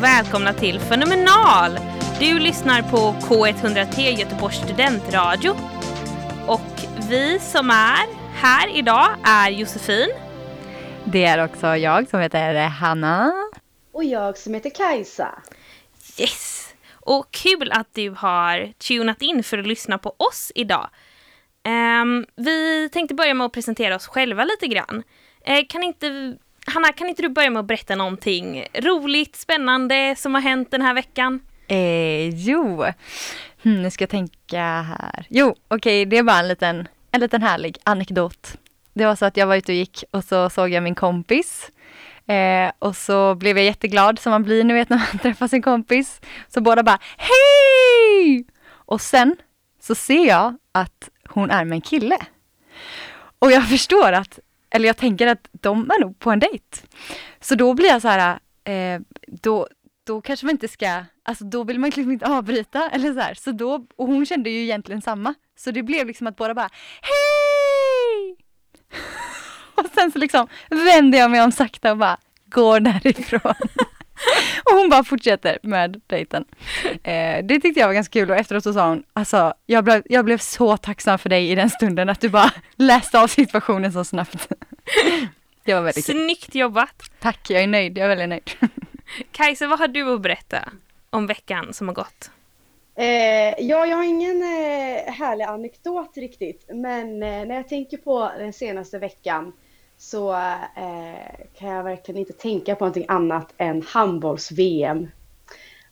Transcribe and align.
Och 0.00 0.04
välkomna 0.04 0.52
till 0.52 0.80
Fenomenal! 0.80 1.78
Du 2.18 2.38
lyssnar 2.38 2.82
på 2.82 2.96
K103 2.96 4.00
Göteborgs 4.00 4.56
studentradio. 4.56 5.50
Och 6.46 6.60
vi 7.10 7.38
som 7.38 7.70
är 7.70 8.06
här 8.34 8.76
idag 8.76 9.08
är 9.24 9.50
Josefin. 9.50 10.08
Det 11.04 11.24
är 11.24 11.44
också 11.44 11.66
jag 11.76 12.08
som 12.08 12.20
heter 12.20 12.68
Hanna. 12.68 13.32
Och 13.92 14.04
jag 14.04 14.38
som 14.38 14.54
heter 14.54 14.70
Kajsa. 14.70 15.28
Yes! 16.18 16.74
Och 16.92 17.30
kul 17.30 17.72
att 17.72 17.88
du 17.94 18.10
har 18.10 18.72
tunat 18.72 19.22
in 19.22 19.42
för 19.42 19.58
att 19.58 19.66
lyssna 19.66 19.98
på 19.98 20.14
oss 20.16 20.52
idag. 20.54 20.90
Ehm, 21.64 22.26
vi 22.36 22.88
tänkte 22.92 23.14
börja 23.14 23.34
med 23.34 23.44
att 23.44 23.52
presentera 23.52 23.96
oss 23.96 24.06
själva 24.06 24.44
lite 24.44 24.66
grann. 24.66 25.02
Eh, 25.44 25.66
kan 25.68 25.82
inte, 25.82 26.36
Hanna, 26.66 26.92
kan 26.92 27.08
inte 27.08 27.22
du 27.22 27.28
börja 27.28 27.50
med 27.50 27.60
att 27.60 27.66
berätta 27.66 27.94
någonting 27.94 28.66
roligt, 28.74 29.36
spännande 29.36 30.14
som 30.18 30.34
har 30.34 30.40
hänt 30.40 30.70
den 30.70 30.82
här 30.82 30.94
veckan? 30.94 31.40
Eh, 31.68 32.28
jo, 32.28 32.84
hmm, 33.62 33.82
nu 33.82 33.90
ska 33.90 34.02
jag 34.02 34.10
tänka 34.10 34.62
här. 34.82 35.26
Jo, 35.28 35.54
okej, 35.68 36.04
det 36.04 36.18
är 36.18 36.22
bara 36.22 36.38
en 36.38 36.48
liten, 36.48 36.88
en 37.10 37.20
liten 37.20 37.42
härlig 37.42 37.78
anekdot. 37.84 38.56
Det 38.94 39.06
var 39.06 39.16
så 39.16 39.24
att 39.24 39.36
jag 39.36 39.46
var 39.46 39.56
ute 39.56 39.72
och 39.72 39.76
gick 39.76 40.04
och 40.10 40.24
så 40.24 40.50
såg 40.50 40.70
jag 40.70 40.82
min 40.82 40.94
kompis. 40.94 41.70
Eh, 42.26 42.72
och 42.78 42.96
så 42.96 43.34
blev 43.34 43.56
jag 43.56 43.66
jätteglad 43.66 44.18
som 44.18 44.30
man 44.30 44.42
blir, 44.42 44.64
ni 44.64 44.74
vet 44.74 44.88
när 44.88 44.96
man 44.96 45.18
träffar 45.22 45.48
sin 45.48 45.62
kompis. 45.62 46.20
Så 46.48 46.60
båda 46.60 46.82
bara 46.82 46.98
hej! 47.16 48.44
Och 48.70 49.00
sen 49.00 49.36
så 49.80 49.94
ser 49.94 50.26
jag 50.26 50.56
att 50.72 51.08
hon 51.28 51.50
är 51.50 51.64
med 51.64 51.76
en 51.76 51.80
kille. 51.80 52.18
Och 53.38 53.52
jag 53.52 53.68
förstår 53.68 54.12
att, 54.12 54.38
eller 54.70 54.86
jag 54.86 54.96
tänker 54.96 55.26
att 55.26 55.48
de 55.52 55.90
är 55.90 56.00
nog 56.00 56.18
på 56.18 56.30
en 56.30 56.38
dejt. 56.38 56.78
Så 57.40 57.54
då 57.54 57.74
blir 57.74 57.88
jag 57.88 58.02
så 58.02 58.08
här, 58.08 58.38
eh, 58.64 59.00
då, 59.26 59.68
då 60.06 60.20
kanske 60.20 60.46
man 60.46 60.54
inte 60.54 60.68
ska, 60.68 61.04
alltså 61.22 61.44
då 61.44 61.64
vill 61.64 61.78
man 61.78 61.90
liksom 61.90 62.12
inte 62.12 62.26
avbryta 62.26 62.90
eller 62.92 63.12
så 63.12 63.20
här. 63.20 63.34
Så 63.34 63.52
då, 63.52 63.86
och 63.96 64.06
hon 64.06 64.26
kände 64.26 64.50
ju 64.50 64.62
egentligen 64.62 65.02
samma. 65.02 65.34
Så 65.56 65.70
det 65.70 65.82
blev 65.82 66.06
liksom 66.06 66.26
att 66.26 66.36
båda 66.36 66.54
bara 66.54 66.70
hej! 67.02 68.36
Och 69.74 69.86
sen 69.94 70.12
så 70.12 70.18
liksom 70.18 70.46
vänder 70.70 71.18
jag 71.18 71.30
mig 71.30 71.42
om 71.42 71.52
sakta 71.52 71.90
och 71.90 71.98
bara 71.98 72.16
går 72.46 72.80
därifrån. 72.80 73.54
och 74.70 74.76
hon 74.78 74.88
bara 74.88 75.04
fortsätter 75.04 75.58
med 75.62 76.00
dejten. 76.06 76.44
Eh, 77.02 77.44
det 77.44 77.60
tyckte 77.60 77.80
jag 77.80 77.86
var 77.86 77.94
ganska 77.94 78.12
kul 78.12 78.30
och 78.30 78.36
efteråt 78.36 78.64
så 78.64 78.72
sa 78.72 78.88
hon, 78.88 79.02
alltså 79.12 79.54
jag 79.66 79.84
blev, 79.84 80.02
jag 80.04 80.24
blev 80.24 80.38
så 80.38 80.76
tacksam 80.76 81.18
för 81.18 81.28
dig 81.28 81.50
i 81.50 81.54
den 81.54 81.70
stunden 81.70 82.08
att 82.08 82.20
du 82.20 82.28
bara 82.28 82.52
läste 82.76 83.20
av 83.20 83.26
situationen 83.26 83.92
så 83.92 84.04
snabbt. 84.04 84.48
det 85.64 85.74
var 85.74 85.82
väldigt 85.82 86.06
kul. 86.06 86.14
Snyggt 86.14 86.54
jobbat! 86.54 87.10
Tack, 87.20 87.50
jag 87.50 87.62
är 87.62 87.66
nöjd, 87.66 87.98
jag 87.98 88.04
är 88.04 88.16
väldigt 88.16 88.28
nöjd. 88.28 88.70
Kajsa, 89.32 89.66
vad 89.66 89.78
har 89.78 89.88
du 89.88 90.14
att 90.14 90.20
berätta 90.20 90.68
om 91.10 91.26
veckan 91.26 91.72
som 91.72 91.88
har 91.88 91.94
gått? 91.94 92.30
Eh, 92.94 93.54
ja, 93.58 93.86
jag 93.86 93.96
har 93.96 94.04
ingen 94.04 94.42
eh, 94.42 95.12
härlig 95.12 95.44
anekdot 95.44 96.16
riktigt, 96.16 96.64
men 96.68 97.22
eh, 97.22 97.44
när 97.46 97.54
jag 97.54 97.68
tänker 97.68 97.96
på 97.96 98.30
den 98.38 98.52
senaste 98.52 98.98
veckan 98.98 99.52
så 100.00 100.32
eh, 100.32 101.46
kan 101.58 101.68
jag 101.68 101.84
verkligen 101.84 102.18
inte 102.18 102.32
tänka 102.32 102.74
på 102.74 102.84
någonting 102.84 103.06
annat 103.08 103.54
än 103.58 103.82
handbolls-VM. 103.82 105.08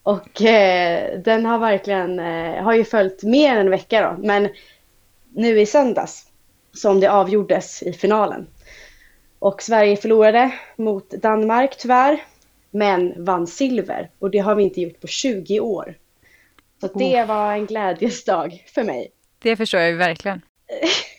Och 0.02 0.42
eh, 0.42 1.20
den 1.20 1.46
har 1.46 1.58
verkligen, 1.58 2.18
eh, 2.18 2.62
har 2.62 2.74
ju 2.74 2.84
följt 2.84 3.22
mer 3.22 3.52
än 3.52 3.58
en 3.58 3.70
vecka 3.70 4.02
då, 4.02 4.22
men 4.26 4.48
nu 5.34 5.60
i 5.60 5.66
söndags 5.66 6.26
som 6.72 7.00
det 7.00 7.10
avgjordes 7.10 7.82
i 7.82 7.92
finalen. 7.92 8.46
Och 9.38 9.62
Sverige 9.62 9.96
förlorade 9.96 10.52
mot 10.76 11.10
Danmark 11.10 11.76
tyvärr, 11.78 12.24
men 12.70 13.24
vann 13.24 13.46
silver 13.46 14.10
och 14.18 14.30
det 14.30 14.38
har 14.38 14.54
vi 14.54 14.62
inte 14.62 14.80
gjort 14.80 15.00
på 15.00 15.06
20 15.06 15.60
år. 15.60 15.94
Så 16.80 16.86
det 16.86 17.24
var 17.24 17.52
en 17.52 17.66
glädjes 17.66 18.24
dag 18.24 18.64
för 18.74 18.84
mig. 18.84 19.10
Det 19.38 19.56
förstår 19.56 19.80
jag 19.80 19.90
ju 19.90 19.96
verkligen. 19.96 20.40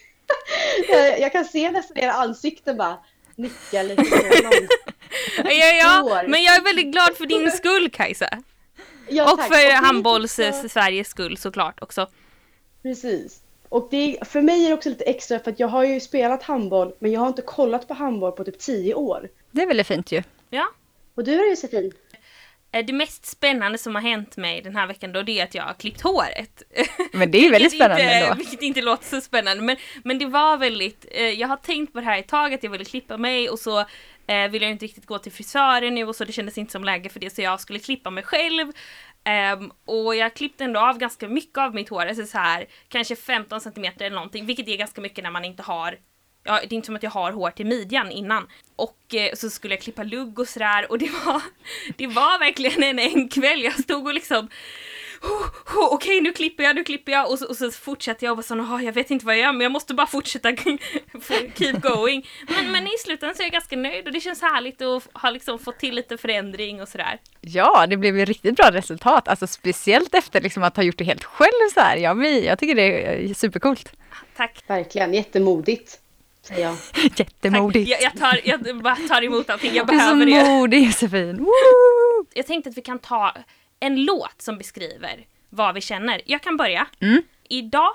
jag, 0.90 1.20
jag 1.20 1.32
kan 1.32 1.46
se 1.46 1.72
nästan 1.72 1.98
era 1.98 2.14
ansikten 2.14 2.78
bara 2.78 2.98
nicka 3.36 3.84
lite. 3.84 4.04
Ja, 5.38 5.52
ja, 5.82 6.24
men 6.28 6.44
jag 6.44 6.56
är 6.56 6.62
väldigt 6.64 6.92
glad 6.92 7.16
för 7.18 7.26
din 7.26 7.52
skull 7.52 7.90
Kajsa. 7.90 8.30
Ja, 9.10 9.32
och 9.32 9.38
tack. 9.40 9.48
för 9.48 9.56
det 9.56 9.72
är 9.72 9.76
handbolls 9.76 10.38
lite 10.38 10.54
så- 10.54 10.70
Sveriges 10.70 11.08
skull 11.08 11.38
såklart 11.38 11.82
också. 11.84 12.08
Precis. 12.84 13.42
Och 13.70 13.88
det, 13.92 14.18
är- 14.18 14.26
för 14.26 14.42
mig 14.42 14.64
är 14.66 14.68
det 14.68 14.74
också 14.74 14.90
lite 14.90 15.04
extra 15.04 15.40
för 15.40 15.52
att 15.52 15.60
jag 15.60 15.68
har 15.68 15.84
ju 15.84 16.00
spelat 16.00 16.44
handboll 16.44 16.94
men 17.00 17.12
jag 17.12 17.20
har 17.20 17.28
inte 17.28 17.42
kollat 17.42 17.88
på 17.88 17.94
handboll 17.94 18.32
på 18.32 18.44
typ 18.44 18.60
10 18.60 18.94
år. 18.94 19.30
Det 19.52 19.62
är 19.62 19.68
väldigt 19.68 19.88
fint 19.88 20.12
ju. 20.12 20.24
Ja. 20.50 20.66
Och 21.16 21.24
du 21.24 21.38
då 21.38 21.46
Josefin? 21.46 21.92
Eh, 22.72 22.86
Det 22.86 22.94
mest 22.94 23.26
spännande 23.26 23.78
som 23.78 23.96
har 23.96 24.02
hänt 24.02 24.38
mig 24.38 24.62
den 24.62 24.76
här 24.76 24.88
veckan 24.88 25.12
då 25.12 25.22
det 25.22 25.40
är 25.40 25.44
att 25.44 25.56
jag 25.56 25.64
har 25.64 25.74
klippt 25.74 26.02
håret. 26.02 26.64
Men 27.12 27.32
det 27.32 27.38
är 27.38 27.42
ju 27.42 27.50
väldigt 27.50 27.76
spännande 27.76 28.04
inte, 28.04 28.14
ändå. 28.16 28.36
Vilket 28.36 28.62
inte 28.62 28.82
låter 28.82 29.06
så 29.06 29.22
spännande 29.22 29.64
men, 29.64 29.78
men 30.04 30.20
det 30.20 30.26
var 30.26 30.58
väldigt, 30.58 31.06
eh, 31.12 31.30
jag 31.30 31.48
har 31.48 31.58
tänkt 31.58 31.94
på 31.94 32.00
det 32.00 32.06
här 32.06 32.20
ett 32.20 32.28
tag 32.28 32.54
att 32.54 32.64
jag 32.64 32.72
ville 32.72 32.86
klippa 32.86 33.18
mig 33.18 33.50
och 33.50 33.60
så 33.60 33.80
eh, 34.28 34.48
vill 34.50 34.62
jag 34.62 34.72
inte 34.72 34.86
riktigt 34.86 35.06
gå 35.06 35.18
till 35.20 35.32
frisören 35.32 35.96
nu 35.96 36.06
och 36.06 36.16
så 36.16 36.26
det 36.26 36.32
kändes 36.32 36.58
inte 36.58 36.72
som 36.72 36.84
läge 36.84 37.10
för 37.10 37.20
det 37.20 37.30
så 37.36 37.42
jag 37.42 37.60
skulle 37.60 37.80
klippa 37.80 38.10
mig 38.10 38.24
själv. 38.24 38.72
Ehm, 39.24 39.72
och 39.86 40.16
jag 40.16 40.34
klippte 40.34 40.64
ändå 40.64 40.80
av 40.80 40.98
ganska 40.98 41.28
mycket 41.28 41.58
av 41.58 41.76
mitt 41.76 41.90
hår, 41.90 42.06
alltså 42.06 42.26
så 42.26 42.38
här, 42.38 42.66
kanske 42.90 43.16
15 43.16 43.62
centimeter 43.62 44.06
eller 44.06 44.16
någonting, 44.16 44.46
vilket 44.46 44.68
är 44.68 44.78
ganska 44.78 45.02
mycket 45.02 45.24
när 45.24 45.32
man 45.32 45.46
inte 45.46 45.64
har 45.64 45.98
Ja, 46.50 46.60
det 46.60 46.74
är 46.74 46.74
inte 46.74 46.86
som 46.86 46.96
att 46.96 47.04
jag 47.04 47.12
har 47.12 47.32
hår 47.32 47.52
till 47.52 47.66
midjan 47.66 48.12
innan. 48.12 48.48
Och 48.76 49.16
eh, 49.16 49.36
så 49.36 49.50
skulle 49.50 49.74
jag 49.74 49.82
klippa 49.82 50.04
lugg 50.04 50.40
och 50.40 50.48
sådär 50.48 50.92
och 50.92 50.98
det 51.00 51.10
var, 51.26 51.42
det 51.98 52.08
var 52.08 52.40
verkligen 52.40 52.84
en, 52.84 53.00
en 53.00 53.30
kväll. 53.30 53.64
Jag 53.64 53.80
stod 53.80 54.08
och 54.08 54.14
liksom 54.14 54.50
oh, 55.22 55.78
oh, 55.78 55.94
okej 55.94 56.22
nu 56.22 56.34
klipper 56.34 56.64
jag, 56.64 56.76
nu 56.76 56.84
klipper 56.84 57.12
jag 57.12 57.32
och 57.32 57.40
så, 57.40 57.48
och 57.48 57.56
så 57.56 57.72
fortsätter 57.72 58.26
jag 58.26 58.32
och 58.32 58.38
bara 58.38 58.44
så, 58.44 58.56
"Åh, 58.60 58.86
jag 58.86 58.94
vet 58.94 59.12
inte 59.12 59.26
vad 59.26 59.36
jag 59.36 59.42
gör 59.42 59.52
men 59.52 59.62
jag 59.62 59.72
måste 59.72 59.94
bara 59.94 60.08
fortsätta 60.08 60.56
keep 61.56 61.74
going. 61.82 62.28
Men, 62.50 62.72
men 62.72 62.88
i 62.88 62.92
slutändan 63.00 63.36
så 63.36 63.42
är 63.42 63.46
jag 63.46 63.54
ganska 63.54 63.76
nöjd 63.76 64.08
och 64.08 64.14
det 64.14 64.20
känns 64.20 64.42
härligt 64.42 64.82
att 64.82 65.04
ha 65.14 65.30
liksom 65.30 65.60
fått 65.60 65.80
till 65.80 65.96
lite 65.96 66.18
förändring 66.18 66.82
och 66.82 66.88
sådär. 66.88 67.20
Ja, 67.42 67.88
det 67.88 67.98
blev 67.98 68.18
ju 68.18 68.26
riktigt 68.26 68.56
bra 68.56 68.70
resultat. 68.72 69.28
Alltså 69.28 69.48
speciellt 69.48 70.16
efter 70.16 70.42
liksom 70.42 70.64
att 70.64 70.76
ha 70.76 70.84
gjort 70.84 70.98
det 70.98 71.04
helt 71.04 71.24
själv 71.24 71.70
så 71.74 71.80
här. 71.80 71.98
Jag, 71.98 72.26
jag 72.44 72.60
tycker 72.60 72.76
det 72.76 73.06
är 73.06 73.34
supercoolt. 73.34 73.92
Tack. 74.36 74.64
Verkligen, 74.68 75.14
jättemodigt. 75.14 76.00
Säger 76.42 76.62
jag. 76.62 76.78
Tack. 76.94 77.20
Jättemodigt. 77.20 77.90
Jag, 77.90 78.02
jag, 78.02 78.18
tar, 78.18 78.40
jag 78.44 78.82
bara 78.82 78.96
tar 78.96 79.24
emot 79.24 79.50
allting, 79.50 79.74
jag 79.74 79.88
Du 79.88 79.94
är 79.94 79.98
behöver 79.98 80.26
så 80.26 80.26
det. 80.46 80.50
modig 80.50 80.86
Josefin. 80.86 81.38
Woo! 81.38 82.26
Jag 82.34 82.48
tänkte 82.48 82.70
att 82.70 82.78
vi 82.78 82.82
kan 82.82 83.00
ta 83.00 83.34
en 83.80 84.06
låt 84.06 84.42
som 84.42 84.58
beskriver 84.58 85.26
vad 85.50 85.76
vi 85.76 85.82
känner. 85.82 86.22
Jag 86.26 86.42
kan 86.42 86.58
börja. 86.58 86.88
Mm. 87.00 87.22
Idag, 87.50 87.92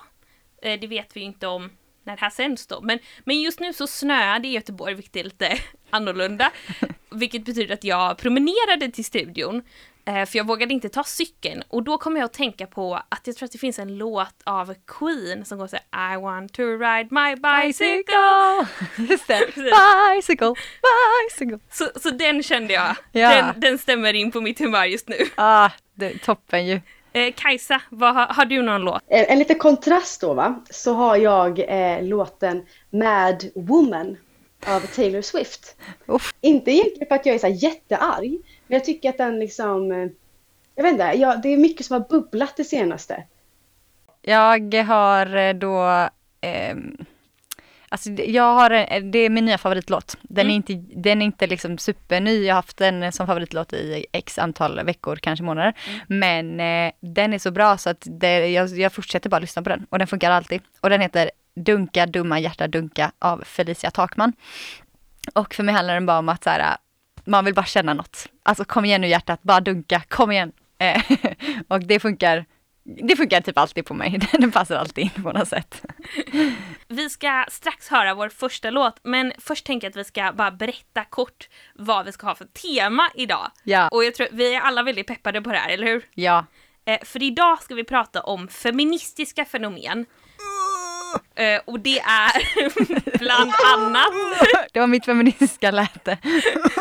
eh, 0.63 0.81
det 0.81 0.87
vet 0.87 1.17
vi 1.17 1.21
inte 1.21 1.47
om 1.47 1.71
när 2.07 2.17
det 2.17 2.21
här 2.21 2.31
sänds 2.31 2.67
då, 2.67 2.81
men, 2.81 2.99
men 3.25 3.41
just 3.41 3.61
nu 3.61 3.73
så 3.73 3.87
snöar 3.87 4.39
det 4.39 4.49
i 4.49 4.53
Göteborg, 4.53 4.95
vilket 4.95 5.17
är 5.17 5.25
lite 5.25 5.59
annorlunda. 5.91 6.51
Vilket 7.11 7.45
betyder 7.45 7.75
att 7.75 7.85
jag 7.85 8.19
promenerade 8.19 8.91
till 8.91 9.05
studion, 9.05 9.63
för 10.07 10.37
jag 10.37 10.47
vågade 10.47 10.75
inte 10.75 10.89
ta 10.89 11.05
cykeln. 11.05 11.63
Och 11.69 11.83
då 11.83 11.99
kom 11.99 12.17
jag 12.17 12.25
att 12.25 12.33
tänka 12.33 12.67
på 12.67 12.95
att 13.09 13.27
jag 13.27 13.37
tror 13.37 13.47
att 13.47 13.53
det 13.53 13.59
finns 13.59 13.79
en 13.79 13.99
låt 13.99 14.35
av 14.45 14.75
Queen 14.87 15.45
som 15.45 15.59
går 15.59 15.67
så 15.67 15.77
här 15.91 16.15
I 16.15 16.21
want 16.21 16.53
to 16.53 16.63
ride 16.63 17.09
my 17.11 17.35
bicycle. 17.35 18.67
Just 19.13 19.27
det. 19.29 19.41
Bicycle, 20.17 20.55
bicycle. 21.31 21.59
Så, 21.71 21.89
så 22.01 22.11
den 22.11 22.43
kände 22.43 22.73
jag, 22.75 22.97
Ja. 23.13 23.29
den, 23.29 23.61
den 23.61 23.79
stämmer 23.79 24.13
in 24.15 24.31
på 24.33 24.41
mitt 24.41 24.59
humör 24.59 24.85
just 24.85 25.09
nu. 25.09 25.17
Ah, 25.35 25.71
det 25.95 26.07
är 26.07 26.19
toppen 26.19 26.67
ju. 26.67 26.81
Eh, 27.13 27.33
Kajsa, 27.37 27.81
vad, 27.91 28.15
har, 28.15 28.45
du 28.45 28.63
någon 28.63 28.81
låt? 28.81 29.03
En, 29.09 29.25
en 29.25 29.39
liten 29.39 29.59
kontrast 29.59 30.21
då 30.21 30.35
va, 30.35 30.65
så 30.71 30.95
har 30.95 31.17
jag 31.17 31.59
eh, 31.59 32.03
låten 32.03 32.63
Mad 32.91 33.45
Woman 33.55 34.17
av 34.67 34.81
Taylor 34.81 35.23
Swift. 35.23 35.77
Uff. 36.07 36.35
Inte 36.41 36.71
egentligen 36.71 37.09
för 37.09 37.15
att 37.15 37.27
jag 37.27 37.35
är 37.35 37.39
så 37.39 37.49
jättearg, 37.49 38.39
men 38.67 38.75
jag 38.77 38.85
tycker 38.85 39.11
att 39.11 39.19
den 39.19 39.39
liksom, 39.39 39.93
eh, 39.93 40.09
jag 40.75 40.83
vet 40.85 40.93
inte, 40.93 41.05
ja, 41.15 41.37
det 41.43 41.49
är 41.49 41.57
mycket 41.57 41.87
som 41.87 41.95
har 42.03 42.09
bubblat 42.09 42.57
det 42.57 42.65
senaste. 42.65 43.23
Jag 44.23 44.75
har 44.85 45.37
eh, 45.37 45.55
då 45.55 46.09
ehm, 46.41 46.97
Alltså 47.89 48.11
jag 48.11 48.55
har, 48.55 48.71
en- 48.71 49.11
det 49.11 49.19
är 49.19 49.31
min 49.31 49.45
nya 49.45 49.59
favoritlåt. 49.59 50.17
Den 50.23 50.47
är 50.47 50.51
Mm. 50.51 50.57
inte, 50.57 50.73
den 51.01 51.23
är 51.23 51.27
inte 51.27 51.47
liksom 51.47 51.79
superny. 51.79 52.45
Jag 52.45 52.55
har 52.55 52.59
haft 52.59 52.77
den 52.77 53.13
som 53.13 53.27
favoritlåt 53.27 53.73
i 53.73 54.07
x 54.13 54.39
antal 54.39 54.85
veckor, 54.85 55.17
kanske 55.17 55.43
månader. 55.45 55.75
Mm. 56.09 56.19
Men 56.57 56.61
eh, 56.87 56.93
den 57.01 57.33
är 57.33 57.39
så 57.39 57.51
bra 57.51 57.79
så 57.79 57.91
att 57.91 58.03
det, 58.11 58.49
jag, 58.49 58.69
jag 58.69 58.93
fortsätter 58.93 59.31
bara 59.31 59.39
lyssna 59.41 59.63
på 59.63 59.69
den. 59.69 59.87
Och 59.91 59.99
den 59.99 60.07
funkar 60.09 60.31
alltid. 60.31 60.61
Och 60.81 60.91
den 60.91 61.01
heter 61.01 61.31
Dunka 61.57 62.07
dumma 62.07 62.39
hjärta 62.41 62.67
dunka 62.69 63.13
av 63.19 63.43
Felicia 63.47 63.91
Takman. 63.91 64.33
Och 65.35 65.55
för 65.55 65.63
mig 65.63 65.75
handlar 65.75 65.95
den 65.95 66.07
bara 66.07 66.19
om 66.19 66.29
att 66.29 66.45
så 66.45 66.51
här, 66.51 66.77
man 67.25 67.45
vill 67.45 67.55
bara 67.55 67.65
känna 67.67 67.95
något. 67.95 68.27
Alltså 68.43 68.65
kom 68.65 68.85
igen 68.85 69.01
nu 69.01 69.07
hjärtat, 69.09 69.43
bara 69.43 69.61
dunka, 69.61 70.03
kom 70.09 70.31
igen. 70.31 70.53
Eh, 70.79 71.03
och 71.69 71.81
det 71.81 72.01
funkar, 72.01 72.45
det 72.83 73.17
funkar 73.17 73.41
typ 73.41 73.59
alltid 73.59 73.87
på 73.87 73.95
mig. 73.95 74.21
Den 74.33 74.53
passar 74.53 74.77
alltid 74.77 75.05
in 75.05 75.23
på 75.23 75.33
något 75.33 75.49
sätt. 75.49 75.83
Vi 76.89 77.11
ska 77.11 77.45
strax 77.51 77.89
höra 77.89 78.15
vår 78.15 78.29
första 78.29 78.71
låt, 78.71 79.01
men 79.03 79.33
först 79.39 79.67
tänker 79.67 79.87
jag 79.87 79.91
att 79.91 79.97
vi 79.97 80.05
ska 80.05 80.33
bara 80.33 80.51
berätta 80.51 81.05
kort 81.05 81.49
vad 81.75 82.07
vi 82.07 82.13
ska 82.13 82.27
ha 82.27 82.35
för 82.35 82.45
tema 82.45 83.11
idag. 83.15 83.51
Ja, 83.63 83.89
Och 83.89 84.05
jag 84.05 84.15
tror 84.15 84.29
vi 84.33 84.55
är 84.55 84.61
alla 84.61 84.83
väldigt 84.83 85.07
peppade 85.07 85.43
på 85.43 85.51
det 85.53 85.59
här, 85.59 85.71
eller 85.71 85.87
hur? 85.87 86.07
ja. 86.15 86.47
Eh, 86.87 87.05
för 87.05 87.23
idag 87.23 87.63
ska 87.63 87.75
vi 87.75 87.85
prata 87.85 88.21
om 88.23 88.49
feministiska 88.49 89.45
fenomen. 89.45 90.07
Eh, 91.35 91.61
och 91.65 91.81
det 91.81 91.99
är 91.99 93.19
bland 93.19 93.53
annat, 93.75 94.13
Det 94.73 94.81
var 94.81 94.87
mitt 94.87 95.05
feministiska 95.05 95.71
läte. 95.71 96.19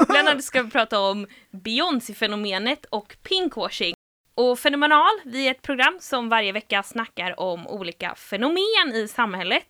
bland 0.08 0.28
annat 0.30 0.44
ska 0.44 0.62
vi 0.64 0.70
prata 0.72 1.00
om 1.00 1.28
Beyoncé-fenomenet 1.52 2.86
och 2.86 3.16
pinkwashing. 3.24 3.96
Och 4.36 4.60
Fenomenal, 4.60 5.12
vi 5.26 5.48
är 5.48 5.52
ett 5.52 5.62
program 5.62 5.98
som 6.02 6.30
varje 6.30 6.52
vecka 6.52 6.84
snackar 6.84 7.40
om 7.40 7.68
olika 7.68 8.16
fenomen 8.16 8.94
i 8.96 9.08
samhället. 9.08 9.66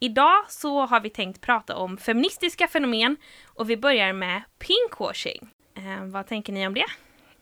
Idag 0.00 0.44
så 0.48 0.86
har 0.86 1.00
vi 1.00 1.10
tänkt 1.10 1.40
prata 1.40 1.76
om 1.76 1.98
feministiska 1.98 2.68
fenomen 2.68 3.16
och 3.46 3.70
vi 3.70 3.76
börjar 3.76 4.12
med 4.12 4.42
pinkwashing. 4.58 5.48
Eh, 5.76 6.04
vad 6.04 6.26
tänker 6.26 6.52
ni 6.52 6.66
om 6.66 6.74
det? 6.74 6.86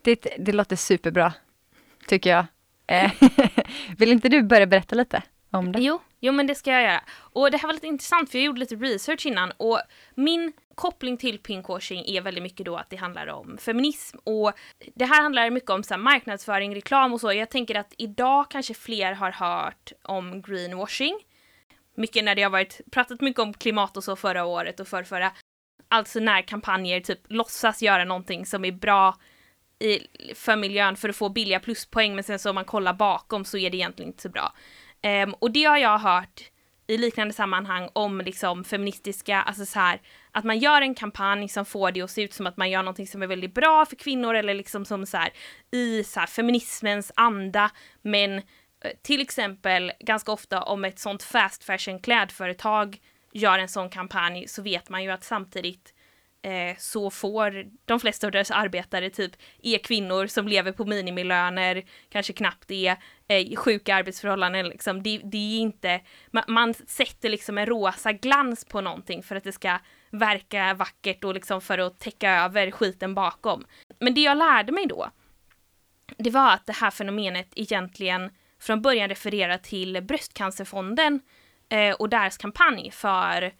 Det, 0.02 0.26
det 0.38 0.52
låter 0.52 0.76
superbra, 0.76 1.32
tycker 2.06 2.30
jag. 2.30 2.46
Eh, 2.86 3.10
Vill 3.98 4.12
inte 4.12 4.28
du 4.28 4.42
börja 4.42 4.66
berätta 4.66 4.96
lite 4.96 5.22
om 5.50 5.72
det? 5.72 5.78
Jo, 5.80 6.00
jo 6.20 6.32
men 6.32 6.46
det 6.46 6.54
ska 6.54 6.70
jag 6.70 6.82
göra. 6.82 7.04
Och 7.10 7.50
det 7.50 7.56
här 7.56 7.66
var 7.68 7.74
lite 7.74 7.86
intressant 7.86 8.30
för 8.30 8.38
jag 8.38 8.44
gjorde 8.44 8.60
lite 8.60 8.74
research 8.74 9.26
innan 9.26 9.52
och 9.56 9.80
min 10.14 10.52
koppling 10.74 11.16
till 11.16 11.38
pinkwashing 11.38 12.04
är 12.06 12.20
väldigt 12.20 12.42
mycket 12.42 12.66
då 12.66 12.76
att 12.76 12.90
det 12.90 12.96
handlar 12.96 13.26
om 13.26 13.58
feminism 13.58 14.18
och 14.24 14.52
det 14.94 15.04
här 15.04 15.22
handlar 15.22 15.50
mycket 15.50 15.70
om 15.70 15.82
så 15.82 15.94
här, 15.94 16.00
marknadsföring, 16.00 16.74
reklam 16.74 17.12
och 17.12 17.20
så. 17.20 17.32
Jag 17.32 17.50
tänker 17.50 17.74
att 17.74 17.94
idag 17.98 18.50
kanske 18.50 18.74
fler 18.74 19.12
har 19.12 19.30
hört 19.30 19.92
om 20.02 20.42
greenwashing. 20.42 21.18
Mycket 21.94 22.24
när 22.24 22.34
det 22.34 22.42
har 22.42 22.50
varit 22.50 22.80
pratat 22.92 23.20
mycket 23.20 23.40
om 23.40 23.54
klimat 23.54 23.96
och 23.96 24.04
så 24.04 24.16
förra 24.16 24.44
året 24.44 24.80
och 24.80 24.88
förrförra. 24.88 25.32
Alltså 25.88 26.20
när 26.20 26.42
kampanjer 26.42 27.00
typ 27.00 27.20
låtsas 27.28 27.82
göra 27.82 28.04
någonting 28.04 28.46
som 28.46 28.64
är 28.64 28.72
bra 28.72 29.16
i, 29.78 29.98
för 30.34 30.56
miljön 30.56 30.96
för 30.96 31.08
att 31.08 31.16
få 31.16 31.28
billiga 31.28 31.60
pluspoäng 31.60 32.14
men 32.14 32.24
sen 32.24 32.38
så 32.38 32.48
om 32.50 32.54
man 32.54 32.64
kollar 32.64 32.92
bakom 32.92 33.44
så 33.44 33.58
är 33.58 33.70
det 33.70 33.76
egentligen 33.76 34.08
inte 34.08 34.22
så 34.22 34.28
bra. 34.28 34.54
Um, 35.02 35.34
och 35.34 35.50
det 35.50 35.64
har 35.64 35.76
jag 35.76 35.98
hört 35.98 36.50
i 36.86 36.98
liknande 36.98 37.34
sammanhang 37.34 37.88
om 37.92 38.20
liksom 38.20 38.64
feministiska, 38.64 39.42
alltså 39.42 39.66
så 39.66 39.78
här 39.78 40.00
att 40.32 40.44
man 40.44 40.58
gör 40.58 40.82
en 40.82 40.94
kampanj 40.94 41.48
som 41.48 41.64
får 41.64 41.92
det 41.92 42.02
att 42.02 42.10
se 42.10 42.22
ut 42.22 42.32
som 42.32 42.46
att 42.46 42.56
man 42.56 42.70
gör 42.70 42.82
någonting 42.82 43.06
som 43.06 43.22
är 43.22 43.26
väldigt 43.26 43.54
bra 43.54 43.86
för 43.86 43.96
kvinnor 43.96 44.34
eller 44.34 44.54
liksom 44.54 44.84
som 44.84 45.06
så 45.06 45.16
här 45.16 45.30
i 45.70 46.04
så 46.04 46.20
här 46.20 46.26
feminismens 46.26 47.12
anda. 47.14 47.70
Men 48.02 48.38
eh, 48.38 48.42
till 49.02 49.20
exempel 49.20 49.92
ganska 50.00 50.32
ofta 50.32 50.62
om 50.62 50.84
ett 50.84 50.98
sånt 50.98 51.22
fast 51.22 51.64
fashion 51.64 52.00
klädföretag 52.00 52.98
gör 53.32 53.58
en 53.58 53.68
sån 53.68 53.90
kampanj 53.90 54.48
så 54.48 54.62
vet 54.62 54.88
man 54.88 55.02
ju 55.02 55.10
att 55.10 55.24
samtidigt 55.24 55.94
eh, 56.42 56.76
så 56.78 57.10
får 57.10 57.64
de 57.84 58.00
flesta 58.00 58.26
av 58.26 58.30
deras 58.30 58.50
arbetare 58.50 59.10
typ 59.10 59.32
är 59.62 59.78
kvinnor 59.78 60.26
som 60.26 60.48
lever 60.48 60.72
på 60.72 60.84
minimilöner, 60.84 61.84
kanske 62.08 62.32
knappt 62.32 62.70
är 62.70 62.96
eh, 63.28 63.56
sjuka 63.56 63.94
arbetsförhållanden. 63.94 64.68
Liksom. 64.68 65.02
Det, 65.02 65.20
det 65.24 65.56
är 65.56 65.58
inte, 65.58 66.00
man, 66.30 66.44
man 66.48 66.74
sätter 66.74 67.28
liksom 67.28 67.58
en 67.58 67.66
rosa 67.66 68.12
glans 68.12 68.64
på 68.64 68.80
någonting 68.80 69.22
för 69.22 69.36
att 69.36 69.44
det 69.44 69.52
ska 69.52 69.78
verka 70.10 70.74
vackert 70.74 71.24
och 71.24 71.34
liksom 71.34 71.60
för 71.60 71.78
att 71.78 71.98
täcka 71.98 72.30
över 72.30 72.70
skiten 72.70 73.14
bakom. 73.14 73.64
Men 74.00 74.14
det 74.14 74.20
jag 74.20 74.36
lärde 74.36 74.72
mig 74.72 74.86
då, 74.86 75.10
det 76.18 76.30
var 76.30 76.52
att 76.52 76.66
det 76.66 76.72
här 76.72 76.90
fenomenet 76.90 77.48
egentligen 77.56 78.30
från 78.60 78.82
början 78.82 79.08
refererar 79.08 79.58
till 79.58 80.02
Bröstcancerfonden 80.02 81.20
eh, 81.68 81.94
och 81.94 82.08
deras 82.08 82.36
kampanj 82.36 82.90
för 82.90 83.52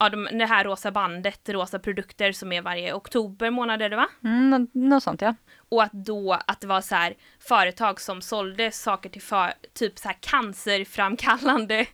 ja, 0.00 0.08
de, 0.08 0.28
det 0.38 0.46
här 0.46 0.64
rosa 0.64 0.90
bandet, 0.90 1.48
rosa 1.48 1.78
produkter 1.78 2.32
som 2.32 2.52
är 2.52 2.62
varje 2.62 2.92
oktober 2.94 3.50
månad 3.50 3.82
är 3.82 3.88
det 3.88 3.96
va? 3.96 4.08
Mm, 4.24 4.50
nå- 4.50 4.66
något 4.88 5.02
sånt 5.02 5.20
ja. 5.22 5.34
Och 5.68 5.82
att 5.82 5.92
då 5.92 6.38
att 6.46 6.60
det 6.60 6.66
var 6.66 6.80
så 6.80 6.94
här 6.94 7.14
företag 7.38 8.00
som 8.00 8.22
sålde 8.22 8.72
saker 8.72 9.10
till 9.10 9.22
för, 9.22 9.52
typ 9.74 9.98
så 9.98 10.08
här 10.08 10.16
cancerframkallande 10.20 11.86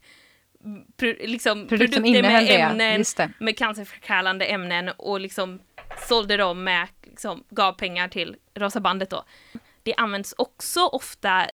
pro, 0.97 1.14
liksom, 1.20 1.69
Produkt 1.69 1.94
produkter 1.94 2.23
med 2.23 2.50
ämnen 2.50 3.05
med 3.38 3.56
cancerframkallande 3.58 4.44
ämnen 4.44 4.88
och 4.97 5.20
liksom 5.20 5.61
sålde 6.08 6.37
dem 6.37 6.64
med, 6.64 6.88
liksom, 7.03 7.44
gav 7.50 7.73
pengar 7.73 8.08
till 8.08 8.37
Rosa 8.55 8.81
bandet 8.81 9.11
då. 9.11 9.25
Det 9.82 9.94
används 9.94 10.35
också 10.38 10.87
ofta 10.87 11.47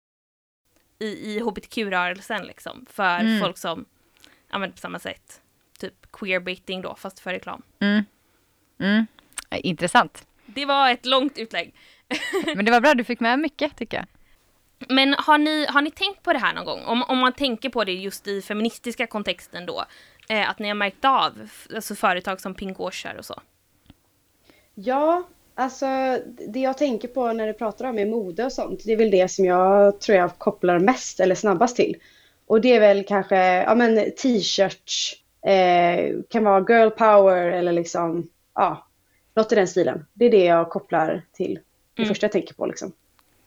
i, 0.99 1.07
i 1.07 1.41
hbtq-rörelsen 1.41 2.43
liksom, 2.47 2.87
för 2.91 3.21
Mm. 3.21 3.41
folk 3.41 3.59
som 3.59 3.85
använder 4.51 4.75
på 4.75 4.81
samma 4.81 4.99
sätt. 4.99 5.41
Typ 5.81 6.13
queerbaiting 6.13 6.83
då, 6.83 6.95
fast 6.95 7.21
för 7.21 7.33
reklam. 7.33 7.63
Mm. 7.81 8.05
Mm. 8.81 9.07
Intressant. 9.51 10.27
Det 10.47 10.67
var 10.67 10.91
ett 10.91 11.07
långt 11.07 11.39
utlägg. 11.39 11.75
Men 12.57 12.65
det 12.65 12.71
var 12.71 12.81
bra, 12.81 12.95
du 12.95 13.05
fick 13.05 13.21
med 13.21 13.39
mycket 13.39 13.77
tycker 13.77 13.97
jag. 13.97 14.07
Men 14.89 15.15
har 15.19 15.39
ni, 15.39 15.67
har 15.67 15.83
ni 15.83 15.91
tänkt 15.91 16.23
på 16.23 16.33
det 16.33 16.39
här 16.39 16.55
någon 16.55 16.65
gång? 16.65 16.85
Om, 16.85 17.03
om 17.03 17.19
man 17.19 17.33
tänker 17.33 17.69
på 17.69 17.85
det 17.85 17.93
just 17.93 18.27
i 18.27 18.43
feministiska 18.43 19.07
kontexten 19.07 19.67
då. 19.67 19.85
Eh, 20.29 20.51
att 20.51 20.59
ni 20.59 20.69
har 20.69 20.75
märkt 20.75 21.05
av 21.05 21.49
alltså 21.75 21.95
företag 21.95 22.41
som 22.41 22.55
pinkwashar 22.55 23.15
och 23.15 23.25
så. 23.25 23.41
Ja, 24.75 25.23
alltså 25.55 25.87
det 26.49 26.61
jag 26.61 26.79
tänker 26.79 27.09
på 27.09 27.33
när 27.33 27.47
du 27.47 27.53
pratar 27.53 27.85
om 27.85 27.99
är 27.99 28.07
mode 28.07 28.45
och 28.45 28.53
sånt, 28.53 28.85
det 28.85 28.93
är 28.93 28.97
väl 28.97 29.11
det 29.11 29.29
som 29.29 29.45
jag 29.45 30.01
tror 30.01 30.19
jag 30.19 30.39
kopplar 30.39 30.79
mest 30.79 31.21
eller 31.21 31.35
snabbast 31.35 31.77
till. 31.77 31.97
Och 32.47 32.61
det 32.61 32.73
är 32.73 32.81
väl 32.81 33.05
kanske, 33.05 33.37
ja 33.37 33.75
men 33.75 34.11
t-shirts, 34.11 35.15
eh, 35.43 36.15
kan 36.31 36.45
vara 36.45 36.65
girl 36.69 36.91
power 36.91 37.47
eller 37.47 37.73
liksom, 37.73 38.29
ja, 38.55 38.87
något 39.35 39.53
i 39.53 39.55
den 39.55 39.69
stilen. 39.69 40.07
Det 40.13 40.25
är 40.25 40.31
det 40.31 40.45
jag 40.45 40.71
kopplar 40.71 41.23
till, 41.33 41.59
det 41.95 42.03
Mm. 42.03 42.09
första 42.09 42.25
jag 42.25 42.33
tänker 42.33 42.55
på 42.55 42.67
liksom. 42.67 42.93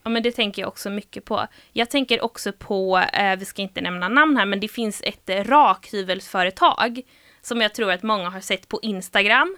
Ja 0.03 0.09
men 0.09 0.23
det 0.23 0.31
tänker 0.31 0.61
jag 0.61 0.67
också 0.69 0.89
mycket 0.89 1.25
på. 1.25 1.47
Jag 1.71 1.89
tänker 1.89 2.23
också 2.23 2.51
på, 2.53 2.97
eh, 3.13 3.35
vi 3.35 3.45
ska 3.45 3.61
inte 3.61 3.81
nämna 3.81 4.09
namn 4.09 4.37
här, 4.37 4.45
men 4.45 4.59
det 4.59 4.67
finns 4.67 5.01
ett 5.05 5.29
eh, 5.29 5.43
rakhyvelsföretag 5.43 7.01
som 7.41 7.61
jag 7.61 7.73
tror 7.73 7.91
att 7.91 8.03
många 8.03 8.29
har 8.29 8.39
sett 8.39 8.67
på 8.67 8.79
Instagram. 8.81 9.57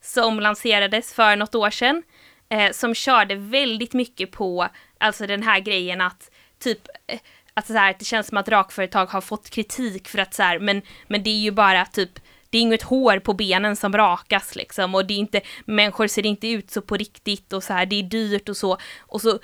Som 0.00 0.40
lanserades 0.40 1.14
för 1.14 1.36
något 1.36 1.54
år 1.54 1.70
sedan. 1.70 2.02
Eh, 2.48 2.70
som 2.72 2.94
körde 2.94 3.34
väldigt 3.34 3.92
mycket 3.92 4.30
på, 4.30 4.68
alltså 4.98 5.26
den 5.26 5.42
här 5.42 5.60
grejen 5.60 6.00
att 6.00 6.30
typ 6.58 6.88
eh, 7.06 7.18
att, 7.54 7.66
så 7.66 7.72
här, 7.72 7.90
att 7.90 7.98
det 7.98 8.04
känns 8.04 8.26
som 8.26 8.38
att 8.38 8.48
rakföretag 8.48 9.06
har 9.06 9.20
fått 9.20 9.50
kritik 9.50 10.08
för 10.08 10.18
att 10.18 10.34
så 10.34 10.42
här, 10.42 10.58
men, 10.58 10.82
men 11.08 11.22
det 11.22 11.30
är 11.30 11.40
ju 11.40 11.50
bara 11.50 11.86
typ 11.86 12.18
det 12.50 12.58
är 12.58 12.62
inget 12.62 12.82
hår 12.82 13.18
på 13.18 13.34
benen 13.34 13.76
som 13.76 13.92
rakas 13.92 14.56
liksom 14.56 14.94
och 14.94 15.06
det 15.06 15.14
är 15.14 15.18
inte, 15.18 15.40
människor 15.64 16.06
ser 16.06 16.26
inte 16.26 16.48
ut 16.48 16.70
så 16.70 16.82
på 16.82 16.96
riktigt 16.96 17.52
och 17.52 17.62
så 17.62 17.72
här, 17.72 17.86
det 17.86 17.96
är 17.96 18.02
dyrt 18.02 18.48
och 18.48 18.56
så. 18.56 18.78
Och 19.00 19.20
så 19.20 19.38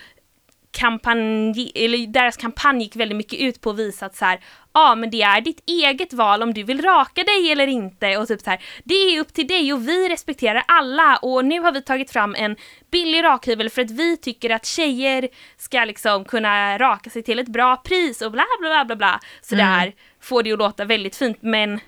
kampanj, 0.73 1.73
eller 1.75 2.07
deras 2.07 2.37
kampanj 2.37 2.83
gick 2.83 2.97
väldigt 2.97 3.17
mycket 3.17 3.41
ut 3.41 3.61
på 3.61 3.71
att 3.71 3.79
visa 3.79 4.07
att 4.07 4.17
så 4.17 4.25
här, 4.25 4.41
ja 4.73 4.95
men 4.95 5.11
det 5.11 5.23
är 5.23 5.41
ditt 5.41 5.63
eget 5.67 6.13
val 6.13 6.43
om 6.43 6.55
du 6.55 6.63
vill 6.63 6.83
raka 6.83 7.25
dig 7.25 7.53
eller 7.53 7.67
inte. 7.67 8.17
Och 8.17 8.29
typ 8.29 8.41
så 8.41 8.51
här, 8.51 8.63
det 8.85 8.95
är 8.95 9.21
upp 9.21 9.33
till 9.33 9.47
dig 9.47 9.73
och 9.73 9.89
vi 9.89 10.09
respekterar 10.09 10.63
alla. 10.69 11.17
Och 11.17 11.45
nu 11.45 11.61
har 11.61 11.73
vi 11.73 11.83
tagit 11.83 12.11
fram 12.11 12.35
en 12.35 12.57
billig 12.91 13.25
rakhyvel 13.25 13.71
för 13.71 13.83
att 13.83 13.91
vi 13.91 14.17
tycker 14.17 14.51
att 14.51 14.67
tjejer 14.67 15.29
ska 15.57 15.85
liksom 15.85 16.25
kunna 16.25 16.79
raka 16.79 17.11
sig 17.11 17.23
till 17.23 17.39
ett 17.39 17.49
bra 17.49 17.77
pris 17.77 18.23
och 18.23 18.33
bla 18.33 18.45
bla 18.61 18.69
bla 18.69 18.85
bla 18.85 18.97
bla. 18.97 19.21
Så 19.41 19.55
där 19.55 19.93
får 20.21 20.43
det 20.43 20.49
ju 20.49 20.57
låta 20.57 20.85
väldigt 20.85 21.17
fint 21.17 21.39
men 21.41 21.81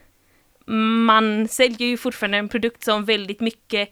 man 1.07 1.49
säljer 1.49 1.89
ju 1.89 1.97
fortfarande 1.97 2.39
en 2.39 2.49
produkt 2.49 2.85
som 2.85 3.05
väldigt 3.05 3.41
mycket 3.41 3.89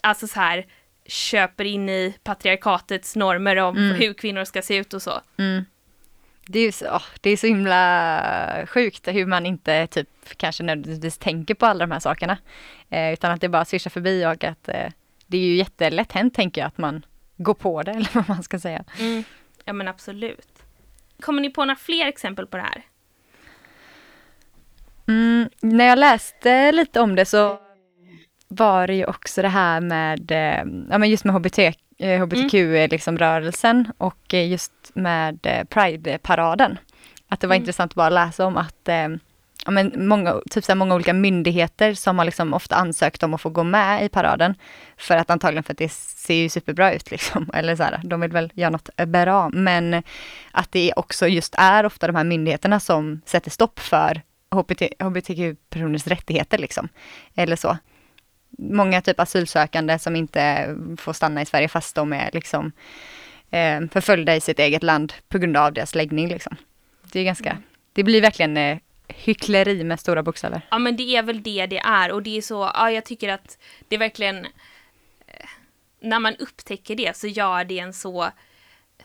alltså 0.00 0.26
så 0.26 0.40
här 0.40 0.66
köper 1.12 1.64
in 1.64 1.88
i 1.88 2.14
patriarkatets 2.22 3.16
normer 3.16 3.56
om 3.56 3.76
hur 3.76 4.14
kvinnor 4.14 4.44
ska 4.44 4.62
se 4.62 4.76
ut 4.76 4.94
och 4.94 5.02
så. 5.02 5.20
Mm. 5.36 5.64
Det 6.46 6.58
är 6.58 6.72
så, 6.72 7.02
det 7.20 7.30
är 7.30 7.36
så 7.36 7.46
himla 7.46 8.66
sjukt 8.66 9.08
hur 9.08 9.26
man 9.26 9.46
inte 9.46 9.86
typ 9.86 10.08
kanske 10.36 10.62
nödvändigtvis 10.62 11.18
tänker 11.18 11.54
på 11.54 11.66
alla 11.66 11.86
de 11.86 11.92
här 11.92 12.00
sakerna. 12.00 12.38
Eh, 12.90 13.12
utan 13.12 13.30
att 13.30 13.40
det 13.40 13.48
bara 13.48 13.64
svischar 13.64 13.90
förbi 13.90 14.26
och 14.26 14.44
att 14.44 14.68
eh, 14.68 14.92
det 15.26 15.36
är 15.36 15.40
ju 15.40 15.56
jättelätt 15.56 16.12
hänt 16.12 16.34
tänker 16.34 16.60
jag 16.60 16.68
att 16.68 16.78
man 16.78 17.06
går 17.36 17.54
på 17.54 17.82
det 17.82 17.90
eller 17.96 18.08
vad 18.12 18.28
man 18.28 18.42
ska 18.42 18.58
säga. 18.58 18.84
Mm. 18.98 19.24
Ja 19.64 19.72
men 19.72 19.88
absolut. 19.88 20.62
Kommer 21.20 21.42
ni 21.42 21.50
på 21.50 21.64
några 21.64 21.76
fler 21.76 22.06
exempel 22.06 22.46
på 22.46 22.56
det 22.56 22.62
här? 22.62 22.82
Mm, 25.08 25.50
när 25.60 25.84
jag 25.84 25.98
läste 25.98 26.72
lite 26.72 27.00
om 27.00 27.14
det 27.14 27.24
så 27.24 27.58
var 28.56 28.86
det 28.86 28.94
ju 28.94 29.04
också 29.04 29.42
det 29.42 29.48
här 29.48 29.80
med, 29.80 30.30
eh, 30.30 30.64
ja 30.90 30.98
men 30.98 31.10
just 31.10 31.24
med 31.24 31.34
HBT, 31.34 31.58
eh, 31.98 32.20
hbtq-rörelsen 32.22 32.88
liksom 33.78 33.92
och 33.98 34.34
eh, 34.34 34.48
just 34.48 34.72
med 34.94 35.38
eh, 35.42 35.64
Pride-paraden. 35.64 36.78
Att 37.28 37.40
det 37.40 37.46
var 37.46 37.54
Mm. 37.54 37.62
intressant 37.62 37.92
att 37.92 37.96
bara 37.96 38.08
läsa 38.10 38.46
om 38.46 38.56
att 38.56 38.88
eh, 38.88 39.08
ja, 39.64 39.70
men 39.70 40.08
många, 40.08 40.40
typ 40.50 40.64
så 40.64 40.74
många 40.74 40.94
olika 40.94 41.12
myndigheter 41.12 41.94
som 41.94 42.18
har 42.18 42.24
liksom 42.24 42.54
ofta 42.54 42.76
ansökt 42.76 43.22
om 43.22 43.34
att 43.34 43.40
få 43.40 43.48
gå 43.50 43.64
med 43.64 44.04
i 44.04 44.08
paraden. 44.08 44.54
För 44.96 45.16
att 45.16 45.30
antagligen 45.30 45.62
för 45.64 45.72
att 45.72 45.78
det 45.78 45.92
ser 45.92 46.34
ju 46.34 46.48
superbra 46.48 46.92
ut 46.92 47.10
liksom. 47.10 47.50
Eller 47.54 47.76
så 47.76 47.82
här, 47.82 48.00
de 48.04 48.20
vill 48.20 48.30
väl 48.30 48.50
göra 48.54 48.70
något 48.70 48.88
bra. 49.06 49.48
Men 49.48 50.02
att 50.52 50.72
det 50.72 50.92
också 50.96 51.28
just 51.28 51.54
är 51.58 51.86
ofta 51.86 52.06
de 52.06 52.16
här 52.16 52.24
myndigheterna 52.24 52.80
som 52.80 53.20
sätter 53.26 53.50
stopp 53.50 53.78
för 53.80 54.20
HBT, 54.54 54.82
hbtq-personers 54.98 56.06
rättigheter 56.06 56.58
liksom. 56.58 56.88
Eller 57.34 57.56
så. 57.56 57.76
Många 58.58 59.02
typ 59.02 59.20
asylsökande 59.20 59.98
som 59.98 60.16
inte 60.16 60.74
får 60.98 61.12
stanna 61.12 61.42
i 61.42 61.46
Sverige 61.46 61.68
fast 61.68 61.94
de 61.94 62.12
är 62.12 62.30
liksom 62.32 62.72
eh, 63.50 63.80
förföljda 63.92 64.36
i 64.36 64.40
sitt 64.40 64.58
eget 64.58 64.82
land 64.82 65.12
på 65.28 65.38
grund 65.38 65.56
av 65.56 65.72
deras 65.72 65.94
läggning 65.94 66.28
liksom. 66.28 66.56
Det 67.02 67.20
är 67.20 67.24
ganska, 67.24 67.58
det 67.92 68.04
blir 68.04 68.20
verkligen 68.20 68.56
eh, 68.56 68.78
hyckleri 69.08 69.84
med 69.84 70.00
stora 70.00 70.22
bokstäver. 70.22 70.60
Ja 70.70 70.78
men 70.78 70.96
det 70.96 71.16
är 71.16 71.22
väl 71.22 71.42
det 71.42 71.66
det 71.66 71.78
är 71.78 72.12
och 72.12 72.22
det 72.22 72.36
är 72.36 72.42
så, 72.42 72.70
ja 72.74 72.90
jag 72.90 73.04
tycker 73.04 73.28
att 73.28 73.58
det 73.88 73.94
är 73.94 73.98
verkligen 73.98 74.44
eh, 75.26 75.48
när 76.00 76.18
man 76.18 76.36
upptäcker 76.36 76.96
det 76.96 77.16
så 77.16 77.26
gör 77.26 77.64
det 77.64 77.78
en 77.78 77.92
så 77.92 78.30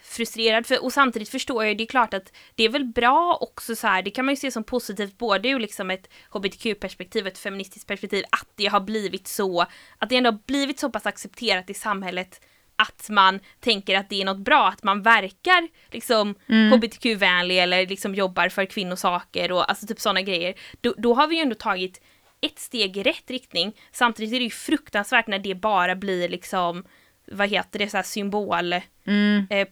frustrerad. 0.07 0.65
För, 0.65 0.83
och 0.83 0.93
samtidigt 0.93 1.29
förstår 1.29 1.65
jag, 1.65 1.77
det 1.77 1.83
är 1.83 1.87
klart 1.87 2.13
att 2.13 2.33
det 2.55 2.63
är 2.63 2.69
väl 2.69 2.85
bra 2.85 3.37
också 3.41 3.75
så 3.75 3.87
här, 3.87 4.01
det 4.01 4.11
kan 4.11 4.25
man 4.25 4.31
ju 4.31 4.35
se 4.35 4.51
som 4.51 4.63
positivt 4.63 5.17
både 5.17 5.49
ur 5.49 5.59
liksom 5.59 5.91
ett 5.91 6.09
hbtq-perspektiv 6.29 7.25
och 7.25 7.31
ett 7.31 7.37
feministiskt 7.37 7.87
perspektiv, 7.87 8.23
att 8.29 8.47
det 8.55 8.65
har 8.65 8.79
blivit 8.79 9.27
så, 9.27 9.65
att 9.97 10.09
det 10.09 10.17
ändå 10.17 10.31
har 10.31 10.39
blivit 10.47 10.79
så 10.79 10.89
pass 10.89 11.05
accepterat 11.05 11.69
i 11.69 11.73
samhället 11.73 12.41
att 12.79 13.09
man 13.09 13.39
tänker 13.59 13.97
att 13.97 14.09
det 14.09 14.21
är 14.21 14.25
något 14.25 14.37
bra, 14.37 14.67
att 14.67 14.83
man 14.83 15.01
verkar 15.01 15.67
liksom 15.91 16.35
hbtq-vänlig 16.47 17.59
eller 17.59 17.87
liksom 17.87 18.15
jobbar 18.15 18.49
för 18.49 18.65
kvinnosaker 18.65 19.51
och 19.51 19.69
alltså 19.69 19.87
typ 19.87 19.99
sådana 19.99 20.21
grejer. 20.21 20.53
Då, 20.81 20.93
då 20.97 21.13
har 21.13 21.27
vi 21.27 21.35
ju 21.35 21.41
ändå 21.41 21.55
tagit 21.55 22.01
ett 22.41 22.59
steg 22.59 22.97
i 22.97 23.03
rätt 23.03 23.29
riktning. 23.29 23.75
Samtidigt 23.91 24.33
är 24.33 24.39
det 24.39 24.43
ju 24.43 24.49
fruktansvärt 24.49 25.27
när 25.27 25.39
det 25.39 25.55
bara 25.55 25.95
blir 25.95 26.29
liksom, 26.29 26.85
vad 27.31 27.49
heter 27.49 27.79
det, 27.79 27.89
så 27.89 27.97
här 27.97 28.03
symbol 28.03 28.75
Mm. 29.07 29.47
eh, 29.49 29.65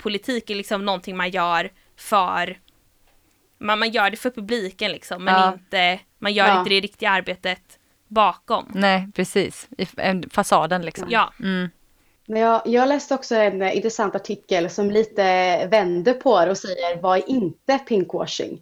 är 0.49 0.55
liksom 0.55 0.85
någonting 0.85 1.17
man 1.17 1.29
gör 1.29 1.71
för 1.97 2.59
man, 3.57 3.79
man 3.79 3.91
gör 3.91 4.09
det 4.09 4.17
för 4.17 4.29
publiken 4.29 4.91
liksom 4.91 5.23
men 5.23 5.33
Ja. 5.33 5.53
inte, 5.53 5.99
man 6.19 6.33
gör 6.33 6.47
Ja. 6.47 6.59
inte 6.59 6.69
det 6.69 6.79
riktiga 6.79 7.09
arbetet 7.09 7.79
bakom. 8.07 8.71
Nej, 8.73 9.07
precis. 9.15 9.67
I 9.77 9.85
fasaden 10.31 10.81
liksom. 10.81 11.07
Ja, 11.09 11.33
Mm. 11.39 11.69
Men 12.27 12.41
jag, 12.41 12.61
jag 12.65 12.87
läste 12.89 13.15
också 13.15 13.35
en 13.35 13.61
intressant 13.61 14.15
artikel 14.15 14.69
som 14.69 14.91
lite 14.91 15.23
vänder 15.67 16.13
på 16.13 16.45
det 16.45 16.51
och 16.51 16.57
säger 16.57 17.01
vad 17.01 17.17
är 17.17 17.29
inte 17.29 17.77
pinkwashing? 17.87 18.61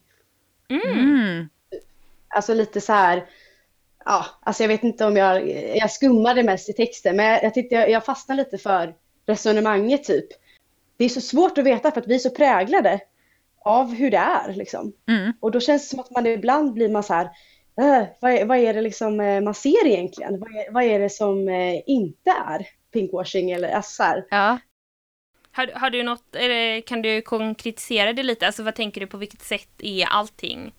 Mm. 0.69 1.49
Alltså 2.27 2.53
lite 2.53 2.81
så 2.81 2.93
här, 2.93 3.25
ja, 4.05 4.25
alltså 4.41 4.63
jag 4.63 4.67
vet 4.67 4.83
inte 4.83 5.05
om 5.05 5.17
jag, 5.17 5.49
jag 5.75 5.91
skummade 5.91 6.43
mest 6.43 6.69
i 6.69 6.73
texten, 6.73 7.15
men 7.15 7.25
jag, 7.25 7.43
jag 7.43 7.53
tyckte 7.53 7.75
jag, 7.75 7.89
jag 7.89 8.05
fastnade 8.05 8.43
lite 8.43 8.57
för 8.57 8.95
resonemanget 9.25 10.03
typ. 10.03 10.25
Det 10.97 11.05
är 11.05 11.09
så 11.09 11.21
svårt 11.21 11.57
att 11.57 11.65
veta 11.65 11.91
för 11.91 12.01
att 12.01 12.07
vi 12.07 12.15
är 12.15 12.19
så 12.19 12.29
präglade 12.29 12.99
av 13.65 13.93
hur 13.93 14.11
det 14.11 14.17
är 14.17 14.53
liksom. 14.53 14.93
Mm. 15.07 15.33
Och 15.39 15.51
då 15.51 15.59
känns 15.59 15.81
det 15.83 15.89
som 15.89 15.99
att 15.99 16.11
man 16.11 16.27
ibland 16.27 16.73
blir 16.73 16.89
man 16.89 17.03
så 17.03 17.13
här, 17.13 17.25
äh, 17.77 18.03
vad, 18.19 18.31
är, 18.31 18.45
vad 18.45 18.57
är 18.57 18.73
det 18.73 18.81
liksom 18.81 19.19
eh, 19.19 19.41
man 19.41 19.53
ser 19.53 19.87
egentligen? 19.87 20.39
Vad 20.39 20.49
är, 20.55 20.71
vad 20.71 20.83
är 20.83 20.99
det 20.99 21.09
som 21.09 21.49
eh, 21.49 21.81
inte 21.85 22.31
är 22.47 22.67
pinkwashing 22.93 23.51
eller 23.51 23.69
alltså 23.69 23.91
så 23.95 24.03
här, 24.03 24.25
Ja. 24.29 24.57
har, 25.51 25.67
har 25.67 25.89
du 25.89 26.03
något, 26.03 26.35
eller 26.35 26.81
kan 26.81 27.01
du 27.01 27.21
konkretisera 27.21 28.13
det 28.13 28.23
lite? 28.23 28.45
Alltså 28.47 28.63
vad 28.63 28.75
tänker 28.75 29.01
du 29.01 29.07
på 29.07 29.17
vilket 29.17 29.41
sätt 29.41 29.69
är 29.79 30.05
allting 30.05 30.73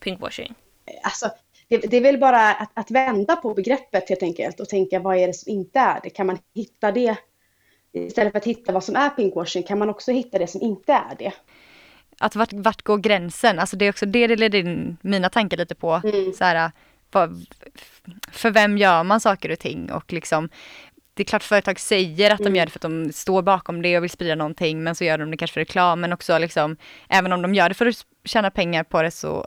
pinkwashing? 0.00 0.54
Alltså, 1.02 1.30
det, 1.68 1.78
det 1.78 1.96
är 1.96 2.00
väl 2.00 2.18
bara 2.18 2.54
att, 2.54 2.70
att 2.74 2.90
vända 2.90 3.36
på 3.36 3.54
begreppet 3.54 4.08
helt 4.08 4.22
enkelt 4.22 4.60
och 4.60 4.68
tänka 4.68 5.00
vad 5.00 5.16
är 5.16 5.26
det 5.26 5.34
som 5.34 5.52
inte 5.52 5.78
är 5.78 6.00
det? 6.02 6.10
Kan 6.10 6.26
man 6.26 6.38
hitta 6.54 6.92
det? 6.92 7.16
Istället 7.92 8.32
för 8.32 8.38
att 8.38 8.44
hitta 8.44 8.72
vad 8.72 8.84
som 8.84 8.96
är 8.96 9.10
pinkwashing 9.10 9.62
kan 9.62 9.78
man 9.78 9.90
också 9.90 10.12
hitta 10.12 10.38
det 10.38 10.46
som 10.46 10.60
inte 10.60 10.92
är 10.92 11.16
det. 11.18 11.32
Att 12.18 12.36
vart, 12.36 12.52
vart 12.52 12.82
går 12.82 12.98
gränsen? 12.98 13.58
Alltså 13.58 13.76
det 13.76 13.84
är 13.84 13.90
också 13.90 14.06
det 14.06 14.26
det 14.26 14.36
leder 14.36 14.58
in 14.58 14.96
mina 15.00 15.28
tankar 15.28 15.56
lite 15.56 15.74
på. 15.74 16.00
Mm. 16.04 16.32
Så 16.32 16.44
här, 16.44 16.72
vad, 17.12 17.46
för 18.32 18.50
vem 18.50 18.78
gör 18.78 19.04
man 19.04 19.20
saker 19.20 19.52
och 19.52 19.58
ting? 19.58 19.92
Och 19.92 20.12
liksom, 20.12 20.48
det 21.14 21.22
är 21.22 21.24
klart 21.24 21.42
företag 21.42 21.80
säger 21.80 22.30
att 22.30 22.38
de 22.38 22.46
Mm. 22.46 22.56
gör 22.56 22.66
det 22.66 22.72
för 22.72 22.78
att 22.78 22.82
de 22.82 23.12
står 23.12 23.42
bakom 23.42 23.82
det 23.82 23.96
och 23.96 24.02
vill 24.02 24.10
sprida 24.10 24.34
någonting. 24.34 24.82
Men 24.82 24.94
så 24.94 25.04
gör 25.04 25.18
de 25.18 25.30
det 25.30 25.36
kanske 25.36 25.54
för 25.54 25.60
reklam. 25.60 26.00
Men 26.00 26.12
också 26.12 26.38
liksom, 26.38 26.76
även 27.08 27.32
om 27.32 27.42
de 27.42 27.54
gör 27.54 27.68
det 27.68 27.74
för 27.74 27.86
att 27.86 28.06
tjäna 28.24 28.50
pengar 28.50 28.84
på 28.84 29.02
det 29.02 29.10
så 29.10 29.46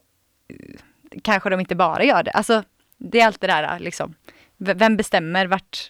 kanske 1.22 1.50
de 1.50 1.60
inte 1.60 1.76
bara 1.76 2.04
gör 2.04 2.24
det. 2.24 2.32
Alltså 2.32 2.64
det 2.98 3.20
är 3.20 3.26
allt 3.26 3.42
det 3.42 3.48
där 3.48 3.80
liksom. 3.80 4.16
Vem 4.58 4.98
bestämmer 4.98 5.48
vart, 5.48 5.90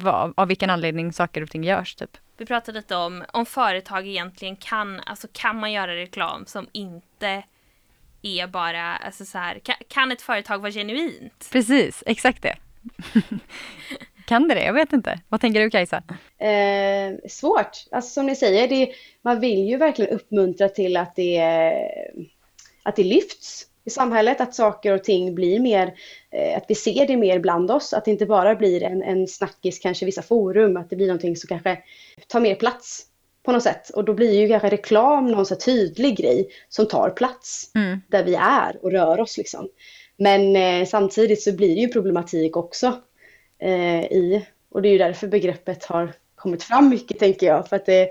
vad, 0.00 0.32
av 0.36 0.48
vilken 0.48 0.70
anledning 0.70 1.12
saker 1.12 1.42
och 1.42 1.50
ting 1.50 1.64
görs 1.64 1.94
typ. 1.94 2.16
Vi 2.36 2.46
pratade 2.46 2.78
lite 2.78 2.96
om 2.96 3.24
om 3.32 3.46
företag 3.46 4.06
egentligen 4.06 4.56
kan, 4.56 5.00
alltså 5.00 5.28
kan 5.32 5.60
man 5.60 5.72
göra 5.72 5.96
reklam 5.96 6.46
som 6.46 6.66
inte 6.72 7.42
är 8.22 8.46
bara, 8.46 8.96
alltså 8.96 9.24
så 9.24 9.38
här, 9.38 9.58
kan, 9.58 9.74
kan 9.88 10.12
ett 10.12 10.22
företag 10.22 10.58
vara 10.58 10.72
genuint? 10.72 11.48
Precis, 11.52 12.02
exakt 12.06 12.42
det. 12.42 12.56
kan 14.26 14.48
det 14.48 14.54
det? 14.54 14.64
Jag 14.64 14.72
vet 14.72 14.92
inte. 14.92 15.20
Vad 15.28 15.40
tänker 15.40 15.60
du 15.60 15.70
Kajsa? 15.70 16.02
Eh, 16.38 17.28
svårt. 17.28 17.70
Alltså 17.90 18.10
som 18.10 18.26
ni 18.26 18.36
säger, 18.36 18.68
det, 18.68 18.92
man 19.22 19.40
vill 19.40 19.68
ju 19.68 19.76
verkligen 19.76 20.14
uppmuntra 20.14 20.68
till 20.68 20.96
att 20.96 21.16
det, 21.16 21.40
att 22.82 22.96
det 22.96 23.04
lyfts 23.04 23.66
i 23.84 23.90
samhället, 23.90 24.40
att 24.40 24.54
saker 24.54 24.92
och 24.92 25.04
ting 25.04 25.34
blir 25.34 25.60
mer, 25.60 25.94
eh, 26.30 26.56
att 26.56 26.64
vi 26.68 26.74
ser 26.74 27.06
det 27.06 27.16
mer 27.16 27.38
bland 27.38 27.70
oss, 27.70 27.92
att 27.92 28.04
det 28.04 28.10
inte 28.10 28.26
bara 28.26 28.54
blir 28.54 28.82
en, 28.82 29.02
en 29.02 29.28
snackis 29.28 29.78
kanske 29.78 30.04
i 30.04 30.06
vissa 30.06 30.22
forum, 30.22 30.76
att 30.76 30.90
det 30.90 30.96
blir 30.96 31.06
någonting 31.06 31.36
som 31.36 31.48
kanske 31.48 31.78
tar 32.28 32.40
mer 32.40 32.54
plats 32.54 33.06
på 33.44 33.52
något 33.52 33.62
sätt. 33.62 33.90
Och 33.90 34.04
då 34.04 34.14
blir 34.14 34.40
ju 34.40 34.48
kanske 34.48 34.68
reklam 34.68 35.26
någon 35.26 35.46
så 35.46 35.56
tydlig 35.56 36.16
grej 36.16 36.48
som 36.68 36.88
tar 36.88 37.10
plats 37.10 37.70
Mm. 37.74 38.00
där 38.08 38.24
vi 38.24 38.34
är 38.34 38.78
och 38.82 38.92
rör 38.92 39.20
oss 39.20 39.38
liksom. 39.38 39.68
Men 40.16 40.56
eh, 40.56 40.86
samtidigt 40.86 41.42
så 41.42 41.52
blir 41.52 41.74
det 41.74 41.80
ju 41.80 41.88
problematik 41.88 42.56
också 42.56 42.92
eh, 43.58 44.04
i, 44.04 44.46
och 44.70 44.82
det 44.82 44.88
är 44.88 44.92
ju 44.92 44.98
därför 44.98 45.26
begreppet 45.26 45.84
har 45.84 46.12
kommit 46.34 46.62
fram 46.62 46.88
mycket 46.88 47.18
tänker 47.18 47.46
jag, 47.46 47.68
för 47.68 47.76
att 47.76 47.86
det, 47.86 48.08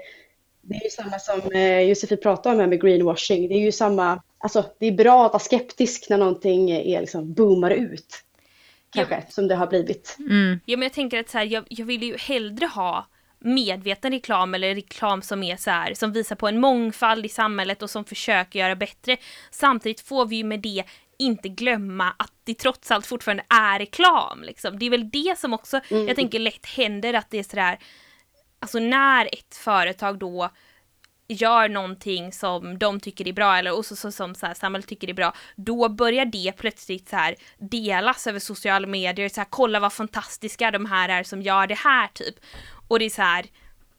det 0.64 0.76
är 0.76 0.84
ju 0.84 0.90
samma 0.90 1.20
som 1.20 1.52
eh, 1.52 1.80
Josefin 1.80 2.18
pratade 2.18 2.56
om 2.56 2.60
här 2.60 2.68
med 2.68 2.82
greenwashing, 2.82 3.48
det 3.48 3.56
är 3.56 3.60
ju 3.60 3.72
samma, 3.72 4.22
alltså 4.38 4.66
det 4.80 4.88
är 4.88 4.92
bra 4.92 5.26
att 5.26 5.32
vara 5.32 5.40
skeptisk 5.40 6.10
när 6.10 6.18
någonting 6.18 6.72
är 6.72 7.00
liksom 7.02 7.34
boomar 7.34 7.72
ut, 7.72 8.24
kanske, 8.94 9.24
som 9.30 9.48
det 9.48 9.56
har 9.56 9.68
blivit. 9.68 10.16
Mm. 10.20 10.60
Ja 10.66 10.78
men 10.78 10.84
jag 10.84 10.94
tänker 10.94 11.20
att 11.20 11.30
så 11.30 11.38
här, 11.38 11.46
jag, 11.46 11.64
jag 11.70 11.86
vill 11.86 12.04
ju 12.04 12.18
hellre 12.18 12.66
ha 12.66 13.08
medveten 13.40 14.12
reklam 14.12 14.56
eller 14.56 14.76
reklam 14.76 15.22
som 15.22 15.44
är 15.44 15.58
så 15.58 15.70
här, 15.72 15.94
som 15.94 16.12
visar 16.12 16.36
på 16.36 16.48
en 16.48 16.60
mångfald 16.60 17.26
i 17.26 17.30
samhället 17.30 17.82
och 17.82 17.90
som 17.90 18.06
försöker 18.06 18.60
göra 18.60 18.76
bättre. 18.76 19.18
Samtidigt 19.52 20.02
får 20.02 20.26
vi 20.26 20.36
ju 20.36 20.44
med 20.44 20.60
det 20.60 20.84
inte 21.20 21.50
glömma 21.50 22.14
att 22.18 22.32
det 22.44 22.54
trots 22.54 22.92
allt 22.92 23.06
fortfarande 23.06 23.44
är 23.50 23.80
reklam. 23.80 24.44
Liksom. 24.44 24.80
Det 24.80 24.86
är 24.86 24.90
väl 24.90 25.10
det 25.10 25.40
som 25.40 25.54
också, 25.54 25.80
Mm. 25.90 26.08
jag 26.08 26.16
tänker 26.16 26.40
lätt 26.40 26.66
händer 26.66 27.14
att 27.14 27.32
det 27.32 27.40
är 27.40 27.44
sådär, 27.44 27.80
alltså 28.64 28.80
när 28.80 29.30
ett 29.32 29.56
företag 29.56 30.20
då 30.20 30.50
gör 31.28 31.70
någonting 31.70 32.32
som 32.32 32.80
de 32.80 33.00
tycker 33.00 33.28
är 33.28 33.34
bra 33.34 33.58
eller 33.58 33.78
och 33.78 33.86
så, 33.86 33.96
så, 33.96 34.12
som 34.12 34.36
så 34.36 34.46
här, 34.46 34.54
samhället 34.54 34.88
tycker 34.88 35.10
är 35.10 35.14
bra, 35.14 35.34
då 35.56 35.90
börjar 35.90 36.26
det 36.26 36.54
plötsligt 36.58 37.10
så 37.10 37.16
här 37.16 37.36
delas 37.58 38.28
över 38.28 38.40
sociala 38.40 38.88
medier, 38.88 39.30
så 39.30 39.42
här, 39.42 39.48
kolla 39.50 39.80
vad 39.80 39.94
fantastiska 39.94 40.72
de 40.72 40.86
här 40.86 41.10
är 41.10 41.24
som 41.24 41.42
gör 41.42 41.68
det 41.68 41.78
här 41.78 42.08
typ. 42.14 42.36
Och 42.88 43.00
det 43.00 43.06
är 43.06 43.10
så 43.10 43.22
här, 43.22 43.46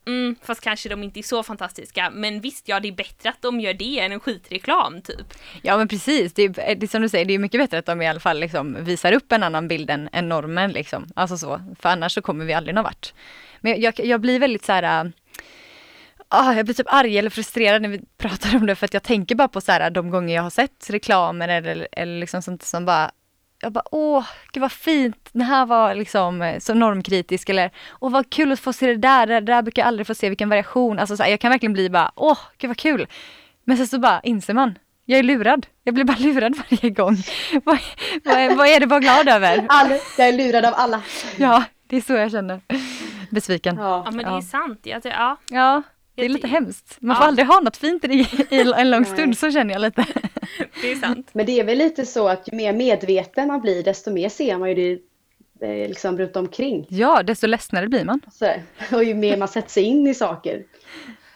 mm, 0.06 0.36
fast 0.42 0.60
kanske 0.60 0.88
de 0.88 1.02
inte 1.02 1.20
är 1.20 1.22
så 1.22 1.42
fantastiska, 1.42 2.10
men 2.10 2.40
visst 2.40 2.68
ja 2.68 2.80
det 2.80 2.88
är 2.88 2.92
bättre 2.92 3.28
att 3.28 3.42
de 3.42 3.60
gör 3.60 3.74
det 3.74 3.98
än 4.00 4.12
en 4.12 4.20
skitreklam 4.20 5.02
typ. 5.02 5.34
Ja 5.62 5.76
men 5.76 5.88
precis, 5.88 6.32
det 6.32 6.42
är, 6.42 6.48
eh, 6.48 6.78
det 6.78 6.86
är 6.86 6.88
som 6.88 7.02
du 7.02 7.08
säger, 7.08 7.24
det 7.24 7.34
är 7.34 7.38
mycket 7.38 7.60
bättre 7.60 7.78
att 7.78 7.86
de 7.86 8.02
i 8.02 8.08
alla 8.08 8.20
fall 8.20 8.40
liksom 8.40 8.84
visar 8.84 9.12
upp 9.12 9.32
en 9.32 9.42
annan 9.42 9.68
bild 9.68 9.90
än, 9.90 10.08
än 10.12 10.28
normen 10.28 10.72
liksom. 10.72 11.06
Alltså 11.16 11.38
så, 11.38 11.60
för 11.80 11.88
annars 11.88 12.12
så 12.12 12.22
kommer 12.22 12.44
vi 12.44 12.52
aldrig 12.52 12.74
någon 12.74 12.84
vart. 12.84 13.14
Men 13.60 13.80
jag, 13.80 13.94
jag 14.00 14.20
blir 14.20 14.38
väldigt 14.38 14.64
så 14.64 14.72
här. 14.72 15.04
äh, 15.04 15.10
ah, 16.28 16.52
jag 16.52 16.64
blir 16.64 16.74
typ 16.74 16.92
arg 16.92 17.18
eller 17.18 17.30
frustrerad 17.30 17.82
när 17.82 17.88
vi 17.88 18.00
pratar 18.18 18.56
om 18.56 18.66
det 18.66 18.74
för 18.74 18.84
att 18.84 18.94
jag 18.94 19.02
tänker 19.02 19.34
bara 19.34 19.48
på 19.48 19.60
så 19.60 19.72
här, 19.72 19.90
de 19.90 20.10
gånger 20.10 20.34
jag 20.34 20.42
har 20.42 20.50
sett 20.50 20.90
reklamer 20.90 21.48
eller, 21.48 21.88
eller 21.92 22.20
liksom 22.20 22.42
sånt 22.42 22.62
som 22.62 22.84
bara 22.84 23.10
jag 23.64 23.72
bara 23.72 23.84
åh, 23.90 24.24
gud 24.52 24.60
vad 24.60 24.72
fint, 24.72 25.28
det 25.32 25.44
här 25.44 25.66
var 25.66 25.94
liksom 25.94 26.42
eh, 26.42 26.58
så 26.58 26.74
normkritisk 26.74 27.48
eller 27.48 27.70
åh 28.00 28.10
vad 28.12 28.30
kul 28.30 28.52
att 28.52 28.60
få 28.60 28.72
se 28.72 28.86
det 28.86 28.96
där, 28.96 29.26
det 29.26 29.40
där 29.40 29.62
brukar 29.62 29.82
jag 29.82 29.86
aldrig 29.88 30.06
få 30.06 30.14
se, 30.14 30.28
vilken 30.28 30.48
variation. 30.48 30.98
Alltså 30.98 31.16
så 31.16 31.22
här, 31.22 31.30
jag 31.30 31.40
kan 31.40 31.50
verkligen 31.50 31.72
bli 31.72 31.90
bara 31.90 32.12
åh, 32.14 32.38
gud 32.58 32.68
vad 32.68 32.76
kul. 32.76 33.06
Men 33.64 33.76
sen 33.76 33.86
så 33.86 33.98
bara 33.98 34.20
inser 34.20 34.54
man, 34.54 34.78
Jag 35.04 35.18
är 35.18 35.22
lurad. 35.22 35.66
Jag 35.84 35.94
blir 35.94 36.04
bara 36.04 36.16
lurad 36.20 36.54
varje 36.70 36.90
gång. 36.90 37.16
vad, 37.64 37.78
vad, 38.24 38.56
vad 38.56 38.66
är 38.68 38.80
det 38.80 38.86
vara 38.86 39.00
glad 39.00 39.28
över? 39.28 39.66
All, 39.68 39.88
jag 40.18 40.28
är 40.28 40.32
lurad 40.32 40.64
av 40.64 40.74
alla. 40.76 41.02
Ja, 41.36 41.64
det 41.88 41.96
är 41.96 42.00
så 42.00 42.12
jag 42.12 42.30
känner. 42.30 42.60
Besviken. 43.30 43.76
Ja 43.76 44.02
Ja. 44.04 44.10
men 44.10 44.24
det 44.24 44.30
är 44.36 44.40
sant. 44.40 44.80
Ja, 44.82 45.00
det, 45.02 45.08
ja. 45.08 45.36
Ja, 45.50 45.82
det 46.14 46.24
är 46.24 46.28
lite 46.28 46.46
hemskt. 46.48 46.96
Man 47.00 47.14
Ja. 47.14 47.20
får 47.20 47.24
aldrig 47.28 47.46
ha 47.48 47.60
något 47.60 47.76
fint 47.76 48.04
i, 48.04 48.08
i 48.50 48.72
en 48.76 48.90
lång 48.90 49.04
stund, 49.04 49.38
så 49.38 49.50
känner 49.50 49.72
jag 49.74 49.80
lite. 49.82 50.06
det 50.82 50.92
är 50.92 50.96
sant. 50.96 51.30
Men 51.32 51.46
det 51.46 51.60
är 51.60 51.64
väl 51.64 51.78
lite 51.78 52.06
så 52.06 52.28
att 52.28 52.48
ju 52.52 52.56
mer 52.56 52.72
medveten 52.72 53.48
man 53.48 53.60
blir 53.60 53.82
desto 53.82 54.10
mer 54.12 54.28
ser 54.28 54.58
man 54.58 54.68
ju 54.68 54.74
det 54.74 54.92
eh, 55.82 55.88
liksom 55.88 56.18
runt 56.18 56.36
omkring. 56.36 56.86
Ja, 56.88 57.22
desto 57.22 57.46
ledsnare 57.46 57.88
blir 57.88 58.04
man. 58.04 58.20
Så, 58.32 58.52
och 58.96 59.04
ju 59.04 59.14
mer 59.14 59.36
man 59.36 59.48
sätter 59.48 59.70
sig 59.70 59.82
in 59.82 60.06
i 60.06 60.14
saker 60.14 60.64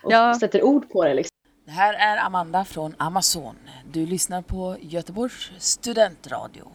och 0.03 0.13
Ja. 0.13 0.37
sätter 0.41 0.63
ord 0.63 0.91
på 0.91 1.05
det. 1.05 1.15
Liksom. 1.15 1.35
Det 1.65 1.71
här 1.73 1.95
är 1.95 2.17
Amanda 2.27 2.65
från 2.65 2.95
Amazon. 2.99 3.57
Du 3.93 4.07
lyssnar 4.07 4.43
på 4.43 4.77
Göteborgs 4.81 5.51
studentradio. 5.59 6.69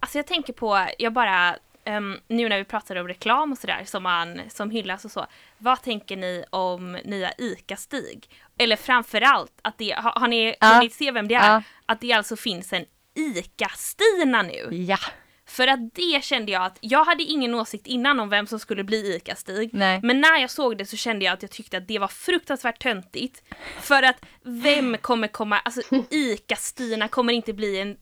Alltså 0.00 0.18
jag 0.18 0.26
tänker 0.26 0.52
på, 0.52 0.86
jag 0.98 1.12
bara, 1.12 1.56
ehm, 1.84 2.18
nu 2.28 2.48
när 2.48 2.58
vi 2.58 2.64
pratar 2.64 2.96
om 2.96 3.08
reklam 3.08 3.52
och 3.52 3.58
sådär 3.58 3.82
som 3.84 4.02
man, 4.02 4.40
som 4.48 4.70
hyllas 4.70 5.04
och 5.04 5.10
så. 5.10 5.26
Vad 5.58 5.82
tänker 5.82 6.16
ni 6.16 6.44
om 6.50 6.92
nya 6.92 7.32
ICA-Stig? 7.38 8.28
Eller 8.58 8.76
framförallt 8.76 9.52
att 9.62 9.78
det, 9.78 9.90
har, 9.90 10.10
har 10.20 10.28
ni 10.28 10.54
Ja. 10.60 10.66
hunnit 10.66 10.92
se 10.94 11.10
vem 11.10 11.28
det 11.28 11.34
är? 11.34 11.52
Ja. 11.52 11.62
Att 11.86 12.00
det 12.00 12.12
alltså 12.12 12.36
finns 12.36 12.72
en 12.72 12.84
ICA-Stina 13.14 14.42
nu. 14.42 14.76
Ja, 14.76 14.98
För 15.46 15.66
att 15.68 15.94
det 15.94 16.24
kände 16.24 16.52
jag 16.52 16.62
att, 16.64 16.78
jag 16.80 17.04
hade 17.04 17.22
ingen 17.22 17.54
åsikt 17.54 17.86
innan 17.86 18.20
om 18.20 18.28
vem 18.28 18.46
som 18.46 18.58
skulle 18.58 18.84
bli 18.84 19.16
ICA-Stig. 19.16 19.70
nej. 19.72 20.00
Men 20.02 20.20
när 20.20 20.38
jag 20.40 20.50
såg 20.50 20.78
det 20.78 20.86
så 20.86 20.96
kände 20.96 21.24
jag 21.24 21.32
att 21.34 21.42
jag 21.42 21.50
tyckte 21.50 21.76
att 21.78 21.88
det 21.88 21.98
var 21.98 22.08
fruktansvärt 22.08 22.82
töntigt. 22.82 23.42
För 23.80 24.02
att 24.02 24.16
vem 24.42 24.96
kommer 24.98 25.28
komma, 25.28 25.58
alltså 25.58 25.80
ICA-Stina 26.10 27.08
kommer 27.08 27.32
inte 27.32 27.52
bli 27.52 27.78
en, 27.80 27.96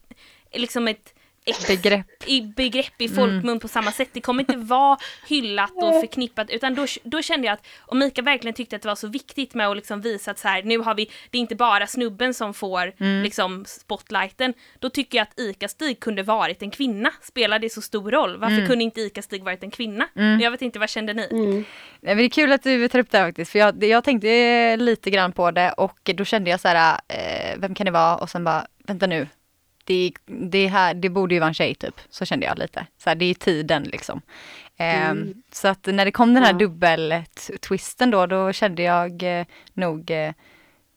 liksom 0.53 0.87
ett, 0.87 1.13
ett 1.45 1.67
Begrepp. 1.67 2.07
i 2.25 2.41
begrepp 2.41 3.01
i 3.01 3.09
folkmun 3.09 3.59
på 3.59 3.67
samma 3.67 3.91
sätt. 3.91 4.09
Det 4.13 4.21
kommer 4.21 4.41
inte 4.41 4.57
vara 4.57 4.97
hyllat 5.27 5.71
och 5.75 5.99
förknippat 6.01 6.49
utan 6.49 6.75
då, 6.75 6.85
då 7.03 7.21
kände 7.21 7.47
jag 7.47 7.53
att 7.53 7.65
om 7.79 7.99
Mika 7.99 8.21
verkligen 8.21 8.53
tyckte 8.53 8.75
att 8.75 8.81
det 8.81 8.87
var 8.87 8.95
så 8.95 9.07
viktigt 9.07 9.53
med 9.53 9.67
att 9.67 9.75
liksom 9.75 10.01
visa 10.01 10.31
att 10.31 10.39
så 10.39 10.47
här, 10.47 10.63
nu 10.63 10.77
har 10.77 10.95
vi, 10.95 11.09
det 11.31 11.37
är 11.37 11.41
inte 11.41 11.55
bara 11.55 11.87
snubben 11.87 12.33
som 12.33 12.53
får 12.53 12.93
liksom 13.23 13.65
spotlighten. 13.67 14.53
Då 14.79 14.89
tycker 14.89 15.17
jag 15.17 15.23
att 15.23 15.39
Ica-Stig 15.39 15.99
kunde 15.99 16.23
varit 16.23 16.61
en 16.61 16.71
kvinna. 16.71 17.11
Spelar 17.21 17.59
det 17.59 17.69
så 17.69 17.81
stor 17.81 18.11
roll? 18.11 18.37
Varför 18.37 18.65
kunde 18.67 18.83
inte 18.83 19.01
Ica-Stig 19.01 19.43
varit 19.43 19.63
en 19.63 19.71
kvinna? 19.71 20.07
Jag 20.41 20.51
vet 20.51 20.61
inte, 20.61 20.79
vad 20.79 20.89
kände 20.89 21.13
ni? 21.13 21.27
Mm. 21.31 21.53
Nej, 21.53 21.65
men 22.01 22.17
det 22.17 22.23
är 22.23 22.29
kul 22.29 22.51
att 22.51 22.63
du 22.63 22.87
tar 22.87 22.99
upp 22.99 23.11
det 23.11 23.17
här 23.17 23.25
faktiskt, 23.25 23.51
för 23.51 23.59
jag, 23.59 23.83
jag 23.83 24.03
tänkte 24.03 24.75
lite 24.77 25.09
grann 25.09 25.31
på 25.31 25.51
det 25.51 25.71
och 25.71 25.99
då 26.03 26.25
kände 26.25 26.49
jag 26.49 26.59
så 26.59 26.67
här, 26.67 26.99
eh, 27.07 27.57
vem 27.57 27.75
kan 27.75 27.85
det 27.85 27.91
vara? 27.91 28.15
Och 28.15 28.29
sen 28.29 28.43
bara, 28.43 28.67
vänta 28.87 29.07
nu, 29.07 29.27
det, 29.83 30.11
det, 30.25 30.67
här, 30.67 30.93
det 30.93 31.09
borde 31.09 31.33
ju 31.33 31.39
vara 31.39 31.47
en 31.47 31.53
tjej 31.53 31.75
typ. 31.75 31.95
Så 32.09 32.25
kände 32.25 32.45
jag 32.45 32.57
lite. 32.59 32.85
Så 32.97 33.09
här, 33.09 33.15
det 33.15 33.25
är 33.25 33.33
tiden 33.33 33.83
liksom. 33.83 34.21
Ehm, 34.77 35.33
Så 35.51 35.67
att 35.67 35.85
när 35.85 36.05
det 36.05 36.11
kom 36.11 36.33
den 36.33 36.43
här 36.43 36.51
Ja. 36.53 36.57
dubbel-twisten 36.57 38.11
då, 38.11 38.25
då 38.25 38.53
kände 38.53 38.81
jag 38.83 39.39
eh, 39.39 39.45
nog, 39.73 40.11
eh, 40.11 40.33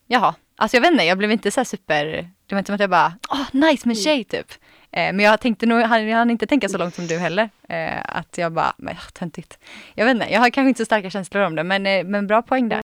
jaha, 0.06 0.34
alltså 0.56 0.76
jag 0.76 0.82
vet 0.82 0.92
inte, 0.92 1.04
jag 1.04 1.18
blev 1.18 1.32
inte 1.32 1.50
så 1.50 1.64
super, 1.64 2.04
det 2.46 2.54
var 2.54 2.58
inte 2.58 2.66
som 2.68 2.74
att 2.74 2.80
jag 2.80 2.90
bara, 2.90 3.12
åh 3.30 3.46
nice 3.52 3.88
med 3.88 3.98
tjej 3.98 4.24
typ. 4.24 4.52
Eh, 4.92 5.12
men 5.12 5.20
jag 5.20 5.40
tänkte 5.40 5.66
nog, 5.66 5.80
jag 5.80 5.88
hann- 5.88 6.30
inte 6.30 6.46
tänka 6.46 6.68
så 6.68 6.78
långt 6.78 6.94
som 6.94 7.06
du 7.06 7.18
heller. 7.18 7.50
Eh, 7.68 7.98
att 8.04 8.38
jag 8.38 8.52
bara, 8.52 8.74
men 8.78 8.96
töntigt. 9.12 9.58
Jag 9.94 10.04
vet 10.04 10.14
inte, 10.14 10.32
jag 10.32 10.40
har 10.40 10.50
kanske 10.50 10.68
inte 10.68 10.78
så 10.78 10.84
starka 10.84 11.10
känslor 11.10 11.42
om 11.42 11.54
det, 11.54 11.64
men, 11.64 11.86
eh, 11.86 12.04
men 12.04 12.26
bra 12.26 12.42
poäng 12.42 12.68
där. 12.68 12.80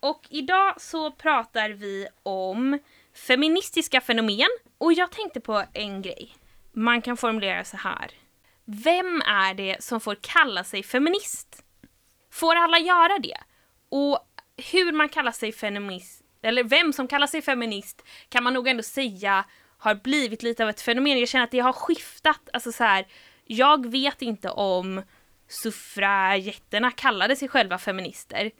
Och 0.00 0.26
idag 0.30 0.80
så 0.80 1.10
pratar 1.10 1.70
vi 1.70 2.08
om 2.22 2.78
feministiska 3.14 4.00
fenomen. 4.00 4.48
Och 4.78 4.92
jag 4.92 5.10
tänkte 5.10 5.40
på 5.40 5.64
en 5.72 6.02
grej. 6.02 6.34
Man 6.72 7.02
kan 7.02 7.16
formulera 7.16 7.64
så 7.64 7.76
här. 7.76 8.10
Vem 8.64 9.22
är 9.26 9.54
det 9.54 9.76
som 9.82 10.00
får 10.00 10.16
kalla 10.20 10.64
sig 10.64 10.82
feminist? 10.82 11.64
Får 12.32 12.56
alla 12.56 12.78
göra 12.78 13.18
det? 13.18 13.38
Och 13.88 14.18
hur 14.72 14.92
man 14.92 15.08
kallar 15.08 15.32
sig 15.32 15.52
feminist, 15.52 16.22
eller 16.42 16.64
vem 16.64 16.92
som 16.92 17.08
kallar 17.08 17.26
sig 17.26 17.42
feminist, 17.42 18.04
kan 18.28 18.44
man 18.44 18.54
nog 18.54 18.68
ändå 18.68 18.82
säga 18.82 19.44
har 19.78 19.94
blivit 19.94 20.42
lite 20.42 20.62
av 20.62 20.68
ett 20.68 20.80
fenomen. 20.80 21.18
Jag 21.18 21.28
känner 21.28 21.44
att 21.44 21.50
det 21.50 21.58
har 21.58 21.72
skiftat. 21.72 22.48
Alltså 22.52 22.72
så 22.72 22.84
här, 22.84 23.06
jag 23.44 23.90
vet 23.90 24.22
inte 24.22 24.50
om 24.50 25.02
suffragetterna 25.48 26.90
kallade 26.90 27.36
sig 27.36 27.48
själva 27.48 27.78
feminister 27.78 28.50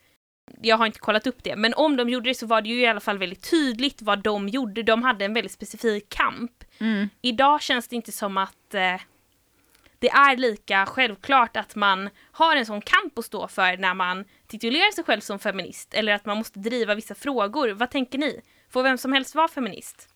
jag 0.62 0.76
har 0.76 0.86
inte 0.86 0.98
kollat 0.98 1.26
upp 1.26 1.44
det, 1.44 1.56
men 1.56 1.74
om 1.74 1.96
de 1.96 2.08
gjorde 2.08 2.30
det 2.30 2.34
så 2.34 2.46
var 2.46 2.62
det 2.62 2.68
ju 2.68 2.80
i 2.80 2.86
alla 2.86 3.00
fall 3.00 3.18
väldigt 3.18 3.50
tydligt 3.50 4.02
vad 4.02 4.22
de 4.22 4.48
gjorde. 4.48 4.82
De 4.82 5.02
hade 5.02 5.24
en 5.24 5.34
väldigt 5.34 5.52
specifik 5.52 6.08
kamp. 6.08 6.64
Mm. 6.78 7.08
Idag 7.20 7.62
känns 7.62 7.88
det 7.88 7.96
inte 7.96 8.12
som 8.12 8.36
att 8.36 8.74
eh, 8.74 9.00
det 9.98 10.10
är 10.10 10.36
lika 10.36 10.86
självklart 10.86 11.56
att 11.56 11.74
man 11.74 12.10
har 12.32 12.56
en 12.56 12.66
sån 12.66 12.80
kamp 12.80 13.18
att 13.18 13.24
stå 13.24 13.48
för 13.48 13.76
när 13.76 13.94
man 13.94 14.24
titulerar 14.46 14.92
sig 14.92 15.04
själv 15.04 15.20
som 15.20 15.38
feminist 15.38 15.94
eller 15.94 16.12
att 16.12 16.26
man 16.26 16.38
måste 16.38 16.58
driva 16.58 16.94
vissa 16.94 17.14
frågor. 17.14 17.70
Vad 17.70 17.90
tänker 17.90 18.18
ni? 18.18 18.40
Får 18.70 18.82
vem 18.82 18.98
som 18.98 19.12
helst 19.12 19.34
vara 19.34 19.48
feminist? 19.48 20.08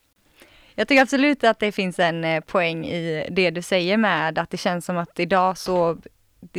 Jag 0.75 0.89
tycker 0.89 1.03
absolut 1.03 1.45
att 1.45 1.59
det 1.59 1.73
finns 1.73 1.99
en 1.99 2.25
eh, 2.25 2.41
poäng 2.41 2.87
i 2.87 3.29
det 3.31 3.51
du 3.51 3.63
säger 3.63 3.97
med 3.97 4.39
att 4.39 4.51
det 4.51 4.57
känns 4.57 4.85
som 4.85 4.97
att 4.97 5.21
idag 5.21 5.59
så 5.59 5.99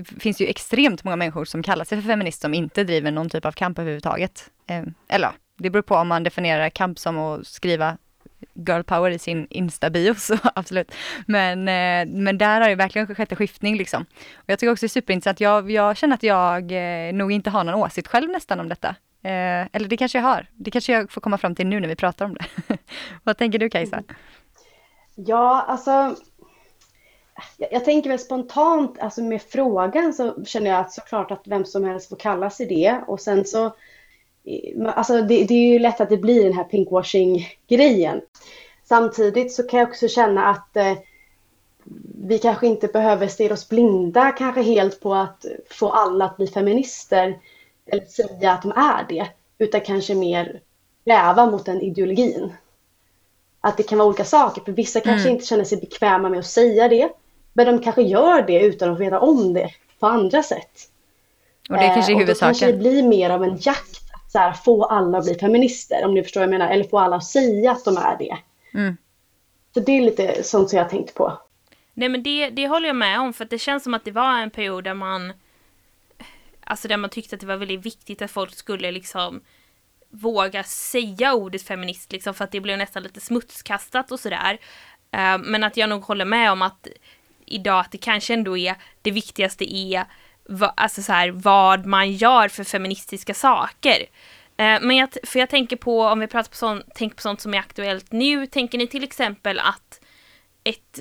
det 0.01 0.21
finns 0.21 0.41
ju 0.41 0.47
extremt 0.47 1.03
många 1.03 1.15
människor 1.15 1.45
som 1.45 1.63
kallar 1.63 1.85
sig 1.85 2.01
för 2.01 2.09
feminist 2.09 2.41
som 2.41 2.53
inte 2.53 2.83
driver 2.83 3.11
någon 3.11 3.29
typ 3.29 3.45
av 3.45 3.51
kamp 3.51 3.79
överhuvudtaget. 3.79 4.49
Eh, 4.67 4.83
eller 5.07 5.31
det 5.57 5.69
beror 5.69 5.83
på 5.83 5.95
om 5.95 6.07
man 6.07 6.23
definierar 6.23 6.69
kamp 6.69 6.99
som 6.99 7.17
att 7.17 7.47
skriva 7.47 7.97
girl 8.53 8.83
power 8.83 9.11
i 9.11 9.19
sin 9.19 9.47
Insta-bio, 9.49 10.13
så 10.17 10.37
absolut. 10.55 10.95
Men, 11.25 11.59
eh, 11.59 12.13
men 12.15 12.37
där 12.37 12.61
har 12.61 12.69
det 12.69 12.75
verkligen 12.75 13.15
skett 13.15 13.31
en 13.31 13.37
skiftning 13.37 13.77
liksom. 13.77 14.05
Och 14.35 14.45
jag 14.45 14.59
tycker 14.59 14.71
också 14.71 14.83
det 14.83 14.87
är 14.87 15.01
superintressant, 15.01 15.39
jag, 15.39 15.71
jag 15.71 15.97
känner 15.97 16.13
att 16.13 16.23
jag 16.23 16.71
eh, 16.71 17.13
nog 17.13 17.31
inte 17.31 17.49
har 17.49 17.63
någon 17.63 17.75
åsikt 17.75 18.07
själv 18.07 18.29
nästan 18.29 18.59
om 18.59 18.69
detta. 18.69 18.95
Eh, 19.23 19.67
eller 19.71 19.87
det 19.87 19.97
kanske 19.97 20.17
jag 20.17 20.23
har, 20.23 20.47
det 20.53 20.71
kanske 20.71 20.93
jag 20.93 21.11
får 21.11 21.21
komma 21.21 21.37
fram 21.37 21.55
till 21.55 21.67
nu 21.67 21.79
när 21.79 21.87
vi 21.87 21.95
pratar 21.95 22.25
om 22.25 22.33
det. 22.33 22.77
Vad 23.23 23.37
tänker 23.37 23.59
du 23.59 23.69
Kajsa? 23.69 24.03
Ja, 25.15 25.65
alltså. 25.67 26.15
Jag, 27.57 27.73
jag 27.73 27.85
tänker 27.85 28.09
väl 28.09 28.19
spontant, 28.19 28.99
alltså 28.99 29.21
med 29.21 29.41
frågan 29.41 30.13
så 30.13 30.45
känner 30.45 30.69
jag 30.69 30.79
att 30.79 30.93
såklart 30.93 31.31
att 31.31 31.41
vem 31.47 31.65
som 31.65 31.83
helst 31.83 32.09
får 32.09 32.15
kalla 32.15 32.49
sig 32.49 32.65
det. 32.65 33.01
Och 33.07 33.21
sen 33.21 33.45
så, 33.45 33.75
alltså 34.85 35.21
det, 35.21 35.43
det 35.43 35.53
är 35.53 35.73
ju 35.73 35.79
lätt 35.79 36.01
att 36.01 36.09
det 36.09 36.17
blir 36.17 36.43
den 36.43 36.53
här 36.53 36.63
pinkwashing-grejen. 36.63 38.21
Samtidigt 38.83 39.53
så 39.53 39.63
kan 39.63 39.79
jag 39.79 39.89
också 39.89 40.07
känna 40.07 40.45
att 40.45 40.77
eh, 40.77 40.97
vi 42.25 42.39
kanske 42.39 42.67
inte 42.67 42.87
behöver 42.87 43.27
stirra 43.27 43.53
oss 43.53 43.69
blinda 43.69 44.31
kanske 44.31 44.61
helt 44.61 44.99
på 44.99 45.13
att 45.13 45.45
få 45.69 45.89
alla 45.89 46.25
att 46.25 46.37
bli 46.37 46.47
feminister 46.47 47.39
eller 47.85 48.05
säga 48.05 48.51
att 48.51 48.61
de 48.61 48.71
är 48.71 49.05
det, 49.09 49.27
utan 49.57 49.81
kanske 49.81 50.15
mer 50.15 50.61
sträva 51.01 51.45
mot 51.45 51.65
den 51.65 51.81
ideologin. 51.81 52.53
Att 53.61 53.77
det 53.77 53.83
kan 53.83 53.97
vara 53.97 54.07
olika 54.07 54.25
saker, 54.25 54.61
för 54.61 54.71
vissa 54.71 54.99
kanske 54.99 55.29
inte 55.29 55.45
känner 55.45 55.63
sig 55.63 55.77
bekväma 55.77 56.29
med 56.29 56.39
att 56.39 56.45
säga 56.45 56.87
det, 56.87 57.09
men 57.57 57.65
de 57.65 57.83
kanske 57.83 58.01
gör 58.01 58.41
det 58.41 58.59
utan 58.59 58.89
att 58.89 58.99
veta 58.99 59.19
om 59.19 59.53
det 59.53 59.69
på 59.99 60.07
andra 60.07 60.43
sätt. 60.43 60.89
Och 61.69 61.77
det 61.77 61.87
kanske 61.87 62.11
är 62.11 62.15
Eh, 62.15 62.21
och 62.21 62.27
då 62.27 62.33
kanske 62.33 62.65
det 62.65 62.71
huvudsaken. 62.71 62.79
blir 62.79 63.03
mer 63.03 63.29
av 63.29 63.43
en 63.43 63.57
jakt 63.61 64.01
att 64.13 64.31
så 64.31 64.39
här, 64.39 64.53
få 64.53 64.83
alla 64.83 65.17
att 65.17 65.25
bli 65.25 65.35
feminister, 65.35 66.05
om 66.05 66.13
ni 66.13 66.23
förstår 66.23 66.41
vad 66.41 66.43
jag 66.43 66.59
menar, 66.59 66.71
eller 66.71 66.83
få 66.83 66.99
alla 66.99 67.15
att 67.15 67.25
säga 67.25 67.71
att 67.71 67.85
de 67.85 67.97
är 67.97 68.17
det. 68.17 68.37
Mm. 68.73 68.97
Så 69.73 69.79
det 69.79 69.91
är 69.91 70.01
lite 70.01 70.43
sånt 70.43 70.69
som 70.69 70.77
jag 70.77 70.85
har 70.85 70.89
tänkt 70.89 71.13
på. 71.13 71.39
Nej 71.93 72.09
men 72.09 72.23
det, 72.23 72.49
det 72.49 72.67
håller 72.67 72.87
jag 72.87 72.95
med 72.95 73.19
om 73.19 73.33
för 73.33 73.43
att 73.43 73.49
det 73.49 73.59
känns 73.59 73.83
som 73.83 73.93
att 73.93 74.05
det 74.05 74.11
var 74.11 74.39
en 74.39 74.49
period 74.49 74.83
där 74.83 74.93
man 74.93 75.33
Alltså 76.63 76.87
där 76.87 76.97
man 76.97 77.09
tyckte 77.09 77.35
att 77.35 77.39
det 77.39 77.47
var 77.47 77.57
väldigt 77.57 77.85
viktigt 77.85 78.21
att 78.21 78.31
folk 78.31 78.53
skulle 78.53 78.91
liksom 78.91 79.41
våga 80.09 80.63
säga 80.63 81.33
ordet 81.33 81.61
feminist 81.61 82.11
liksom 82.11 82.33
för 82.33 82.43
att 82.43 82.51
det 82.51 82.61
blev 82.61 82.77
nästan 82.77 83.03
lite 83.03 83.19
smutskastat 83.19 84.11
och 84.11 84.19
sådär. 84.19 84.57
Eh, 85.11 85.37
men 85.37 85.63
att 85.63 85.77
jag 85.77 85.89
nog 85.89 86.03
håller 86.03 86.25
med 86.25 86.51
om 86.51 86.61
att 86.61 86.87
idag 87.47 87.79
att 87.79 87.91
det 87.91 87.97
kanske 87.97 88.33
ändå 88.33 88.57
är 88.57 88.75
det 89.01 89.11
viktigaste 89.11 89.75
är 89.75 90.05
va, 90.49 90.73
alltså 90.77 91.01
så 91.01 91.13
här, 91.13 91.29
vad 91.29 91.85
man 91.85 92.11
gör 92.11 92.47
för 92.47 92.63
feministiska 92.63 93.33
saker. 93.33 94.05
Eh, 94.57 94.79
men 94.81 94.91
jag, 94.91 95.09
för 95.23 95.39
jag 95.39 95.49
tänker 95.49 95.75
på, 95.75 96.01
om 96.01 96.19
vi 96.19 96.27
pratar 96.27 96.49
på 96.49 96.55
sånt, 96.55 96.95
tänker 96.95 97.15
på 97.15 97.21
sånt 97.21 97.41
som 97.41 97.53
är 97.53 97.59
aktuellt 97.59 98.11
nu, 98.11 98.47
tänker 98.47 98.77
ni 98.77 98.87
till 98.87 99.03
exempel 99.03 99.59
att 99.59 100.01
ett 100.63 100.99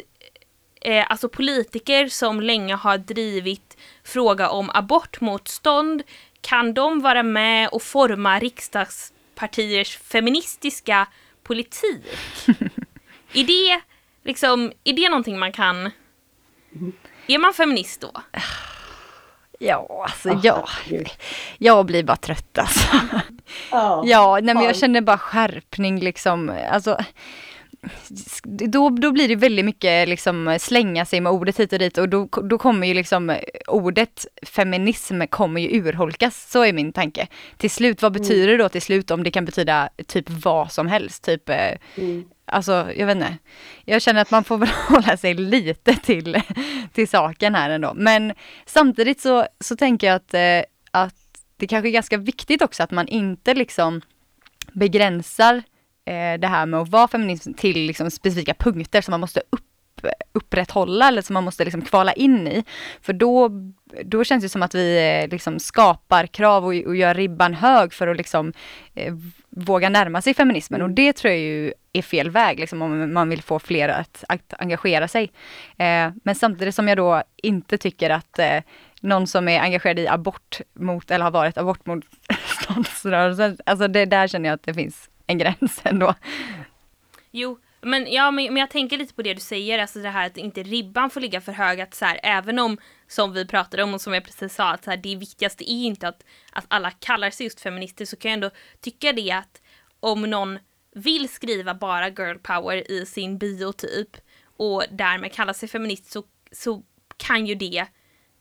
eh, 0.80 1.10
alltså 1.10 1.28
politiker 1.28 2.08
som 2.08 2.40
länge 2.40 2.74
har 2.74 2.98
drivit 2.98 3.76
fråga 4.04 4.50
om 4.50 4.70
abortmotstånd, 4.74 6.02
kan 6.40 6.74
de 6.74 7.00
vara 7.00 7.22
med 7.22 7.68
och 7.68 7.82
forma 7.82 8.38
riksdagspartiers 8.38 9.96
feministiska 9.96 11.06
politik? 11.42 12.04
Är 13.32 13.44
det 13.44 13.80
liksom, 14.24 14.72
är 14.84 14.92
det 14.92 15.08
någonting 15.08 15.38
man 15.38 15.52
kan... 15.52 15.90
Är 17.26 17.38
man 17.38 17.54
feminist 17.54 18.00
då? 18.00 18.12
Ja, 19.58 20.04
alltså 20.08 20.30
Åh, 20.30 20.40
ja. 20.42 20.64
herregud. 20.68 21.08
Jag 21.58 21.86
blir 21.86 22.02
bara 22.04 22.16
trött 22.16 22.58
alltså. 22.58 22.96
Ja. 23.70 24.02
Ja, 24.06 24.34
nej 24.42 24.54
men 24.54 24.62
Ja. 24.64 24.68
jag 24.68 24.76
känner 24.76 25.00
bara 25.00 25.18
skärpning 25.18 26.00
liksom. 26.00 26.52
Alltså, 26.70 26.98
då, 28.44 28.90
då 28.90 29.12
blir 29.12 29.28
det 29.28 29.36
väldigt 29.36 29.64
mycket 29.64 30.08
liksom 30.08 30.56
slänga 30.60 31.04
sig 31.04 31.20
med 31.20 31.32
ordet 31.32 31.60
hit 31.60 31.72
och 31.72 31.78
dit 31.78 31.98
och 31.98 32.08
då, 32.08 32.28
då 32.42 32.58
kommer 32.58 32.86
ju 32.86 32.94
liksom 32.94 33.36
ordet 33.66 34.26
feminism 34.42 35.22
kommer 35.30 35.60
ju 35.60 35.80
urholkas. 35.80 36.50
Så 36.50 36.64
är 36.64 36.72
min 36.72 36.92
tanke. 36.92 37.26
Till 37.56 37.70
slut, 37.70 38.02
vad 38.02 38.12
betyder 38.12 38.48
det 38.48 38.56
då 38.56 38.68
till 38.68 38.82
slut 38.82 39.10
om 39.10 39.24
det 39.24 39.30
kan 39.30 39.44
betyda 39.44 39.88
typ 40.06 40.30
vad 40.30 40.72
som 40.72 40.86
helst? 40.86 41.24
Typ, 41.24 41.48
eh, 41.48 41.56
Mm. 41.96 42.24
alltså 42.44 42.88
jag 42.96 43.06
vet 43.06 43.16
inte. 43.16 43.36
Jag 43.84 44.02
känner 44.02 44.20
att 44.22 44.30
man 44.30 44.44
får 44.44 44.58
väl 44.64 44.68
hålla 44.68 45.16
sig 45.16 45.34
lite 45.34 45.94
till, 45.94 46.42
till 46.92 47.08
saken 47.08 47.54
här 47.54 47.70
ändå. 47.70 47.92
Men 47.94 48.32
samtidigt 48.66 49.20
så, 49.20 49.46
så 49.60 49.76
tänker 49.76 50.06
jag 50.06 50.16
att, 50.16 50.34
eh, 50.34 50.62
att 50.90 51.14
det 51.56 51.66
kanske 51.66 51.88
är 51.88 51.92
ganska 51.92 52.16
viktigt 52.16 52.62
också 52.62 52.82
att 52.82 52.90
man 52.90 53.08
inte 53.08 53.54
liksom 53.54 54.00
begränsar 54.72 55.62
eh, 56.06 56.38
det 56.38 56.46
här 56.46 56.66
med 56.66 56.80
att 56.80 56.88
vara 56.88 57.08
feminist 57.08 57.56
till 57.56 57.86
liksom 57.86 58.10
specifika 58.10 58.54
punkter 58.54 59.00
som 59.00 59.12
man 59.12 59.20
måste 59.20 59.42
upp, 59.50 60.06
upprätthålla 60.32 61.08
eller 61.08 61.22
som 61.22 61.34
man 61.34 61.44
måste 61.44 61.64
liksom 61.64 61.82
kvala 61.82 62.12
in 62.12 62.48
i. 62.48 62.64
För 63.02 63.12
då, 63.12 63.50
då 64.04 64.24
känns 64.24 64.44
det 64.44 64.48
som 64.48 64.62
att 64.62 64.74
vi 64.74 65.20
eh, 65.22 65.28
liksom 65.28 65.58
skapar 65.58 66.26
krav 66.26 66.64
och, 66.64 66.74
och 66.74 66.96
gör 66.96 67.14
ribban 67.14 67.54
hög 67.54 67.92
för 67.92 68.08
att 68.08 68.16
liksom 68.16 68.52
eh, 68.94 69.14
våga 69.50 69.88
närma 69.88 70.22
sig 70.22 70.34
feminismen 70.34 70.82
och 70.82 70.90
det 70.90 71.12
tror 71.12 71.32
jag 71.32 71.40
ju 71.40 71.72
är 71.92 72.02
fel 72.02 72.30
väg 72.30 72.60
liksom, 72.60 72.82
om 72.82 73.12
man 73.12 73.28
vill 73.28 73.42
få 73.42 73.58
fler 73.58 73.88
att, 73.88 74.24
att 74.28 74.54
engagera 74.58 75.08
sig. 75.08 75.32
Eh, 75.78 76.10
men 76.24 76.34
samtidigt 76.34 76.74
som 76.74 76.88
jag 76.88 76.96
då 76.96 77.22
inte 77.36 77.78
tycker 77.78 78.10
att 78.10 78.38
eh, 78.38 78.58
någon 79.00 79.26
som 79.26 79.48
är 79.48 79.60
engagerad 79.60 79.98
i 79.98 80.08
abort 80.08 80.60
mot, 80.74 81.10
eller 81.10 81.24
har 81.24 81.32
varit 81.32 81.58
abortmotståndsrörelsen, 81.58 83.58
alltså 83.66 83.88
det 83.88 84.04
där 84.04 84.26
känner 84.26 84.48
jag 84.48 84.54
att 84.54 84.62
det 84.62 84.74
finns 84.74 85.10
en 85.26 85.38
gräns 85.38 85.80
ändå. 85.84 86.14
Jo, 87.30 87.58
men, 87.80 88.12
ja, 88.12 88.30
men, 88.30 88.44
men 88.44 88.56
jag 88.56 88.70
tänker 88.70 88.98
lite 88.98 89.14
på 89.14 89.22
det 89.22 89.34
du 89.34 89.40
säger, 89.40 89.78
alltså 89.78 89.98
det 89.98 90.08
här 90.08 90.26
att 90.26 90.36
inte 90.36 90.62
ribban 90.62 91.10
får 91.10 91.20
ligga 91.20 91.40
för 91.40 91.52
hög. 91.52 91.80
Att 91.80 91.94
så 91.94 92.04
här, 92.04 92.20
även 92.22 92.58
om, 92.58 92.78
som 93.08 93.32
vi 93.32 93.46
pratade 93.46 93.82
om 93.82 93.94
och 93.94 94.00
som 94.00 94.14
jag 94.14 94.24
precis 94.24 94.54
sa, 94.54 94.70
att 94.72 94.84
så 94.84 94.90
här, 94.90 94.96
det 94.96 95.16
viktigaste 95.16 95.72
är 95.72 95.84
inte 95.84 96.08
att, 96.08 96.24
att 96.52 96.64
alla 96.68 96.90
kallar 96.90 97.30
sig 97.30 97.46
just 97.46 97.60
feminister, 97.60 98.04
så 98.04 98.16
kan 98.16 98.30
jag 98.30 98.34
ändå 98.34 98.50
tycka 98.80 99.12
det 99.12 99.30
att 99.30 99.62
om 100.00 100.22
någon 100.22 100.58
vill 100.94 101.28
skriva 101.28 101.74
bara 101.74 102.08
girl 102.08 102.38
power 102.38 102.90
i 102.90 103.06
sin 103.06 103.38
biotyp 103.38 104.16
och 104.56 104.84
därmed 104.90 105.32
kalla 105.32 105.54
sig 105.54 105.68
feminist 105.68 106.10
så, 106.10 106.24
så 106.52 106.82
kan 107.16 107.46
ju 107.46 107.54
det 107.54 107.86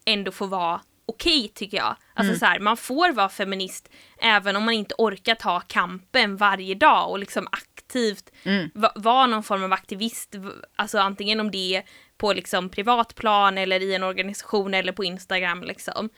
ändå 0.05 0.31
få 0.31 0.45
vara 0.45 0.81
okej 1.05 1.51
tycker 1.55 1.77
jag. 1.77 1.95
Alltså 2.13 2.33
så 2.39 2.45
här, 2.45 2.59
man 2.59 2.77
får 2.77 3.11
vara 3.13 3.29
feminist 3.29 3.89
även 4.21 4.55
om 4.55 4.63
man 4.65 4.73
inte 4.73 4.95
orkar 4.97 5.35
ta 5.35 5.59
kampen 5.59 6.37
varje 6.37 6.75
dag 6.75 7.09
och 7.09 7.19
liksom 7.19 7.47
aktivt 7.51 8.31
va- 8.73 8.91
vara 8.95 9.25
någon 9.27 9.43
form 9.43 9.63
av 9.63 9.73
aktivist. 9.73 10.35
Alltså 10.75 10.97
antingen 10.99 11.39
om 11.39 11.51
det 11.51 11.75
är 11.75 11.83
på 12.17 12.33
liksom 12.33 12.69
privat 12.69 13.15
plan 13.15 13.57
eller 13.57 13.81
i 13.81 13.95
en 13.95 14.03
organisation 14.03 14.73
eller 14.73 14.91
på 14.91 15.03
Instagram 15.03 15.63
liksom. 15.63 16.09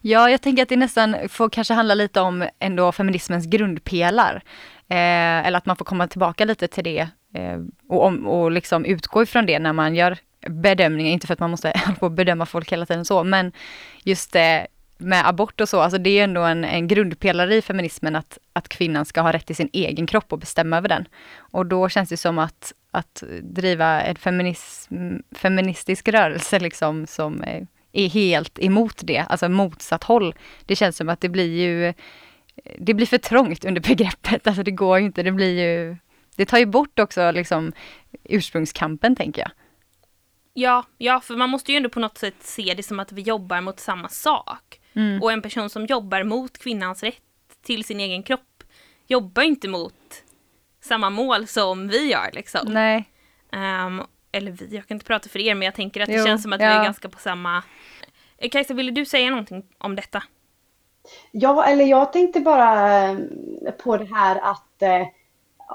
Ja, 0.00 0.30
jag 0.30 0.42
tänker 0.42 0.62
att 0.62 0.68
det 0.68 0.76
nästan 0.76 1.16
får 1.28 1.50
kanske 1.50 1.74
handla 1.74 1.94
lite 1.94 2.20
om 2.20 2.48
ändå 2.58 2.92
feminismens 2.92 3.46
grundpelar. 3.46 4.34
Eh, 4.88 5.46
eller 5.46 5.58
att 5.58 5.66
man 5.66 5.76
får 5.76 5.84
komma 5.84 6.08
tillbaka 6.08 6.44
lite 6.44 6.68
till 6.68 6.84
det 6.84 7.08
eh, 7.34 7.58
och, 7.88 8.04
om, 8.04 8.26
och 8.26 8.50
liksom 8.50 8.84
utgå 8.84 9.22
ifrån 9.22 9.46
det 9.46 9.58
när 9.58 9.72
man 9.72 9.94
gör 9.94 10.18
bedömningar. 10.46 11.10
Inte 11.10 11.26
för 11.26 11.34
att 11.34 11.40
man 11.40 11.50
måste 11.50 11.68
hålla 11.84 11.96
på 11.96 12.06
och 12.06 12.12
bedöma 12.12 12.46
folk 12.46 12.72
hela 12.72 12.86
tiden 12.86 13.04
så, 13.04 13.24
men 13.24 13.52
just 14.04 14.32
det 14.32 14.66
med 14.98 15.28
abort 15.28 15.60
och 15.60 15.68
så, 15.68 15.80
alltså 15.80 15.98
det 15.98 16.10
är 16.10 16.14
ju 16.14 16.20
ändå 16.20 16.40
en, 16.40 16.64
en 16.64 16.88
grundpelare 16.88 17.54
i 17.54 17.62
feminismen 17.62 18.16
att, 18.16 18.38
att 18.52 18.68
kvinnan 18.68 19.04
ska 19.04 19.20
ha 19.20 19.32
rätt 19.32 19.46
till 19.46 19.56
sin 19.56 19.70
egen 19.72 20.06
kropp 20.06 20.32
och 20.32 20.38
bestämma 20.38 20.76
över 20.76 20.88
den. 20.88 21.04
Och 21.36 21.66
då 21.66 21.88
känns 21.88 22.08
det 22.08 22.16
som 22.16 22.38
att, 22.38 22.72
att 22.90 23.22
driva 23.42 24.02
en 24.02 24.16
feminism, 24.16 25.16
feministisk 25.32 26.08
rörelse 26.08 26.58
liksom 26.58 27.06
som 27.06 27.44
är 27.92 28.08
helt 28.08 28.58
emot 28.58 29.00
det, 29.04 29.18
alltså 29.18 29.48
motsatt 29.48 30.04
håll. 30.04 30.34
Det 30.66 30.76
känns 30.76 30.96
som 30.96 31.08
att 31.08 31.20
det 31.20 31.28
blir 31.28 31.60
ju, 31.60 31.94
det 32.78 32.94
blir 32.94 33.06
för 33.06 33.18
trångt 33.18 33.64
under 33.64 33.80
begreppet, 33.80 34.46
alltså 34.46 34.62
det 34.62 34.70
går 34.70 34.98
ju 34.98 35.06
inte, 35.06 35.22
det 35.22 35.32
blir 35.32 35.60
ju, 35.60 35.96
det 36.36 36.46
tar 36.46 36.58
ju 36.58 36.66
bort 36.66 36.98
också 36.98 37.30
liksom 37.30 37.72
ursprungskampen 38.24 39.16
tänker 39.16 39.42
jag. 39.42 39.50
Ja, 40.54 40.84
ja, 40.98 41.20
för 41.20 41.36
man 41.36 41.50
måste 41.50 41.72
ju 41.72 41.76
ändå 41.76 41.88
på 41.88 42.00
något 42.00 42.18
sätt 42.18 42.34
se 42.40 42.74
det 42.76 42.82
som 42.82 43.00
att 43.00 43.12
vi 43.12 43.22
jobbar 43.22 43.60
mot 43.60 43.80
samma 43.80 44.08
sak. 44.08 44.80
Och 45.22 45.32
en 45.32 45.42
person 45.42 45.70
som 45.70 45.86
jobbar 45.86 46.22
mot 46.22 46.58
kvinnans 46.58 47.02
rätt 47.02 47.22
till 47.62 47.84
sin 47.84 48.00
egen 48.00 48.22
kropp 48.22 48.64
jobbar 49.06 49.42
inte 49.42 49.68
mot 49.68 49.94
samma 50.80 51.10
mål 51.10 51.46
som 51.46 51.88
vi 51.88 52.10
gör 52.10 52.30
liksom. 52.32 52.72
Nej. 52.72 53.04
Ehm, 53.52 54.02
eller 54.32 54.50
vi, 54.52 54.76
jag 54.76 54.86
kan 54.86 54.94
inte 54.94 55.06
prata 55.06 55.28
för 55.28 55.38
er, 55.38 55.54
men 55.54 55.66
jag 55.66 55.74
tänker 55.74 56.00
att 56.00 56.06
det 56.06 56.14
Jo, 56.14 56.24
känns 56.24 56.42
som 56.42 56.52
att 56.52 56.60
vi 56.60 56.64
ja. 56.64 56.70
är 56.70 56.84
ganska 56.84 57.08
på 57.08 57.18
samma... 57.18 57.62
Eh, 58.38 58.50
Kajsa, 58.50 58.74
ville 58.74 58.90
du 58.90 59.04
säga 59.04 59.30
någonting 59.30 59.64
om 59.78 59.96
detta? 59.96 60.22
Ja, 61.30 61.64
eller 61.64 61.84
jag 61.84 62.12
tänkte 62.12 62.40
bara 62.40 63.02
eh, 63.08 63.16
på 63.82 63.96
det 63.96 64.14
här 64.14 64.40
att 64.50 64.82
eh, 64.82 65.06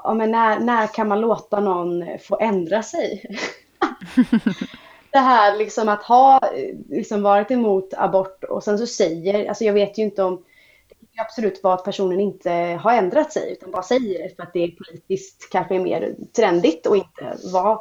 ja, 0.04 0.14
men 0.14 0.30
när, 0.30 0.60
när 0.60 0.86
kan 0.86 1.08
man 1.08 1.20
låta 1.20 1.60
någon 1.60 2.18
få 2.18 2.38
ändra 2.40 2.82
sig? 2.82 3.22
det 5.10 5.18
här 5.18 5.56
liksom 5.56 5.88
att 5.88 6.02
ha 6.02 6.40
liksom 6.88 7.22
varit 7.22 7.50
emot 7.50 7.94
abort 7.96 8.44
och 8.44 8.64
sen 8.64 8.78
så 8.78 8.86
säger, 8.86 9.48
alltså 9.48 9.64
jag 9.64 9.72
vet 9.72 9.98
ju 9.98 10.02
inte 10.02 10.22
om 10.22 10.44
det 10.88 10.94
kan 10.94 11.08
ju 11.12 11.20
absolut 11.20 11.62
vara 11.62 11.74
att 11.74 11.84
personen 11.84 12.20
inte 12.20 12.50
har 12.82 12.92
ändrat 12.92 13.32
sig 13.32 13.52
utan 13.52 13.70
bara 13.70 13.82
säger 13.82 14.22
det 14.22 14.36
för 14.36 14.42
att 14.42 14.52
det 14.52 14.64
är 14.64 14.70
politiskt 14.70 15.48
kanske 15.52 15.74
är 15.74 15.80
mer 15.80 16.14
trendigt 16.36 16.86
och 16.86 16.96
inte 16.96 17.36
vara 17.52 17.78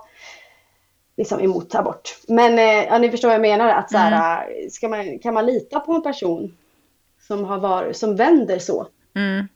liksom 1.17 1.39
emot 1.39 1.75
abort. 1.75 2.17
Men 2.27 2.59
eh, 2.59 2.85
ja, 2.85 2.97
ni 2.97 3.12
förstår 3.12 3.27
vad 3.27 3.35
jag 3.35 3.41
menar, 3.41 3.69
att 3.69 3.91
så 3.91 3.97
här, 3.97 4.47
ska 4.69 4.88
man, 4.88 5.19
kan 5.19 5.33
man 5.33 5.45
lita 5.45 5.79
på 5.79 5.93
en 5.93 6.03
person 6.03 6.57
som, 7.27 7.43
har 7.45 7.57
varit, 7.59 7.97
som 7.97 8.15
vänder 8.15 8.59
så? 8.59 8.88
Mm. 9.15 9.47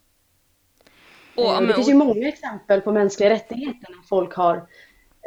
Och, 1.35 1.43
Eh, 1.43 1.53
men- 1.59 1.67
det 1.67 1.73
finns 1.73 1.89
ju 1.89 1.93
många 1.93 2.27
exempel 2.27 2.81
på 2.81 2.91
mänskliga 2.91 3.29
rättigheter 3.29 3.87
när 3.89 4.07
folk 4.09 4.33
har 4.35 4.67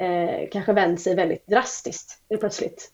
eh, 0.01 0.49
kanske 0.53 0.73
vänt 0.73 1.01
sig 1.01 1.15
väldigt 1.15 1.47
drastiskt 1.47 2.23
plötsligt. 2.41 2.93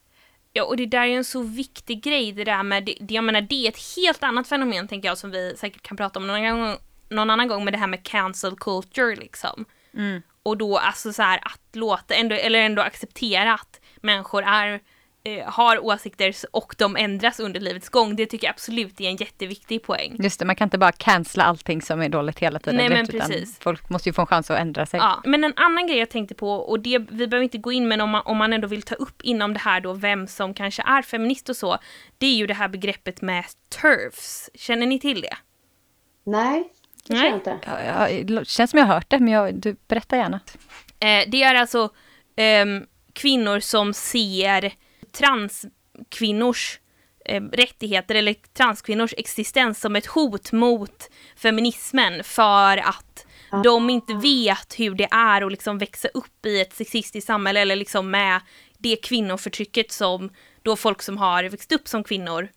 Ja, 0.52 0.64
och 0.64 0.76
det 0.76 0.86
där 0.86 1.00
är 1.00 1.06
ju 1.06 1.14
en 1.14 1.24
så 1.24 1.42
viktig 1.42 2.02
grej, 2.02 2.32
det 2.32 2.44
där 2.44 2.62
med, 2.62 2.84
det, 2.84 3.14
jag 3.14 3.24
menar 3.24 3.40
det 3.40 3.66
är 3.66 3.68
ett 3.68 3.96
helt 3.96 4.22
annat 4.22 4.48
fenomen 4.48 4.88
tänker 4.88 5.08
jag 5.08 5.18
som 5.18 5.30
vi 5.30 5.54
säkert 5.56 5.82
kan 5.82 5.96
prata 5.96 6.18
om 6.18 6.26
någon 6.26 6.36
annan 6.36 6.60
gång, 6.60 6.76
någon 7.08 7.30
annan 7.30 7.48
gång 7.48 7.64
med 7.64 7.74
det 7.74 7.78
här 7.78 7.86
med 7.86 8.02
cancel 8.02 8.56
culture 8.56 9.16
liksom. 9.16 9.64
Och 10.42 10.56
då 10.56 10.78
alltså 10.78 11.12
så 11.12 11.22
här 11.22 11.38
att 11.42 11.76
låta, 11.76 12.14
ändå, 12.14 12.34
eller 12.34 12.58
ändå 12.58 12.82
acceptera 12.82 13.54
att 13.54 13.80
människor 13.96 14.42
är, 14.42 14.80
eh, 15.24 15.44
har 15.46 15.84
åsikter 15.84 16.34
och 16.50 16.74
de 16.78 16.96
ändras 16.96 17.40
under 17.40 17.60
livets 17.60 17.88
gång. 17.88 18.16
Det 18.16 18.26
tycker 18.26 18.46
jag 18.46 18.52
absolut 18.52 19.00
är 19.00 19.04
en 19.04 19.16
jätteviktig 19.16 19.82
poäng. 19.82 20.16
Just 20.18 20.38
det, 20.38 20.44
man 20.44 20.56
kan 20.56 20.66
inte 20.66 20.78
bara 20.78 20.92
cancella 20.92 21.44
allting 21.44 21.82
som 21.82 22.02
är 22.02 22.08
dåligt 22.08 22.38
hela 22.38 22.58
tiden. 22.58 22.76
Nej, 22.76 22.88
men 22.88 23.06
precis. 23.06 23.58
Folk 23.58 23.88
måste 23.88 24.08
ju 24.08 24.12
få 24.12 24.20
en 24.20 24.26
chans 24.26 24.50
att 24.50 24.58
ändra 24.58 24.86
sig. 24.86 25.00
Ja, 25.00 25.20
men 25.24 25.44
en 25.44 25.52
annan 25.56 25.86
grej 25.86 25.98
jag 25.98 26.10
tänkte 26.10 26.34
på, 26.34 26.52
och 26.52 26.80
det, 26.80 26.98
vi 26.98 27.26
behöver 27.26 27.42
inte 27.42 27.58
gå 27.58 27.72
in, 27.72 27.88
men 27.88 28.00
om 28.00 28.10
man, 28.10 28.22
om 28.24 28.36
man 28.36 28.52
ändå 28.52 28.68
vill 28.68 28.82
ta 28.82 28.94
upp 28.94 29.22
inom 29.22 29.52
det 29.52 29.60
här 29.60 29.80
då, 29.80 29.92
vem 29.92 30.26
som 30.26 30.54
kanske 30.54 30.82
är 30.82 31.02
feminist 31.02 31.48
och 31.48 31.56
så, 31.56 31.78
det 32.18 32.26
är 32.26 32.36
ju 32.36 32.46
det 32.46 32.54
här 32.54 32.68
begreppet 32.68 33.22
med 33.22 33.44
TERFs. 33.68 34.50
Känner 34.54 34.86
ni 34.86 35.00
till 35.00 35.20
det? 35.20 35.36
Nej, 36.24 36.72
det 37.08 37.14
Nej. 37.14 37.24
jag 37.24 37.34
inte. 37.34 37.58
Ja, 37.66 38.08
ja, 38.08 38.22
det 38.22 38.48
känns 38.48 38.70
som 38.70 38.78
jag 38.78 38.86
har 38.86 38.94
hört 38.94 39.10
det, 39.10 39.18
men 39.18 39.32
jag, 39.32 39.54
du 39.54 39.76
berättar 39.88 40.16
gärna. 40.16 40.40
Eh, 40.98 41.28
det 41.28 41.42
är 41.42 41.54
alltså 41.54 41.90
ehm, 42.36 42.86
kvinnor 43.12 43.60
som 43.60 43.94
ser 43.94 44.72
transkvinnors 45.12 46.80
eh, 47.24 47.42
rättigheter 47.42 48.14
eller 48.14 48.34
transkvinnors 48.34 49.14
existens 49.16 49.80
som 49.80 49.96
ett 49.96 50.06
hot 50.06 50.52
mot 50.52 51.10
feminismen 51.36 52.24
för 52.24 52.76
att 52.76 53.26
de 53.64 53.90
inte 53.90 54.14
vet 54.14 54.74
hur 54.78 54.94
det 54.94 55.08
är 55.10 55.42
att 55.42 55.52
liksom 55.52 55.78
växa 55.78 56.08
upp 56.08 56.46
i 56.46 56.60
ett 56.60 56.72
sexistiskt 56.72 57.26
samhälle 57.26 57.60
eller 57.60 57.76
liksom 57.76 58.10
med 58.10 58.40
det 58.78 58.96
kvinnoförtrycket 58.96 59.92
som 59.92 60.30
då 60.62 60.76
folk 60.76 61.02
som 61.02 61.18
har 61.18 61.44
växt 61.44 61.72
upp 61.72 61.88
som 61.88 62.04
kvinnor 62.04 62.48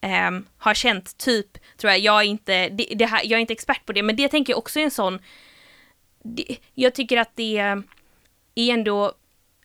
ehm, 0.00 0.46
har 0.58 0.74
känt. 0.74 1.18
Typ, 1.18 1.58
tror 1.76 1.90
jag, 1.90 2.00
jag 2.00 2.20
är 2.20 2.24
inte, 2.24 2.68
det, 2.68 2.94
det 2.94 3.06
här, 3.06 3.20
jag 3.24 3.36
är 3.36 3.40
inte 3.40 3.52
expert 3.52 3.86
på 3.86 3.92
det, 3.92 4.02
men 4.02 4.16
det 4.16 4.28
tänker 4.28 4.52
jag 4.52 4.58
också 4.58 4.80
är 4.80 4.84
en 4.84 4.90
sån 4.90 5.18
det, 6.24 6.56
jag 6.74 6.94
tycker 6.94 7.16
att 7.16 7.30
det 7.34 7.58
är 7.58 7.82
ändå 8.54 9.12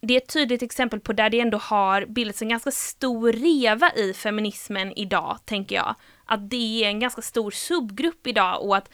det 0.02 0.14
är 0.14 0.18
ett 0.18 0.34
tydligt 0.34 0.62
exempel 0.64 1.00
på 1.00 1.14
där 1.14 1.30
det 1.30 1.40
ändå 1.40 1.58
har 1.58 2.06
bildats 2.06 2.42
en 2.42 2.50
ganska 2.50 2.72
stor 2.72 3.32
reva 3.32 3.92
i 3.96 4.14
feminismen 4.14 4.94
idag, 4.94 5.40
tänker 5.46 5.76
jag. 5.76 5.96
Att 6.26 6.50
det 6.50 6.84
är 6.84 6.88
en 6.88 7.00
ganska 7.00 7.22
stor 7.22 7.52
subgrupp 7.52 8.28
idag 8.28 8.64
och 8.64 8.78
att 8.78 8.90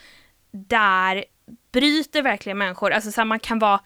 där 0.52 1.26
bryter 1.72 2.22
verkligen 2.22 2.58
människor, 2.58 2.92
alltså 2.92 3.12
så 3.12 3.22
här, 3.22 3.26
man 3.26 3.40
kan 3.40 3.60
vara 3.60 3.80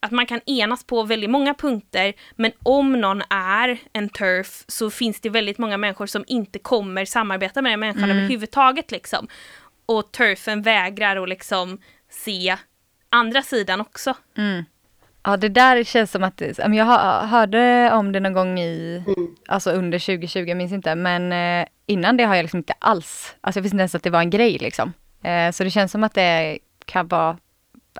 att 0.00 0.10
man 0.10 0.26
kan 0.26 0.40
enas 0.46 0.84
på 0.84 1.02
väldigt 1.02 1.30
många 1.30 1.54
punkter, 1.54 2.14
men 2.36 2.52
om 2.62 2.92
någon 2.92 3.22
är 3.30 3.78
en 3.92 4.08
turf 4.08 4.64
så 4.68 4.90
finns 4.90 5.20
det 5.20 5.28
väldigt 5.30 5.58
många 5.58 5.76
människor 5.76 6.06
som 6.06 6.24
inte 6.26 6.58
kommer 6.58 7.04
samarbeta 7.04 7.62
med 7.62 7.72
den 7.72 7.80
människan 7.80 8.04
Mm. 8.04 8.16
överhuvudtaget 8.16 8.90
liksom. 8.90 9.28
Och 9.86 10.12
turfen 10.12 10.62
vägrar 10.62 11.16
att 11.22 11.28
liksom 11.28 11.78
se 12.10 12.56
andra 13.08 13.42
sidan 13.42 13.80
också. 13.80 14.14
Ja, 15.24 15.36
det 15.36 15.48
där 15.48 15.84
känns 15.84 16.10
som 16.10 16.24
att, 16.24 16.42
jag 16.58 16.84
hör- 16.84 17.26
hörde 17.26 17.90
om 17.92 18.12
det 18.12 18.20
någon 18.20 18.32
gång 18.32 18.58
i, 18.60 19.04
alltså 19.48 19.70
under 19.70 19.98
2020, 19.98 20.38
jag 20.38 20.56
minns 20.56 20.72
inte, 20.72 20.94
men 20.94 21.32
eh, 21.32 21.66
innan 21.86 22.16
det 22.16 22.24
har 22.24 22.34
jag 22.34 22.42
liksom 22.42 22.58
inte 22.58 22.74
alls, 22.78 23.36
alltså 23.40 23.58
jag 23.58 23.62
visste 23.62 23.74
inte 23.74 23.80
ens 23.82 23.94
att 23.94 24.02
det 24.02 24.10
var 24.10 24.20
en 24.20 24.30
grej 24.30 24.58
liksom. 24.58 24.92
Eh, 25.22 25.50
så 25.50 25.64
det 25.64 25.70
känns 25.70 25.92
som 25.92 26.04
att 26.04 26.14
det 26.14 26.58
kan 26.84 27.08
vara, 27.08 27.38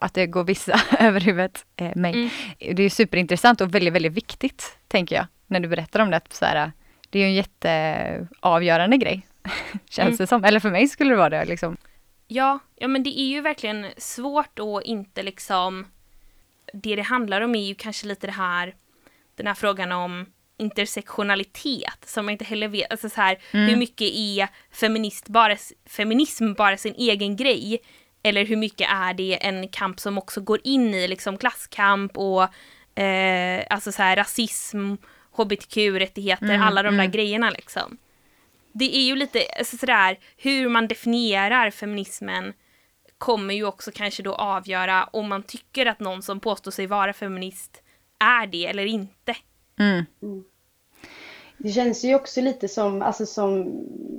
att 0.00 0.14
det 0.14 0.26
går 0.26 0.44
vissa 0.44 0.80
över 0.98 1.20
huvudet, 1.20 1.64
eh, 1.76 1.96
mig. 1.96 2.30
Det 2.58 2.82
är 2.82 2.90
superintressant 2.90 3.60
och 3.60 3.74
väldigt, 3.74 3.92
väldigt 3.94 4.12
viktigt, 4.12 4.78
tänker 4.88 5.16
jag, 5.16 5.26
när 5.46 5.60
du 5.60 5.68
berättar 5.68 6.00
om 6.00 6.10
det. 6.10 6.20
Så 6.30 6.44
här, 6.44 6.72
det 7.10 7.18
är 7.18 7.22
ju 7.22 7.28
en 7.28 7.34
jätteavgörande 7.34 8.96
grej, 8.96 9.26
känns 9.90 10.18
det 10.18 10.26
som. 10.26 10.44
Eller 10.44 10.60
för 10.60 10.70
mig 10.70 10.88
skulle 10.88 11.10
det 11.10 11.16
vara 11.16 11.30
det 11.30 11.44
liksom. 11.44 11.76
Ja, 12.28 12.58
ja 12.76 12.88
men 12.88 13.02
det 13.02 13.20
är 13.20 13.26
ju 13.26 13.40
verkligen 13.40 13.86
svårt 13.96 14.58
att 14.58 14.84
inte 14.84 15.22
liksom... 15.22 15.86
Det 16.72 16.96
det 16.96 17.02
handlar 17.02 17.40
om 17.40 17.54
är 17.54 17.66
ju 17.66 17.74
kanske 17.74 18.06
lite 18.06 18.26
det 18.26 18.32
här, 18.32 18.74
den 19.36 19.46
här 19.46 19.54
frågan 19.54 19.92
om 19.92 20.26
intersektionalitet 20.58 22.04
som 22.06 22.26
man 22.26 22.32
inte 22.32 22.44
heller 22.44 22.68
vet, 22.68 22.90
alltså 22.90 23.08
så 23.08 23.20
här, 23.20 23.38
hur 23.50 23.76
mycket 23.76 24.10
är 24.14 24.48
feminist 24.72 25.28
bara, 25.28 25.56
feminism 25.86 26.52
bara 26.52 26.76
sin 26.76 26.94
egen 26.94 27.36
grej? 27.36 27.82
Eller 28.22 28.46
hur 28.46 28.56
mycket 28.56 28.90
är 28.90 29.14
det 29.14 29.46
en 29.46 29.68
kamp 29.68 30.00
som 30.00 30.18
också 30.18 30.40
går 30.40 30.60
in 30.64 30.94
i 30.94 31.08
liksom 31.08 31.38
klasskamp 31.38 32.18
och 32.18 32.42
eh, 33.02 33.64
alltså 33.70 33.92
så 33.92 34.02
här, 34.02 34.16
rasism, 34.16 34.94
hbtq-rättigheter, 35.32 36.58
alla 36.58 36.82
de 36.82 36.96
där 36.96 37.06
grejerna 37.06 37.50
liksom. 37.50 37.98
Det 38.72 38.96
är 38.96 39.02
ju 39.02 39.16
lite 39.16 39.42
alltså, 39.58 39.76
sådär 39.76 40.18
hur 40.36 40.68
man 40.68 40.88
definierar 40.88 41.70
feminismen 41.70 42.52
kommer 43.22 43.54
ju 43.54 43.64
också 43.64 43.90
kanske 43.94 44.22
då 44.22 44.34
avgöra 44.34 45.08
om 45.12 45.28
man 45.28 45.42
tycker 45.42 45.86
att 45.86 46.00
någon 46.00 46.22
som 46.22 46.40
påstår 46.40 46.70
sig 46.70 46.86
vara 46.86 47.12
feminist 47.12 47.82
är 48.18 48.46
det 48.46 48.66
eller 48.66 48.86
inte. 48.86 49.36
Det 51.58 51.68
känns 51.68 52.04
ju 52.04 52.14
också 52.14 52.40
lite 52.40 52.68
som, 52.68 53.02
alltså 53.02 53.26
som, 53.26 53.60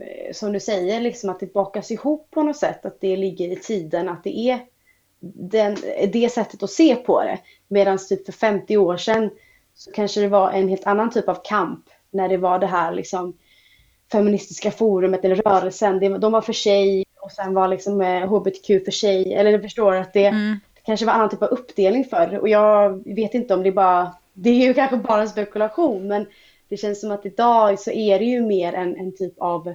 eh, 0.02 0.34
som 0.34 0.54
du 0.54 0.60
säger, 0.60 1.02
liksom 1.02 1.30
att 1.30 1.40
det 1.40 1.54
bakas 1.54 1.92
ihop 1.92 2.28
på 2.32 2.44
något 2.44 2.58
sätt. 2.58 2.86
Att 2.86 3.02
det 3.02 3.18
ligger 3.18 3.52
i 3.52 3.56
tiden, 3.56 4.10
att 4.10 4.24
det 4.24 4.38
är 4.38 4.60
den, 5.50 5.78
det 6.14 6.32
sättet 6.32 6.64
att 6.64 6.72
se 6.72 6.96
på 6.96 7.24
det. 7.24 7.40
Medan 7.68 7.98
typ 7.98 8.26
för 8.26 8.32
50 8.32 8.78
år 8.78 8.98
sedan 8.98 9.30
så 9.74 9.92
kanske 9.92 10.22
det 10.22 10.28
var 10.28 10.52
en 10.52 10.70
helt 10.70 10.88
annan 10.88 11.12
typ 11.12 11.30
av 11.30 11.42
kamp. 11.44 11.90
När 12.12 12.30
det 12.30 12.38
var 12.38 12.60
det 12.60 12.68
här 12.68 12.94
liksom 12.94 13.38
feministiska 14.12 14.72
forumet 14.72 15.26
eller 15.26 15.36
rörelsen. 15.36 16.00
Det, 16.00 16.18
de 16.18 16.32
var 16.32 16.42
för 16.42 16.54
sig 16.54 17.06
och 17.24 17.32
sen 17.32 17.54
var 17.54 17.68
liksom 17.68 18.02
eh, 18.02 18.28
hbtq 18.28 18.68
för 18.86 18.92
sig. 18.92 19.34
Eller 19.34 19.52
du 19.52 19.62
förstår 19.62 19.96
att 19.96 20.14
det, 20.14 20.30
det 20.74 20.82
kanske 20.86 21.06
var 21.06 21.14
annan 21.14 21.30
typ 21.30 21.42
av 21.42 21.50
uppdelning 21.50 22.06
förr. 22.06 22.40
Och 22.40 22.50
jag 22.50 23.04
vet 23.06 23.34
inte 23.34 23.54
om 23.54 23.64
det 23.64 23.70
är 23.70 23.74
bara, 23.74 24.16
det 24.34 24.50
är 24.50 24.68
ju 24.68 24.74
kanske 24.74 24.98
bara 24.98 25.22
en 25.22 25.30
spekulation. 25.30 26.08
Men 26.08 26.26
det 26.70 26.78
känns 26.78 27.02
som 27.02 27.12
att 27.12 27.26
idag 27.26 27.80
så 27.80 27.92
är 27.92 28.20
det 28.20 28.26
ju 28.26 28.42
mer 28.42 28.74
en, 28.74 28.96
en 28.96 29.16
typ 29.16 29.34
av 29.40 29.74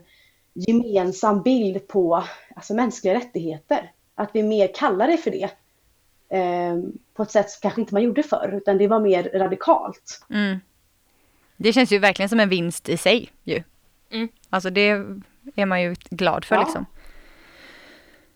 gemensam 0.52 1.42
bild 1.42 1.88
på 1.88 2.24
alltså, 2.56 2.74
mänskliga 2.74 3.14
rättigheter. 3.14 3.92
Att 4.14 4.30
vi 4.32 4.42
mer 4.42 4.74
kallar 4.74 5.08
det 5.08 5.16
för 5.16 5.30
det. 5.30 5.50
Eh, 6.30 6.76
på 7.14 7.22
ett 7.22 7.30
sätt 7.30 7.50
som 7.50 7.60
kanske 7.62 7.80
inte 7.80 7.94
man 7.94 8.02
gjorde 8.02 8.22
förr, 8.22 8.54
utan 8.56 8.78
det 8.78 8.88
var 8.88 9.00
mer 9.00 9.30
radikalt. 9.34 10.26
Det 11.56 11.72
känns 11.72 11.92
ju 11.92 11.98
verkligen 11.98 12.28
som 12.28 12.40
en 12.40 12.48
vinst 12.48 12.88
i 12.88 12.96
sig 12.96 13.30
ju. 13.44 13.62
Mm. 14.10 14.28
Alltså 14.50 14.70
det 14.70 15.02
är 15.54 15.66
man 15.66 15.82
ju 15.82 15.94
glad 16.10 16.44
för 16.44 16.54
Ja. 16.54 16.62
liksom. 16.62 16.86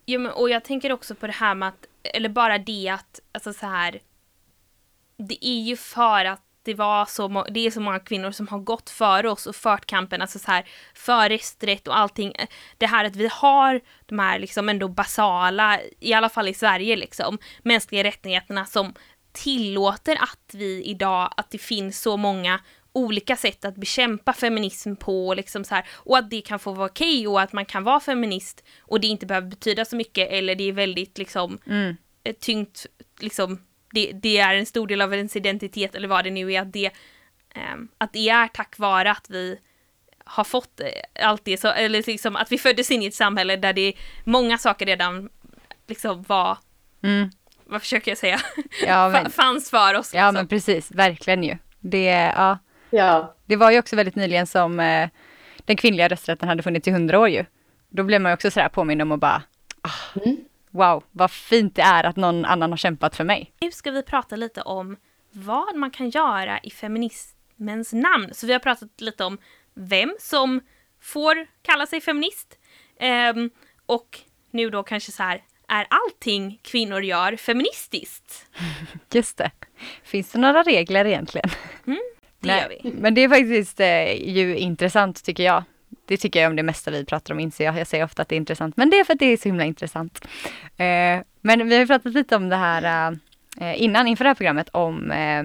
Jo, 0.07 0.21
men, 0.21 0.33
och 0.33 0.51
jag 0.51 0.65
tänker 0.65 0.93
också 0.93 1.15
på 1.15 1.27
det 1.27 1.33
här 1.33 1.55
med 1.55 1.69
att, 1.69 1.87
eller 2.03 2.29
bara 2.29 2.59
det 2.59 2.89
att, 2.89 3.21
alltså 3.33 3.53
så 3.53 3.67
här, 3.67 4.01
det 5.17 5.47
är 5.47 5.61
ju 5.61 5.77
för 5.77 6.25
att 6.25 6.43
det 6.65 6.75
var 6.75 7.05
så, 7.05 7.47
det 7.51 7.67
är 7.67 7.71
så 7.71 7.81
många 7.81 7.99
kvinnor 7.99 8.31
som 8.31 8.49
har 8.49 8.59
gått 8.59 8.91
före 8.91 9.31
oss 9.31 9.47
och 9.47 9.57
fört 9.57 9.87
kampen, 9.87 10.23
alltså 10.23 10.39
så 10.39 10.51
här, 10.51 10.65
för 10.95 11.29
rösträtt 11.29 11.89
och 11.89 11.99
allting. 11.99 12.33
Det 12.79 12.87
här 12.87 13.05
att 13.05 13.17
vi 13.17 13.29
har 13.33 13.81
de 14.07 14.19
här 14.19 14.39
liksom 14.39 14.69
ändå 14.69 14.89
basala, 14.89 15.81
i 16.01 16.13
alla 16.13 16.29
fall 16.29 16.49
i 16.49 16.55
Sverige 16.55 16.97
liksom, 16.97 17.39
mänskliga 17.63 18.05
rättigheterna 18.05 18.67
som 18.67 18.95
tillåter 19.33 20.17
att 20.23 20.55
vi 20.55 20.83
idag, 20.85 21.35
att 21.37 21.51
det 21.51 21.59
finns 21.59 22.01
så 22.01 22.17
många 22.17 22.61
olika 22.93 23.37
sätt 23.37 23.65
att 23.65 23.75
bekämpa 23.77 24.33
feminism 24.33 24.95
på 24.97 25.35
liksom 25.35 25.65
så 25.65 25.75
här, 25.75 25.85
och 25.93 26.19
att 26.19 26.31
det 26.31 26.41
kan 26.41 26.59
få 26.59 26.73
vara 26.73 26.87
okej 26.89 27.29
och 27.29 27.41
att 27.41 27.53
man 27.53 27.65
kan 27.65 27.85
vara 27.85 28.01
feminist 28.01 28.65
och 28.81 29.01
det 29.01 29.07
inte 29.07 29.27
behöver 29.27 29.49
betyda 29.49 29.85
så 29.85 29.97
mycket 29.97 30.31
eller 30.31 30.55
det 30.55 30.69
är 30.69 30.73
väldigt 30.73 31.19
liksom 31.19 31.59
eh, 32.25 32.33
tyngt, 32.33 32.87
liksom 33.21 33.63
det, 33.93 34.13
det 34.13 34.39
är 34.39 34.55
en 34.55 34.67
stor 34.67 34.87
del 34.87 35.01
av 35.01 35.15
ens 35.15 35.37
identitet 35.37 35.95
eller 35.95 36.09
vad 36.09 36.25
det 36.25 36.31
nu 36.31 36.53
är, 36.53 36.61
att 36.63 36.73
det, 36.73 36.91
ehm, 37.55 37.89
att 37.99 38.13
det 38.13 38.29
är 38.29 38.49
tack 38.49 38.79
vare 38.79 39.11
att 39.11 39.31
vi 39.31 39.59
har 40.25 40.45
fått 40.45 40.81
eh, 40.81 41.27
allt 41.29 41.45
det, 41.45 41.57
så, 41.61 41.69
eller 41.69 42.03
liksom 42.07 42.37
att 42.37 42.53
vi 42.53 42.59
föddes 42.59 42.91
in 42.91 43.03
i 43.03 43.07
ett 43.07 43.15
samhälle 43.15 43.57
där 43.57 43.73
det 43.73 43.93
många 44.25 44.59
saker 44.59 44.87
redan 44.87 45.29
liksom 45.87 46.23
var, 46.23 46.59
Mm. 47.03 47.31
vad 47.65 47.81
försöker 47.83 48.11
jag 48.11 48.19
säga, 48.19 48.41
Ja, 48.87 49.09
men, 49.13 49.27
Fa- 49.27 49.31
fanns 49.31 49.71
för 49.71 49.95
oss. 49.95 50.15
ja 50.15 50.21
liksom. 50.21 50.35
men 50.35 50.49
precis, 50.49 50.91
verkligen 50.91 51.43
ju. 51.45 51.57
Det, 51.81 52.33
ja, 52.37 52.59
Ja, 52.93 53.35
det 53.47 53.57
var 53.57 53.71
ju 53.71 53.79
också 53.79 53.97
väldigt 53.97 54.17
nyligen 54.17 54.47
som 54.47 54.81
eh, 54.81 55.09
den 55.65 55.77
kvinnliga 55.77 56.09
rösträtten 56.09 56.49
hade 56.49 56.63
funnits 56.63 56.89
i 56.89 56.91
hundra 56.91 57.19
år 57.19 57.29
ju. 57.29 57.45
Då 57.89 58.03
blev 58.03 58.21
man 58.21 58.31
ju 58.31 58.35
också 58.35 58.51
sådär 58.51 58.69
påmind 58.69 59.03
om 59.03 59.13
att 59.13 59.21
bara, 59.21 59.43
ah, 59.83 60.21
wow, 60.71 61.05
vad 61.11 61.31
fint 61.31 61.77
det 61.77 61.83
är 61.83 62.05
att 62.05 62.17
någon 62.17 62.45
annan 62.45 62.71
har 62.71 62.77
kämpat 62.77 63.17
för 63.17 63.25
mig. 63.25 63.53
Nu 63.61 63.71
ska 63.71 63.91
vi 63.91 64.03
prata 64.03 64.37
lite 64.37 64.63
om 64.63 64.97
vad 65.33 65.77
man 65.77 65.91
kan 65.91 66.11
göra 66.11 66.59
i 66.59 66.71
feminismens 66.71 67.93
namn. 67.93 68.29
Så 68.33 68.47
vi 68.47 68.53
har 68.53 68.61
pratat 68.61 69.01
lite 69.01 69.25
om 69.25 69.39
vem 69.75 70.17
som 70.21 70.61
får 71.01 71.47
kalla 71.63 71.87
sig 71.87 72.01
feminist. 72.01 72.59
Ehm, 73.01 73.51
och 73.87 74.19
nu 74.51 74.71
då 74.71 74.83
kanske 74.83 75.13
så 75.13 75.23
här, 75.23 75.43
är 75.69 75.87
allting 75.91 76.61
kvinnor 76.63 77.03
gör 77.03 77.37
feministiskt? 77.37 78.47
Just 79.13 79.37
det. 79.37 79.51
Finns 80.03 80.33
det 80.33 80.39
några 80.39 80.63
regler 80.63 81.05
egentligen? 81.05 81.51
Det 82.43 82.49
gör 82.49 82.69
vi. 82.69 82.93
Men 82.93 83.15
det 83.15 83.21
är 83.25 83.29
faktiskt 83.29 83.81
eh, 83.81 84.29
ju 84.31 84.57
intressant 84.57 85.25
tycker 85.25 85.43
jag. 85.43 85.65
Det 86.07 86.17
tycker 86.17 86.41
jag 86.43 86.51
om 86.51 86.57
det 86.57 86.63
mesta 86.63 86.91
vi 86.91 87.05
pratar 87.05 87.35
om 87.35 87.41
inser 87.41 87.65
jag. 87.65 87.79
Jag 87.79 87.87
säger 87.87 88.05
ofta 88.05 88.23
att 88.23 88.29
det 88.29 88.35
är 88.35 88.37
intressant, 88.37 88.77
men 88.77 88.91
det 88.91 88.99
är 88.99 89.05
för 89.05 89.13
att 89.13 89.19
det 89.19 89.27
är 89.27 89.37
så 89.37 89.49
himla 89.49 89.65
intressant. 89.65 90.25
Eh, 90.77 91.21
men 91.41 91.69
vi 91.69 91.79
har 91.79 91.87
pratat 91.87 92.13
lite 92.13 92.37
om 92.37 92.49
det 92.49 92.57
här 92.57 93.13
eh, 93.61 93.83
innan, 93.83 94.07
inför 94.07 94.25
det 94.25 94.31
här 94.31 94.35
programmet, 94.35 94.69
om 94.69 95.11
eh, 95.11 95.43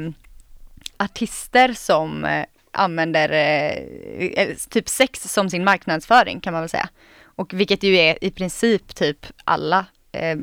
artister 0.98 1.74
som 1.74 2.26
eh, 2.26 2.46
använder 2.72 3.32
eh, 3.32 4.28
eh, 4.28 4.56
typ 4.70 4.90
sex 4.90 5.34
som 5.34 5.50
sin 5.50 5.64
marknadsföring 5.64 6.40
kan 6.40 6.54
man 6.54 6.62
väl 6.62 6.70
säga. 6.70 6.90
Och 7.24 7.54
vilket 7.54 7.84
ju 7.84 7.98
är 7.98 8.24
i 8.24 8.32
princip 8.32 8.96
typ 8.96 9.26
alla 9.44 9.86
eh, 10.12 10.38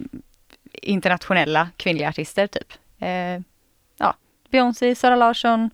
internationella 0.73 1.69
kvinnliga 1.77 2.09
artister 2.09 2.47
typ. 2.47 2.73
Eh, 2.99 3.40
ja, 3.99 4.17
Beyoncé, 4.51 4.95
Sara 4.95 5.17
Larsson, 5.17 5.71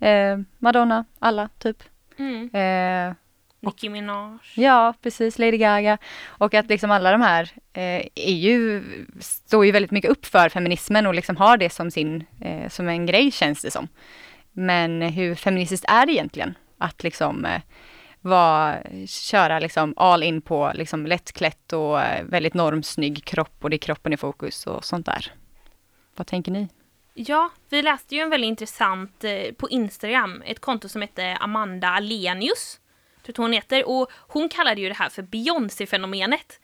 eh, 0.00 0.38
Madonna, 0.58 1.04
alla 1.18 1.48
typ. 1.58 1.82
Mm. 2.18 2.50
Eh, 2.54 3.14
Nicki 3.60 3.88
Minaj. 3.88 4.38
ja, 4.54 4.94
precis, 5.02 5.38
Lady 5.38 5.56
Gaga. 5.56 5.98
Och 6.26 6.54
att 6.54 6.68
liksom 6.68 6.90
alla 6.90 7.12
de 7.12 7.20
här 7.20 7.50
eh, 7.72 8.06
är 8.14 8.32
ju, 8.32 8.84
står 9.20 9.66
ju 9.66 9.72
väldigt 9.72 9.90
mycket 9.90 10.10
upp 10.10 10.26
för 10.26 10.48
feminismen 10.48 11.06
och 11.06 11.14
liksom 11.14 11.36
har 11.36 11.56
det 11.56 11.70
som 11.70 11.90
sin, 11.90 12.24
eh, 12.40 12.68
som 12.68 12.88
en 12.88 13.06
grej 13.06 13.30
känns 13.30 13.62
det 13.62 13.70
som. 13.70 13.88
Men 14.52 15.02
hur 15.02 15.34
feministiskt 15.34 15.84
är 15.88 16.06
det 16.06 16.12
egentligen? 16.12 16.54
Att 16.78 17.02
liksom 17.02 17.44
eh, 17.44 17.60
vara, 18.20 18.78
köra 19.06 19.58
liksom 19.58 19.94
all 19.96 20.22
in 20.22 20.42
på 20.42 20.72
liksom 20.74 21.06
lättklätt 21.06 21.72
och 21.72 22.00
eh, 22.00 22.24
väldigt 22.24 22.54
normsnygg 22.54 23.24
kropp 23.24 23.56
och 23.60 23.70
det 23.70 23.76
är 23.76 23.78
kroppen 23.78 24.12
i 24.12 24.16
fokus 24.16 24.66
och 24.66 24.84
sånt 24.84 25.06
där. 25.06 25.32
Vad 26.16 26.26
tänker 26.26 26.52
ni? 26.52 26.68
Ja, 27.14 27.50
vi 27.68 27.82
läste 27.82 28.14
ju 28.14 28.20
en 28.20 28.30
väldigt 28.30 28.48
intressant 28.48 29.24
eh, 29.24 29.52
på 29.52 29.70
Instagram, 29.70 30.42
ett 30.46 30.60
konto 30.60 30.88
som 30.88 31.00
hette 31.02 31.36
Amanda 31.40 31.88
Alenius. 31.88 32.80
Tror 33.26 33.36
hon 33.44 33.52
heter. 33.52 33.88
Och 33.88 34.10
hon 34.28 34.48
kallade 34.48 34.80
ju 34.80 34.88
det 34.88 34.94
här 34.94 35.08
för 35.08 35.22
Beyoncé-fenomenet. 35.22 36.60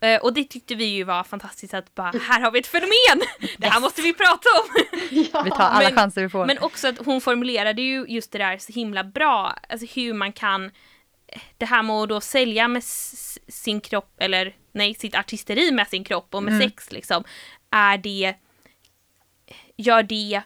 Eh, 0.00 0.20
och 0.22 0.34
det 0.34 0.44
tyckte 0.44 0.74
vi 0.74 0.84
ju 0.84 1.04
var 1.04 1.24
fantastiskt 1.24 1.74
att 1.74 1.94
bara, 1.94 2.12
här 2.28 2.40
har 2.40 2.50
vi 2.50 2.58
ett 2.58 2.66
fenomen! 2.66 3.26
Det 3.58 3.66
här 3.66 3.80
måste 3.80 4.02
vi 4.02 4.12
prata 4.14 4.48
om! 4.60 4.84
Vi 5.44 5.50
tar 5.50 5.58
alla 5.58 5.88
Men- 5.88 5.94
chanser 5.96 6.22
vi 6.22 6.28
får. 6.28 6.46
Men 6.46 6.58
också 6.58 6.88
att 6.88 6.98
hon 6.98 7.20
formulerade 7.20 7.82
ju 7.82 8.04
just 8.08 8.32
det 8.32 8.38
där 8.38 8.58
så 8.58 8.72
himla 8.72 9.04
bra, 9.04 9.56
alltså 9.68 9.86
hur 10.00 10.14
man 10.14 10.32
kan 10.32 10.70
det 11.58 11.66
här 11.66 11.82
med 11.82 11.96
att 11.96 12.08
då 12.08 12.20
sälja 12.20 12.68
med 12.68 12.84
sin 13.48 13.80
kropp, 13.80 14.14
eller 14.20 14.56
nej, 14.72 14.94
sitt 14.94 15.14
artisteri 15.14 15.70
med 15.72 15.88
sin 15.88 16.04
kropp 16.04 16.34
och 16.34 16.42
med 16.42 16.62
sex 16.62 16.92
liksom, 16.92 17.24
är 17.70 17.98
det 17.98 18.34
gör 19.76 20.02
det 20.02 20.42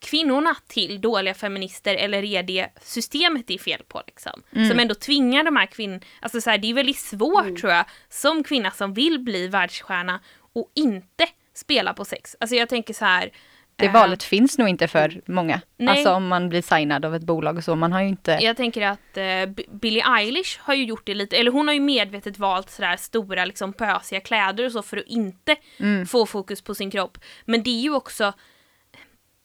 kvinnorna 0.00 0.56
till 0.66 1.00
dåliga 1.00 1.34
feminister 1.34 1.94
eller 1.94 2.24
är 2.24 2.42
det 2.42 2.68
systemet 2.82 3.46
det 3.46 3.54
är 3.54 3.58
fel 3.58 3.82
på 3.88 4.02
liksom? 4.06 4.42
Mm. 4.56 4.68
Som 4.68 4.78
ändå 4.78 4.94
tvingar 4.94 5.44
de 5.44 5.56
här 5.56 5.66
kvinnorna, 5.66 6.00
alltså 6.20 6.40
så 6.40 6.50
här, 6.50 6.58
det 6.58 6.70
är 6.70 6.74
väldigt 6.74 6.98
svårt 6.98 7.42
Mm. 7.44 7.56
tror 7.56 7.72
jag, 7.72 7.84
som 8.08 8.44
kvinna 8.44 8.70
som 8.70 8.94
vill 8.94 9.18
bli 9.20 9.48
världsstjärna 9.48 10.20
och 10.54 10.70
inte 10.74 11.26
spela 11.54 11.94
på 11.94 12.04
sex. 12.04 12.36
Alltså 12.40 12.56
jag 12.56 12.68
tänker 12.68 12.94
så 12.94 13.04
här. 13.04 13.30
Det 13.76 13.86
eh, 13.86 13.92
valet 13.92 14.22
finns 14.22 14.58
nog 14.58 14.68
inte 14.68 14.88
för 14.88 15.20
många. 15.26 15.60
Nej. 15.76 15.88
Alltså 15.88 16.12
om 16.12 16.28
man 16.28 16.48
blir 16.48 16.62
signad 16.62 17.04
av 17.04 17.14
ett 17.14 17.22
bolag 17.22 17.56
och 17.56 17.64
så. 17.64 17.76
Man 17.76 17.92
har 17.92 18.02
ju 18.02 18.08
inte... 18.08 18.38
Jag 18.40 18.56
tänker 18.56 18.82
att 18.82 18.98
B- 19.14 19.64
Billie 19.72 20.02
Eilish 20.18 20.58
har 20.60 20.74
ju 20.74 20.84
gjort 20.84 21.06
det 21.06 21.14
lite, 21.14 21.36
eller 21.36 21.50
hon 21.50 21.66
har 21.66 21.74
ju 21.74 21.80
medvetet 21.80 22.38
valt 22.38 22.70
sådär 22.70 22.96
stora 22.96 23.44
liksom 23.44 23.72
pösiga 23.72 24.20
kläder 24.20 24.64
och 24.66 24.72
så 24.72 24.82
för 24.82 24.96
att 24.96 25.06
inte 25.06 25.56
Mm. 25.78 26.06
få 26.06 26.26
fokus 26.26 26.62
på 26.62 26.74
sin 26.74 26.90
kropp. 26.90 27.18
Men 27.44 27.62
det 27.62 27.70
är 27.70 27.80
ju 27.82 27.94
också 27.94 28.32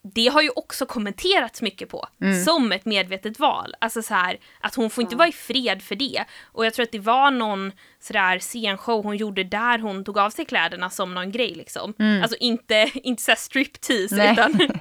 det 0.04 0.28
har 0.28 0.42
ju 0.42 0.50
också 0.50 0.86
kommenterats 0.86 1.62
mycket 1.62 1.90
på 1.90 2.08
Mm. 2.22 2.44
som 2.44 2.72
ett 2.72 2.86
medvetet 2.86 3.40
val. 3.40 3.76
Alltså 3.80 4.02
så 4.02 4.14
här 4.14 4.38
att 4.60 4.76
hon 4.76 4.90
får 4.90 5.02
inte 5.02 5.16
vara 5.16 5.28
i 5.28 5.32
fred 5.32 5.82
för 5.82 5.96
det. 5.96 6.26
Och 6.44 6.66
jag 6.66 6.74
tror 6.74 6.84
att 6.84 6.92
det 6.92 7.00
var 7.00 7.32
någon 7.32 7.72
sådär 8.00 8.40
scenshow 8.40 9.04
hon 9.04 9.18
gjorde 9.18 9.44
där 9.44 9.80
hon 9.80 10.06
tog 10.06 10.18
av 10.18 10.30
sig 10.30 10.46
kläderna 10.46 10.90
som 10.90 11.14
någon 11.14 11.32
grej 11.32 11.54
liksom. 11.56 11.94
Alltså 12.22 12.38
inte, 12.40 12.92
inte 13.04 13.24
såhär 13.24 13.36
striptease 13.38 14.16
Mm. 14.16 14.36
Nej. 14.36 14.68
utan 14.68 14.80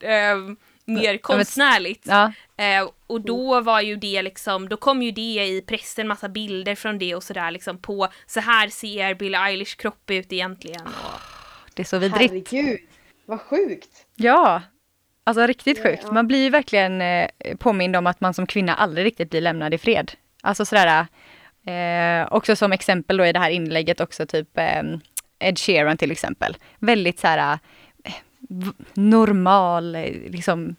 ehm, 0.10 0.56
mer 0.84 1.18
konstnärligt. 1.18 2.02
Ja, 2.06 2.32
Eh, 2.58 2.88
och 3.06 3.20
då 3.20 3.60
var 3.60 3.80
ju 3.80 3.96
det 3.96 4.22
liksom, 4.22 4.68
då 4.68 4.76
kom 4.76 5.02
ju 5.02 5.10
det 5.10 5.46
i 5.46 5.62
pressen 5.66 6.08
massa 6.08 6.28
bilder 6.28 6.74
från 6.74 6.98
det 6.98 7.14
och 7.14 7.22
sådär 7.22 7.50
liksom 7.50 7.78
på 7.78 8.08
så 8.26 8.40
här 8.40 8.68
ser 8.68 9.14
Billie 9.14 9.36
Eilish 9.38 9.76
kropp 9.76 10.10
ut 10.10 10.32
egentligen. 10.32 10.86
Och, 10.86 11.20
det 11.74 11.82
är 11.82 11.86
så 11.86 11.98
vidrigt. 11.98 12.50
Herregud, 12.52 12.80
vad 13.26 13.40
sjukt. 13.40 14.05
Ja, 14.16 14.62
alltså 15.24 15.46
riktigt 15.46 15.82
sjukt. 15.82 16.02
ja. 16.06 16.12
Man 16.12 16.26
blir 16.28 16.42
ju 16.42 16.50
verkligen 16.50 17.00
eh, 17.00 17.28
påmind 17.58 17.96
om 17.96 18.06
att 18.06 18.20
man 18.20 18.34
som 18.34 18.46
kvinna 18.46 18.74
aldrig 18.74 19.06
riktigt 19.06 19.30
blir 19.30 19.40
lämnad 19.40 19.74
i 19.74 19.78
fred. 19.78 20.12
Alltså 20.42 20.64
sådär, 20.64 21.06
eh, 21.66 22.28
också 22.32 22.56
som 22.56 22.72
exempel 22.72 23.16
då 23.16 23.26
i 23.26 23.32
det 23.32 23.38
här 23.38 23.50
inlägget 23.50 24.00
också 24.00 24.26
typ 24.26 24.58
eh, 24.58 24.82
Ed 25.38 25.58
Sheeran 25.58 25.96
till 25.96 26.10
exempel. 26.10 26.56
Väldigt 26.78 27.18
såhär 27.20 27.58
eh, 28.04 28.12
normal, 28.94 29.94
eh, 29.94 30.02
liksom 30.30 30.76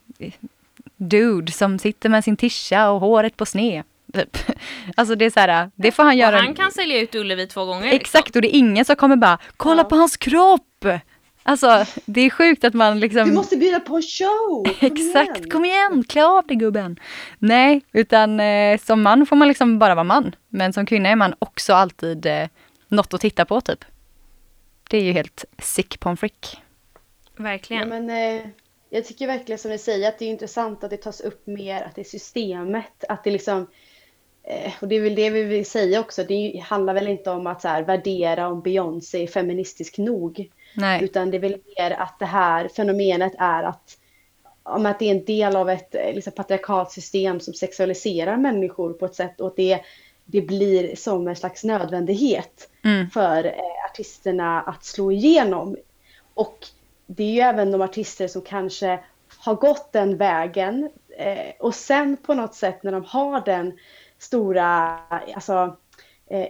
dude 0.97 1.51
som 1.51 1.79
sitter 1.79 2.09
med 2.09 2.23
sin 2.23 2.37
tisha 2.37 2.89
och 2.89 2.99
håret 2.99 3.37
på 3.37 3.45
sned. 3.45 3.83
Typ. 4.13 4.37
Alltså 4.95 5.15
det 5.15 5.25
är 5.25 5.29
såhär, 5.29 5.71
det 5.75 5.91
får 5.91 6.03
han 6.03 6.11
och 6.11 6.17
göra. 6.17 6.35
han 6.37 6.53
kan 6.55 6.71
sälja 6.71 6.99
ut 7.01 7.15
Ullevi 7.15 7.47
två 7.47 7.65
gånger. 7.65 7.83
liksom. 7.83 7.99
Exakt, 7.99 8.35
och 8.35 8.41
det 8.41 8.55
är 8.55 8.59
ingen 8.59 8.85
som 8.85 8.95
kommer 8.95 9.15
bara, 9.15 9.37
kolla 9.57 9.81
Ja. 9.81 9.83
på 9.89 9.95
hans 9.95 10.17
kropp! 10.17 10.85
Alltså 11.47 11.85
det 12.05 12.21
är 12.21 12.29
sjukt 12.29 12.63
att 12.63 12.73
man 12.73 12.99
liksom 12.99 13.27
Du 13.27 13.33
måste 13.35 13.57
bjuda 13.57 13.79
på 13.79 13.95
en 13.95 14.01
show! 14.01 14.63
Kom 14.63 14.73
Exakt, 14.87 15.37
igen. 15.37 15.49
kom 15.49 15.65
igen, 15.65 16.03
klä 16.09 16.25
av 16.25 16.47
dig 16.47 16.57
gubben. 16.57 16.99
Nej, 17.39 17.81
utan 17.91 18.39
eh, 18.39 18.79
som 18.79 19.01
man 19.01 19.25
får 19.25 19.35
man 19.35 19.47
liksom 19.47 19.79
bara 19.79 19.95
vara 19.95 20.03
man. 20.03 20.35
Men 20.49 20.73
som 20.73 20.85
kvinna 20.85 21.09
är 21.09 21.15
man 21.15 21.33
också 21.39 21.73
alltid 21.73 22.25
eh, 22.25 22.47
något 22.87 23.13
att 23.13 23.21
titta 23.21 23.45
på 23.45 23.61
typ. 23.61 23.85
Det 24.89 24.97
är 24.97 25.01
ju 25.01 25.11
helt 25.11 25.45
sick 25.61 25.99
på 25.99 26.09
en 26.09 26.17
frick. 26.17 26.57
Ja, 27.37 27.43
Verkligen. 27.43 27.89
men, 27.89 28.09
eh, 28.09 28.47
jag 28.89 29.05
tycker 29.05 29.27
verkligen 29.27 29.59
som 29.59 29.71
ni 29.71 29.77
säger 29.77 30.09
att 30.09 30.19
det 30.19 30.25
är 30.25 30.29
intressant 30.29 30.83
att 30.83 30.89
det 30.89 30.97
tas 30.97 31.21
upp 31.21 31.47
mer, 31.47 31.81
att 31.81 31.95
det 31.95 32.01
är 32.01 32.05
systemet, 32.05 33.03
att 33.09 33.23
det 33.23 33.31
liksom 33.31 33.67
eh, 34.43 34.71
och 34.81 34.87
det 34.87 34.95
är 34.95 35.01
väl 35.01 35.15
det 35.15 35.29
vi 35.29 35.43
vill 35.43 35.65
säga 35.65 35.99
också, 35.99 36.23
det 36.23 36.63
handlar 36.65 36.93
väl 36.93 37.07
inte 37.07 37.29
om 37.31 37.47
att 37.47 37.61
så 37.61 37.67
här, 37.67 37.83
värdera 37.83 38.47
om 38.47 38.61
Beyoncé 38.61 39.23
är 39.23 39.27
feministisk 39.27 39.97
nog. 39.97 40.49
Nej, 40.77 41.03
Utan 41.03 41.31
det 41.31 41.37
är 41.37 41.41
väl 41.41 41.57
mer 41.77 41.91
att 41.91 42.19
det 42.19 42.25
här 42.25 42.67
fenomenet 42.67 43.33
är 43.39 43.63
att, 43.63 43.97
om 44.63 44.85
att 44.85 44.99
det 44.99 45.05
är 45.05 45.11
en 45.11 45.25
del 45.25 45.55
av 45.55 45.69
ett 45.69 45.95
eh, 45.95 46.13
liksom, 46.13 46.33
patriarkalt 46.33 46.91
system 46.91 47.39
som 47.39 47.53
sexualiserar 47.53 48.37
människor 48.37 48.93
på 48.93 49.05
ett 49.05 49.15
sätt 49.15 49.41
och 49.41 49.47
att 49.47 49.55
det, 49.55 49.79
det 50.25 50.41
blir 50.41 50.95
som 50.95 51.27
en 51.27 51.35
slags 51.35 51.63
nödvändighet 51.63 52.69
Mm. 52.83 53.09
för 53.09 53.45
eh, 53.45 53.85
artisterna 53.89 54.61
att 54.61 54.85
slå 54.85 55.11
igenom. 55.11 55.77
Och 56.33 56.57
det 57.07 57.23
är 57.23 57.31
ju 57.33 57.39
även 57.39 57.71
de 57.71 57.81
artister 57.81 58.27
som 58.27 58.41
kanske 58.41 58.99
har 59.37 59.55
gått 59.55 59.91
den 59.91 60.17
vägen 60.17 60.89
eh, 61.17 61.53
och 61.59 61.75
sen 61.75 62.17
på 62.17 62.33
något 62.33 62.55
sätt 62.55 62.83
när 62.83 62.91
de 62.91 63.03
har 63.03 63.41
den 63.45 63.77
stora, 64.19 64.99
alltså 65.35 65.77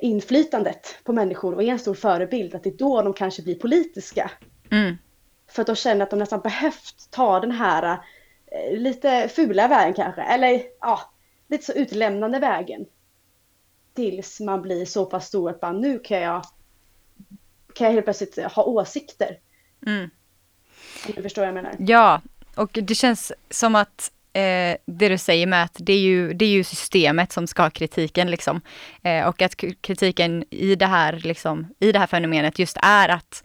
inflytandet 0.02 0.96
på 1.04 1.13
människor 1.13 1.56
och 1.56 1.63
är 1.63 1.68
en 1.68 1.80
stor 1.80 1.94
förebild, 1.94 2.56
att 2.56 2.63
det 2.63 2.70
är 2.70 2.78
då 2.78 3.02
de 3.02 3.13
kanske 3.13 3.42
blir 3.42 3.56
politiska. 3.56 4.32
mm. 4.72 4.98
För 5.50 5.62
att 5.62 5.68
de 5.68 5.76
känner 5.76 6.04
att 6.04 6.10
de 6.10 6.20
nästan 6.20 6.40
behövt 6.40 7.12
ta 7.12 7.40
den 7.40 7.52
här 7.52 8.00
eh, 8.48 8.80
lite 8.80 9.30
fula 9.30 9.68
vägen 9.68 9.94
kanske, 9.94 10.22
eller 10.22 10.62
ja, 10.82 11.00
lite 11.48 11.66
så 11.66 11.74
utlämnande 11.74 12.40
vägen. 12.40 12.86
Tills 13.94 14.40
man 14.40 14.62
blir 14.62 14.86
så 14.86 15.06
pass 15.06 15.28
stor 15.28 15.50
att 15.50 15.60
bara 15.60 15.72
nu 15.72 16.00
kan 16.00 16.22
jag, 16.22 16.42
kan 17.74 17.86
jag 17.86 17.94
helt 17.94 18.06
plötsligt 18.06 18.38
ha 18.38 18.63
åsikter. 18.63 19.40
Mm. 19.86 20.10
Du 21.16 21.22
förstår 21.22 21.42
vad 21.42 21.48
jag 21.48 21.56
menar. 21.56 21.76
Ja, 21.80 22.22
och 22.56 22.80
det 22.82 22.96
känns 22.96 23.32
som 23.50 23.76
att 23.76 24.12
eh, 24.38 24.78
det 24.86 25.10
du 25.10 25.17
säger 25.17 25.47
med 25.47 25.63
att 25.63 25.76
det 25.80 25.93
är, 25.93 26.00
ju, 26.00 26.34
det 26.34 26.45
är 26.45 26.50
ju 26.50 26.63
systemet 26.63 27.32
som 27.32 27.47
ska 27.47 27.63
ha 27.63 27.69
kritiken 27.69 28.32
liksom. 28.32 28.62
Eh, 29.04 29.28
och 29.28 29.41
att 29.41 29.56
kritiken 29.82 30.45
i 30.50 30.76
det 30.76 30.86
här, 30.86 31.13
liksom, 31.13 31.67
i 31.80 31.91
det 31.91 32.00
här 32.00 32.08
fenomenet 32.08 32.60
just 32.60 32.78
är 32.82 33.10
att 33.10 33.43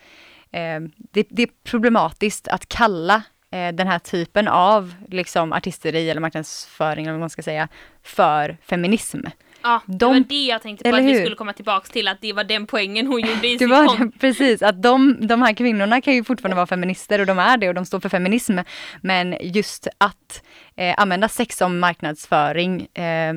eh, 0.50 0.80
det, 0.96 1.26
det 1.30 1.42
är 1.42 1.48
problematiskt 1.64 2.48
att 2.48 2.68
kalla 2.68 3.22
eh, 3.50 3.72
den 3.72 3.88
här 3.88 3.98
typen 3.98 4.48
av 4.48 4.94
liksom, 5.08 5.52
artisteri 5.52 6.10
eller 6.10 6.20
marknadsföring 6.20 7.04
eller 7.04 7.12
vad 7.12 7.20
man 7.20 7.30
ska 7.30 7.42
säga 7.42 7.68
för 8.02 8.56
feminism. 8.62 9.20
Ja, 9.62 9.82
det 9.86 9.96
de- 9.96 10.12
var 10.12 10.20
det 10.20 10.44
jag 10.44 10.62
tänkte 10.62 10.90
på 10.90 10.96
att 10.96 11.02
vi 11.02 11.12
hur? 11.12 11.20
skulle 11.20 11.36
komma 11.36 11.52
tillbaks 11.52 11.90
till, 11.90 12.08
att 12.08 12.20
det 12.20 12.32
var 12.32 12.44
den 12.44 12.66
poängen 12.66 13.06
hon 13.06 13.20
gjorde 13.20 13.48
i 13.48 13.56
Det 13.58 13.66
var 13.66 13.98
det, 13.98 14.10
precis, 14.20 14.62
att 14.62 14.82
de, 14.82 15.26
de 15.26 15.42
här 15.42 15.54
kvinnorna 15.54 16.00
kan 16.00 16.14
ju 16.14 16.24
fortfarande 16.24 16.56
vara 16.56 16.66
feminister 16.66 17.18
och 17.18 17.26
de 17.26 17.38
är 17.38 17.56
det 17.56 17.68
och 17.68 17.74
de 17.74 17.84
står 17.84 18.00
för 18.00 18.08
feminism. 18.08 18.58
Men 19.00 19.36
just 19.40 19.88
att 19.98 20.42
eh, 20.76 20.94
använda 20.96 21.28
sex 21.28 21.56
som 21.56 21.78
marknadsföring 21.78 22.80
eh, 22.94 23.34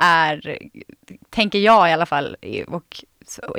är, 0.00 0.58
tänker 1.30 1.58
jag 1.58 1.90
i 1.90 1.92
alla 1.92 2.06
fall, 2.06 2.36
och 2.66 3.04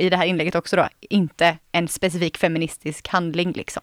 i 0.00 0.10
det 0.10 0.16
här 0.16 0.26
inlägget 0.26 0.54
också 0.54 0.76
då, 0.76 0.88
inte 1.00 1.58
en 1.72 1.88
specifik 1.88 2.38
feministisk 2.38 3.08
handling 3.08 3.52
liksom. 3.52 3.82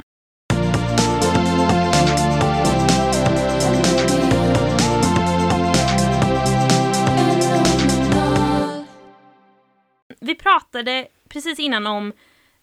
Vi 10.24 10.36
pratade 10.36 11.08
precis 11.30 11.60
innan 11.60 11.88
om 11.88 12.14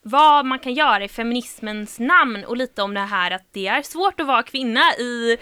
vad 0.02 0.46
man 0.46 0.58
kan 0.58 0.74
göra 0.74 1.04
i 1.04 1.08
feminismens 1.08 1.98
namn 1.98 2.44
och 2.44 2.56
lite 2.56 2.82
om 2.82 2.94
det 2.94 3.00
här 3.00 3.30
att 3.30 3.52
det 3.52 3.66
är 3.66 3.82
svårt 3.82 4.20
att 4.20 4.26
vara 4.26 4.42
kvinna 4.42 4.80
i 4.98 5.38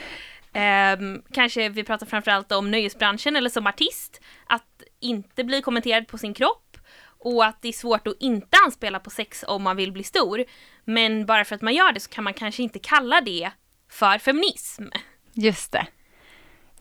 ehm, 0.52 1.22
kanske 1.32 1.68
vi 1.68 1.84
pratar 1.84 2.06
framförallt 2.06 2.52
om 2.52 2.70
nöjesbranschen 2.70 3.36
eller 3.36 3.50
som 3.50 3.66
artist. 3.66 4.20
Att 4.46 4.82
inte 5.00 5.44
bli 5.44 5.62
kommenterad 5.62 6.08
på 6.08 6.18
sin 6.18 6.34
kropp 6.34 6.76
och 7.18 7.44
att 7.44 7.62
det 7.62 7.68
är 7.68 7.72
svårt 7.72 8.06
att 8.06 8.16
inte 8.20 8.56
anspela 8.66 9.00
på 9.00 9.10
sex 9.10 9.44
om 9.48 9.62
man 9.62 9.76
vill 9.76 9.92
bli 9.92 10.04
stor. 10.04 10.44
Men 10.84 11.26
bara 11.26 11.44
för 11.44 11.54
att 11.54 11.62
man 11.62 11.74
gör 11.74 11.92
det 11.92 12.00
så 12.00 12.10
kan 12.10 12.24
man 12.24 12.34
kanske 12.34 12.62
inte 12.62 12.78
kalla 12.78 13.20
det 13.20 13.50
för 13.90 14.18
feminism. 14.18 14.84
Just 15.32 15.72
det. 15.72 15.86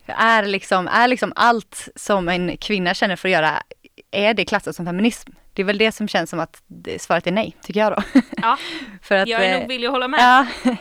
Är 0.06 0.46
liksom, 0.46 0.88
är 0.88 1.08
liksom 1.08 1.32
allt 1.36 1.88
som 1.96 2.28
en 2.28 2.56
kvinna 2.56 2.94
känner 2.94 3.16
för 3.16 3.28
att 3.28 3.32
göra, 3.32 3.62
är 4.10 4.34
det 4.34 4.44
klassat 4.44 4.76
som 4.76 4.86
feminism? 4.86 5.32
Det 5.52 5.62
är 5.62 5.66
väl 5.66 5.78
det 5.78 5.92
som 5.92 6.08
känns 6.08 6.30
som 6.30 6.40
att 6.40 6.62
svaret 6.98 7.26
är 7.26 7.32
nej, 7.32 7.56
tycker 7.62 7.80
jag 7.80 7.92
då. 7.92 8.02
Ja, 8.42 8.58
för 9.02 9.14
att, 9.14 9.28
jag 9.28 9.44
är 9.44 9.54
eh, 9.54 9.60
nog 9.60 9.68
villig 9.68 9.86
att 9.86 9.92
hålla 9.92 10.08
med. 10.08 10.20
Ja, 10.20 10.46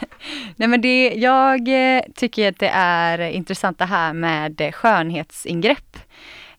nej 0.56 0.68
men 0.68 0.82
det, 0.82 1.14
jag 1.16 1.68
eh, 1.68 2.04
tycker 2.16 2.50
att 2.50 2.60
det 2.60 2.72
är 2.74 3.20
intressant 3.20 3.80
det 3.80 3.86
här 3.86 4.14
med 4.14 4.62
eh, 4.62 4.72
skönhetsingrepp. 4.72 5.98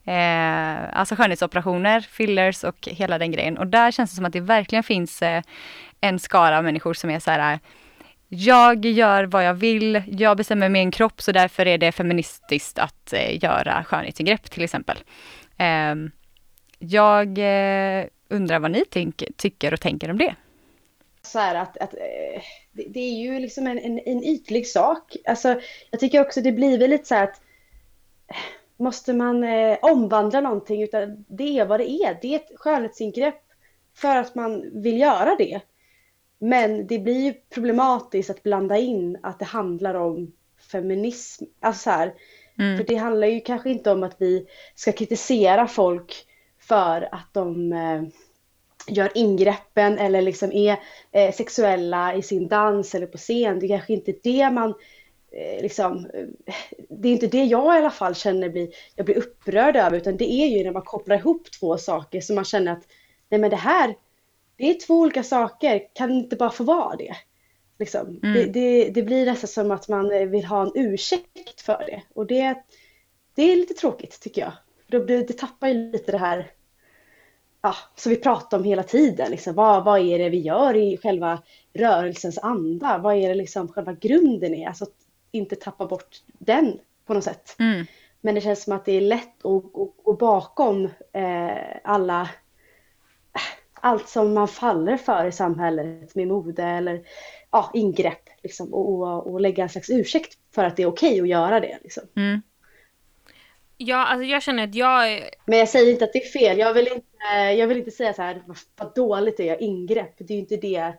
Eh, 0.05 0.99
alltså 0.99 1.15
skönhetsoperationer, 1.15 2.01
fillers 2.01 2.63
och 2.63 2.87
hela 2.91 3.17
den 3.17 3.31
grejen. 3.31 3.57
Och 3.57 3.67
där 3.67 3.91
känns 3.91 4.09
det 4.09 4.15
som 4.15 4.25
att 4.25 4.33
det 4.33 4.39
verkligen 4.39 4.83
finns 4.83 5.21
eh, 5.21 5.41
en 6.01 6.19
skara 6.19 6.57
av 6.57 6.63
människor 6.63 6.93
som 6.93 7.09
är 7.09 7.19
så 7.19 7.31
här, 7.31 7.59
jag 8.27 8.85
gör 8.85 9.23
vad 9.23 9.45
jag 9.45 9.53
vill, 9.53 10.03
jag 10.07 10.37
bestämmer 10.37 10.69
min 10.69 10.91
kropp 10.91 11.21
så 11.21 11.31
därför 11.31 11.65
är 11.65 11.77
det 11.77 11.91
feministiskt 11.91 12.79
att 12.79 13.13
eh, 13.13 13.43
göra 13.43 13.83
skönhetsingrepp 13.83 14.51
till 14.51 14.63
exempel. 14.63 14.97
Eh, 15.57 15.95
jag 16.79 17.37
eh, 17.37 18.05
undrar 18.29 18.59
vad 18.59 18.71
ni 18.71 18.83
tänk, 18.89 19.23
tycker 19.37 19.73
och 19.73 19.81
tänker 19.81 20.11
om 20.11 20.17
det. 20.17 20.35
så 21.21 21.39
här 21.39 21.55
att, 21.55 21.77
att 21.77 21.93
eh, 21.93 22.41
det, 22.71 22.83
det 22.89 22.99
är 22.99 23.19
ju 23.19 23.39
liksom 23.39 23.67
en, 23.67 23.79
en, 23.79 23.99
en 24.05 24.23
ytlig 24.23 24.67
sak. 24.67 25.15
Alltså, 25.25 25.61
jag 25.91 25.99
tycker 25.99 26.21
också 26.21 26.41
det 26.41 26.51
blir 26.51 26.77
väl 26.77 26.89
lite 26.89 27.05
så 27.05 27.15
här 27.15 27.23
att 27.23 27.41
eh, 28.27 28.35
måste 28.77 29.13
man 29.13 29.43
eh, 29.43 29.77
omvandla 29.81 30.41
någonting 30.41 30.83
utan 30.83 31.25
det 31.27 31.59
är 31.59 31.65
vad 31.65 31.79
det 31.79 31.91
är. 31.91 32.17
Det 32.21 32.33
är 32.33 32.35
ett 32.35 32.51
skönhetsingrepp 32.55 33.41
för 33.95 34.15
att 34.15 34.35
man 34.35 34.81
vill 34.81 34.99
göra 34.99 35.35
det. 35.35 35.61
Men 36.39 36.87
det 36.87 36.99
blir 36.99 37.19
ju 37.19 37.33
problematiskt 37.33 38.29
att 38.29 38.43
blanda 38.43 38.77
in 38.77 39.17
att 39.23 39.39
det 39.39 39.45
handlar 39.45 39.93
om 39.93 40.31
feminism. 40.71 41.43
Alltså 41.59 41.83
så 41.83 41.89
här, 41.89 42.13
Mm. 42.59 42.77
För 42.77 42.83
det 42.83 42.95
handlar 42.95 43.27
ju 43.27 43.39
kanske 43.39 43.69
inte 43.69 43.91
om 43.91 44.03
att 44.03 44.15
vi 44.19 44.45
ska 44.75 44.91
kritisera 44.91 45.67
folk 45.67 46.25
för 46.69 47.09
att 47.11 47.33
de 47.33 47.73
eh, 47.73 48.03
gör 48.87 49.11
ingreppen 49.15 49.97
eller 49.97 50.21
liksom 50.21 50.51
är 50.51 50.79
eh, 51.11 51.33
sexuella 51.33 52.15
i 52.15 52.21
sin 52.21 52.47
dans 52.47 52.95
eller 52.95 53.07
på 53.07 53.17
scen. 53.17 53.59
Det 53.59 53.65
är 53.65 53.67
kanske 53.67 53.93
inte 53.93 54.13
det 54.23 54.51
man 54.51 54.73
eh, 55.31 55.61
liksom, 55.61 56.07
det 56.89 57.09
är 57.09 57.13
inte 57.13 57.27
det 57.27 57.43
jag 57.43 57.75
i 57.75 57.77
alla 57.77 57.89
fall 57.89 58.15
känner 58.15 58.49
blir, 58.49 58.69
jag 58.95 59.05
blir 59.05 59.17
upprörd 59.17 59.75
över 59.75 59.97
utan 59.97 60.17
det 60.17 60.31
är 60.31 60.47
ju 60.47 60.63
när 60.63 60.71
man 60.71 60.81
kopplar 60.81 61.17
ihop 61.17 61.51
två 61.59 61.77
saker 61.77 62.21
så 62.21 62.33
man 62.33 62.45
känner 62.45 62.71
att 62.71 62.83
nej 63.29 63.39
men 63.39 63.49
det 63.49 63.55
här, 63.55 63.95
det 64.55 64.69
är 64.69 64.73
två 64.73 64.99
olika 64.99 65.23
saker, 65.23 65.81
kan 65.93 66.09
det 66.09 66.15
inte 66.15 66.35
bara 66.35 66.49
få 66.49 66.63
vara 66.63 66.95
det? 66.95 67.15
Liksom. 67.79 68.19
Mm. 68.23 68.33
Det, 68.33 68.45
det, 68.45 68.89
det 68.89 69.03
blir 69.03 69.25
nästan 69.25 69.47
som 69.47 69.71
att 69.71 69.87
man 69.87 70.31
vill 70.31 70.45
ha 70.45 70.61
en 70.61 70.71
ursäkt 70.75 71.61
för 71.61 71.83
det 71.87 72.01
och 72.13 72.25
det, 72.27 72.63
det 73.35 73.51
är 73.51 73.55
lite 73.55 73.73
tråkigt 73.73 74.21
tycker 74.21 74.41
jag. 74.41 74.51
Då 74.87 75.05
blir, 75.05 75.27
det 75.27 75.37
tappar 75.37 75.67
ju 75.67 75.91
lite 75.91 76.11
det 76.11 76.17
här 76.17 76.51
ja, 77.61 77.75
som 77.95 78.09
vi 78.09 78.15
pratar 78.15 78.57
om 78.57 78.63
hela 78.63 78.83
tiden. 78.83 79.31
Liksom. 79.31 79.53
Vad, 79.53 79.83
vad 79.83 79.99
är 79.99 80.19
det 80.19 80.29
vi 80.29 80.39
gör 80.39 80.75
i 80.75 80.97
själva 80.97 81.41
rörelsens 81.73 82.37
anda? 82.37 82.97
Vad 82.97 83.15
är 83.15 83.29
det 83.29 83.35
liksom 83.35 83.67
själva 83.67 83.93
grunden 83.93 84.53
är? 84.53 84.67
Alltså 84.67 84.83
att 84.83 84.95
inte 85.31 85.55
tappa 85.55 85.85
bort 85.85 86.23
den 86.25 86.79
på 87.05 87.13
något 87.13 87.23
sätt. 87.23 87.55
Mm. 87.59 87.85
Men 88.21 88.35
det 88.35 88.41
känns 88.41 88.63
som 88.63 88.73
att 88.73 88.85
det 88.85 88.91
är 88.91 89.01
lätt 89.01 89.45
att 89.45 89.73
gå, 90.03 90.13
bakom 90.19 90.85
eh, 91.13 91.77
alla 91.83 92.29
allt 93.81 94.09
som 94.09 94.33
man 94.33 94.47
faller 94.47 94.97
för 94.97 95.25
i 95.25 95.31
samhället 95.31 96.15
med 96.15 96.27
mode 96.27 96.63
eller 96.63 97.01
ja, 97.51 97.71
ingrepp 97.73 98.29
liksom, 98.43 98.73
och, 98.73 98.93
och, 98.93 99.27
och 99.27 99.41
lägga 99.41 99.63
en 99.63 99.69
slags 99.69 99.89
ursäkt 99.89 100.37
för 100.55 100.63
att 100.63 100.77
det 100.77 100.83
är 100.83 100.87
okej 100.87 101.21
att 101.21 101.27
göra 101.27 101.59
det. 101.59 101.79
Liksom. 101.83 102.03
Mm. 102.15 102.41
Ja, 103.81 103.97
alltså 104.05 104.23
jag 104.23 104.43
känner 104.43 104.63
att 104.63 104.75
jag 104.75 105.11
är- 105.11 105.29
Men 105.45 105.59
jag 105.59 105.69
säger 105.69 105.91
inte 105.91 106.05
att 106.05 106.13
det 106.13 106.23
är 106.23 106.29
fel. 106.39 106.57
Jag 106.57 106.73
vill 106.73 106.87
inte, 106.87 107.25
jag 107.57 107.67
vill 107.67 107.77
inte 107.77 107.91
säga 107.91 108.13
så 108.13 108.21
här, 108.21 108.41
vad, 108.77 108.95
dåligt 108.95 109.37
det 109.37 109.49
är, 109.49 109.61
ingrepp. 109.63 110.15
Det 110.17 110.33
är 110.33 110.35
ju 110.35 110.39
inte 110.41 110.57
det. 110.57 110.93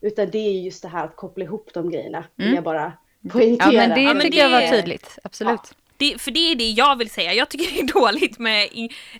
Utan 0.00 0.30
det 0.30 0.38
är 0.38 0.52
ju 0.52 0.60
just 0.60 0.82
det 0.82 0.88
här 0.88 1.04
att 1.04 1.16
koppla 1.16 1.44
ihop 1.44 1.70
de 1.74 1.90
grejerna. 1.90 2.24
Mm. 2.38 2.54
jag 2.54 2.64
bara 2.64 2.92
Ja 3.22 3.30
poängtera. 3.32 3.72
men 3.72 3.90
det 3.90 4.00
Ja, 4.02 4.14
men 4.14 4.22
tycker 4.22 4.36
det- 4.48 4.50
jag 4.50 4.60
var 4.70 4.76
tydligt, 4.76 5.18
absolut. 5.24 5.60
Det, 5.96 6.20
för 6.20 6.30
det 6.30 6.40
är 6.52 6.54
det 6.56 6.70
jag 6.70 6.98
vill 6.98 7.10
säga. 7.10 7.32
Jag 7.34 7.48
tycker 7.48 7.72
det 7.74 7.80
är 7.80 8.00
dåligt 8.00 8.38
med... 8.38 8.68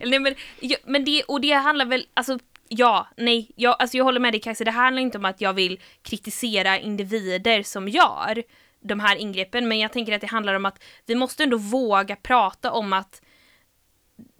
Eller, 0.01 0.11
nej, 0.11 0.21
men, 0.21 0.35
ja, 0.61 0.77
men 0.85 1.05
det, 1.05 1.23
och 1.23 1.41
det 1.41 1.53
handlar 1.53 1.85
väl... 1.87 2.07
Alltså, 2.15 2.39
ja, 2.69 3.07
nej. 3.17 3.51
Jag, 3.57 3.77
alltså, 3.79 3.97
jag 3.97 4.05
håller 4.05 4.21
med 4.21 4.33
dig 4.33 4.41
Kajsa. 4.41 4.65
Det 4.65 4.71
handlar 4.71 5.03
inte 5.03 5.19
om 5.19 5.25
att 5.25 5.41
jag 5.41 5.53
vill 5.53 5.81
kritisera 6.03 6.79
individer 6.79 7.63
som 7.63 7.89
gör 7.89 8.43
de 8.81 9.01
här 9.01 9.17
ingreppen. 9.17 9.69
Men 9.69 9.79
jag 9.79 9.93
tänker 9.93 10.13
att 10.13 10.21
det 10.21 10.27
handlar 10.27 10.55
om 10.55 10.67
att 10.67 10.83
vi 11.07 11.15
måste 11.15 11.43
ändå 11.43 11.57
våga 11.57 12.17
prata 12.17 12.73
om 12.73 12.93
att 12.93 13.23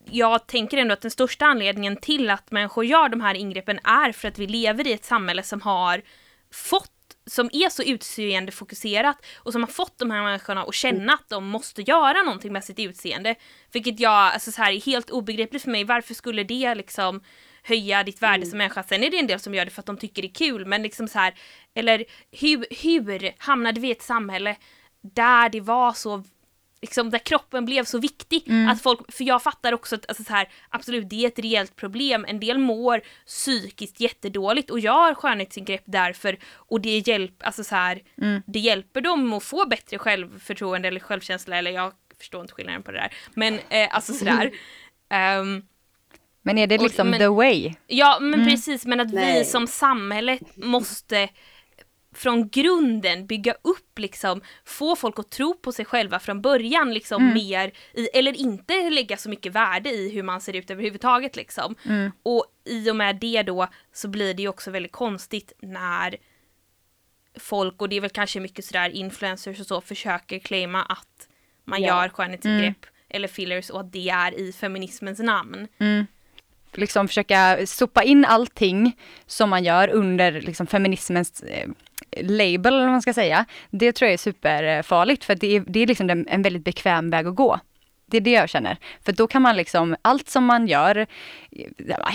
jag 0.05 0.47
tänker 0.47 0.77
ändå 0.77 0.93
att 0.93 1.01
den 1.01 1.11
största 1.11 1.47
anledningen 1.47 1.97
till 1.97 2.31
att 2.31 2.51
människor 2.51 2.85
gör 2.85 3.09
de 3.09 3.21
här 3.21 3.35
ingreppen 3.35 3.79
är 3.85 4.13
för 4.13 4.29
att 4.29 4.39
vi 4.39 4.47
lever 4.47 4.87
i 4.87 4.93
ett 4.93 5.05
samhälle 5.05 5.43
som 5.43 5.61
har 5.61 6.03
fått 6.53 6.91
som 7.27 7.51
är 7.53 7.69
så 7.69 7.83
utseendefokuserat 7.83 9.17
och 9.37 9.53
som 9.53 9.63
har 9.63 9.71
fått 9.71 9.99
de 9.99 10.11
här 10.11 10.23
människorna 10.23 10.63
att 10.63 10.75
känna 10.75 11.13
att 11.13 11.29
de 11.29 11.47
måste 11.47 11.83
göra 11.83 12.23
någonting 12.23 12.53
med 12.53 12.65
sitt 12.65 12.79
utseende. 12.79 13.35
Vilket 13.73 14.01
jag, 14.01 14.13
alltså 14.13 14.53
så 14.53 14.63
här, 14.63 14.73
är 14.73 14.81
helt 14.81 15.11
obegripligt 15.11 15.63
för 15.63 15.71
mig. 15.71 15.85
Varför 15.85 16.15
skulle 16.15 16.45
det 16.45 16.75
liksom 16.75 17.21
höja 17.63 18.03
ditt 18.03 18.23
värde 18.23 18.47
som 18.47 18.59
människa? 18.59 18.83
Sen 18.83 19.05
är 19.05 19.11
det 19.11 19.19
en 19.19 19.27
del 19.27 19.41
som 19.41 19.55
gör 19.55 19.65
det 19.65 19.71
för 19.71 19.83
att 19.83 19.87
de 19.87 19.97
tycker 19.97 20.23
det 20.23 20.29
är 20.29 20.35
kul, 20.35 20.67
men 20.67 20.83
liksom 20.83 21.09
så 21.09 21.19
här, 21.19 21.35
eller 21.75 22.05
hur, 22.31 22.67
hur 22.83 23.33
hamnade 23.39 23.81
vi 23.81 23.89
i 23.89 23.93
ett 23.93 24.03
samhälle 24.03 24.57
där 25.03 25.49
det 25.49 25.61
var 25.61 25.93
så 25.93 26.25
liksom 26.83 27.11
där 27.11 27.19
kroppen 27.19 27.65
blev 27.65 27.85
så 27.85 27.99
viktig. 27.99 28.45
Att 28.69 28.83
folk, 28.83 29.13
för 29.13 29.25
jag 29.25 29.43
fattar 29.43 29.73
också 29.73 29.95
att 29.95 30.09
alltså 30.09 30.25
så 30.25 30.33
här, 30.33 30.49
absolut 30.69 31.11
det 31.11 31.25
är 31.25 31.29
ett 31.29 31.39
reellt 31.39 31.77
problem. 31.77 32.25
En 32.29 32.41
del 32.41 32.59
mår 32.59 33.01
psykiskt 33.27 34.01
jättedåligt 34.01 34.71
och 34.71 34.81
gör 34.81 35.15
skönhetsingrepp 35.15 35.83
därför 35.85 36.39
och 36.55 36.81
det, 36.81 36.99
hjälp, 37.09 37.35
alltså 37.43 37.65
så 37.65 37.75
här, 37.75 38.03
det 38.47 38.59
hjälper 38.59 39.01
dem 39.01 39.33
att 39.33 39.45
få 39.45 39.67
bättre 39.67 39.99
självförtroende 39.99 40.89
eller 40.89 41.01
självkänsla 41.01 41.57
eller 41.57 41.71
jag 41.71 41.93
förstår 42.19 42.41
inte 42.41 42.55
skillnaden 42.55 42.83
på 42.83 42.91
det 42.93 42.99
där. 42.99 43.13
Men 43.35 43.59
eh, 43.69 43.95
alltså 43.95 44.13
sådär. 44.13 44.51
Ehm, 45.13 45.63
Men 46.43 46.59
är 46.59 46.67
det 46.67 46.77
Och- 46.79 46.83
liksom 46.85 47.11
men- 47.11 47.19
the 47.21 47.27
way? 47.29 47.75
Ja 47.87 48.19
men 48.21 48.45
precis 48.47 48.87
men 48.87 49.01
att 49.01 49.11
vi 49.11 49.15
Nej. 49.15 49.45
som 49.45 49.67
samhälle 49.67 50.39
måste 50.57 51.29
från 52.15 52.49
grunden 52.49 53.27
bygga 53.27 53.53
upp 53.63 53.99
liksom, 53.99 54.41
få 54.65 54.97
folk 54.97 55.19
att 55.19 55.31
tro 55.31 55.55
på 55.55 55.73
sig 55.73 55.85
själva 55.85 56.19
från 56.19 56.43
början 56.43 56.95
liksom 56.95 57.33
mer 57.35 57.73
i, 57.95 58.09
eller 58.19 58.37
inte 58.41 58.91
lägga 58.91 59.17
så 59.17 59.29
mycket 59.29 59.53
värde 59.53 59.91
i 59.91 60.11
hur 60.11 60.23
man 60.23 60.41
ser 60.41 60.57
ut 60.57 60.71
överhuvudtaget 60.71 61.37
liksom. 61.37 61.75
Och 62.23 62.45
i 62.65 62.91
och 62.91 62.97
med 62.97 63.17
det 63.17 63.43
då 63.43 63.69
så 63.93 64.09
blir 64.09 64.35
det 64.35 64.43
ju 64.43 64.49
också 64.49 64.71
väldigt 64.71 64.93
konstigt 64.93 65.53
när 65.63 66.17
folk, 67.39 67.83
och 67.83 67.89
det 67.89 67.97
är 67.97 68.01
väl 68.01 68.11
kanske 68.11 68.41
mycket 68.41 68.65
sådär 68.65 68.91
influencers 68.91 69.61
och 69.61 69.67
så, 69.67 69.81
försöker 69.81 70.39
claima 70.39 70.83
att 70.83 71.29
man 71.65 71.83
Ja. 71.83 71.89
gör 72.03 72.09
skönhetsingrepp 72.09 72.87
eller 73.09 73.29
fillers 73.29 73.71
och 73.71 73.81
att 73.81 73.93
det 73.93 74.09
är 74.09 74.35
i 74.41 74.53
feminismens 74.53 75.19
namn 75.19 75.69
liksom 76.75 77.09
försöka 77.09 77.59
sopa 77.67 78.03
in 78.03 78.25
allting 78.25 78.97
som 79.27 79.51
man 79.51 79.65
gör 79.65 79.89
under 79.89 80.33
liksom 80.33 80.67
feminismens 80.67 81.43
eh, 81.43 81.69
label, 82.23 82.75
eller 82.75 82.85
vad 82.85 82.93
man 82.93 83.03
ska 83.03 83.15
säga. 83.15 83.45
Det 83.71 83.93
tror 83.93 84.07
jag 84.07 84.13
är 84.13 84.19
superfarligt 84.19 85.25
för 85.25 85.35
det 85.35 85.57
är, 85.57 85.65
det 85.67 85.81
är 85.81 85.87
liksom 85.87 86.11
en, 86.11 86.29
en 86.29 86.43
väldigt 86.43 86.65
bekväm 86.65 87.11
väg 87.11 87.27
att 87.27 87.35
gå. 87.35 87.61
Det 88.11 88.17
är 88.17 88.21
det 88.21 88.31
jag 88.31 88.49
känner. 88.49 88.77
För 89.05 89.13
då 89.13 89.27
kan 89.27 89.43
man 89.43 89.57
liksom, 89.57 89.97
allt 90.03 90.29
som 90.29 90.45
man 90.45 90.67
gör, 90.67 91.07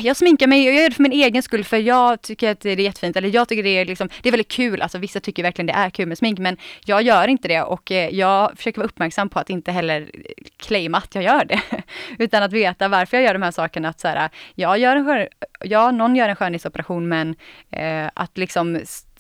jag 0.04 0.18
sminkar 0.18 0.48
mig, 0.48 0.66
jag 0.66 0.76
gör 0.76 0.90
det 0.90 0.96
för 0.96 1.04
min 1.04 1.12
egen 1.12 1.44
skull 1.44 1.64
för 1.64 1.78
jag 1.78 2.22
tycker 2.22 2.52
att 2.52 2.60
det 2.60 2.70
är 2.70 2.80
jättefint. 2.80 3.18
Eller 3.18 3.30
jag 3.30 3.48
tycker 3.48 3.64
det 3.64 3.70
är 3.70 3.86
liksom, 3.86 4.10
det 4.22 4.30
är 4.30 4.32
väldigt 4.32 4.52
kul, 4.52 4.82
alltså 4.82 4.98
vissa 4.98 5.20
tycker 5.20 5.44
verkligen 5.44 5.68
det 5.68 5.74
är 5.74 5.90
kul 5.90 6.08
med 6.08 6.18
smink 6.18 6.40
men 6.40 6.58
jag 6.86 7.02
gör 7.02 7.28
inte 7.28 7.48
det 7.48 7.62
och 7.62 7.92
eh, 7.92 8.10
jag 8.10 8.58
försöker 8.58 8.78
vara 8.80 8.88
uppmärksam 8.88 9.30
på 9.30 9.40
att 9.40 9.50
inte 9.50 9.72
heller 9.72 10.02
eh, 10.02 10.30
claima 10.58 10.98
att 10.98 11.16
jag 11.16 11.24
gör 11.24 11.46
det. 11.46 11.62
Utan 12.24 12.44
att 12.44 12.54
veta 12.54 12.88
varför 12.88 13.18
jag 13.18 13.24
gör 13.24 13.34
de 13.34 13.42
här 13.42 13.52
sakerna. 13.52 13.90
Att 13.90 14.00
så 14.00 14.08
här, 14.08 14.30
jag 14.56 14.78
gör 14.78 14.96
en 14.96 15.06
skön, 15.06 15.28
ja, 15.60 15.92
någon 15.92 16.16
gör 16.16 16.30
en 16.30 16.36
skönhetsoperation 16.36 17.08
men 17.08 17.36
eh, 17.72 18.10
att 18.14 18.38
liksom 18.38 18.80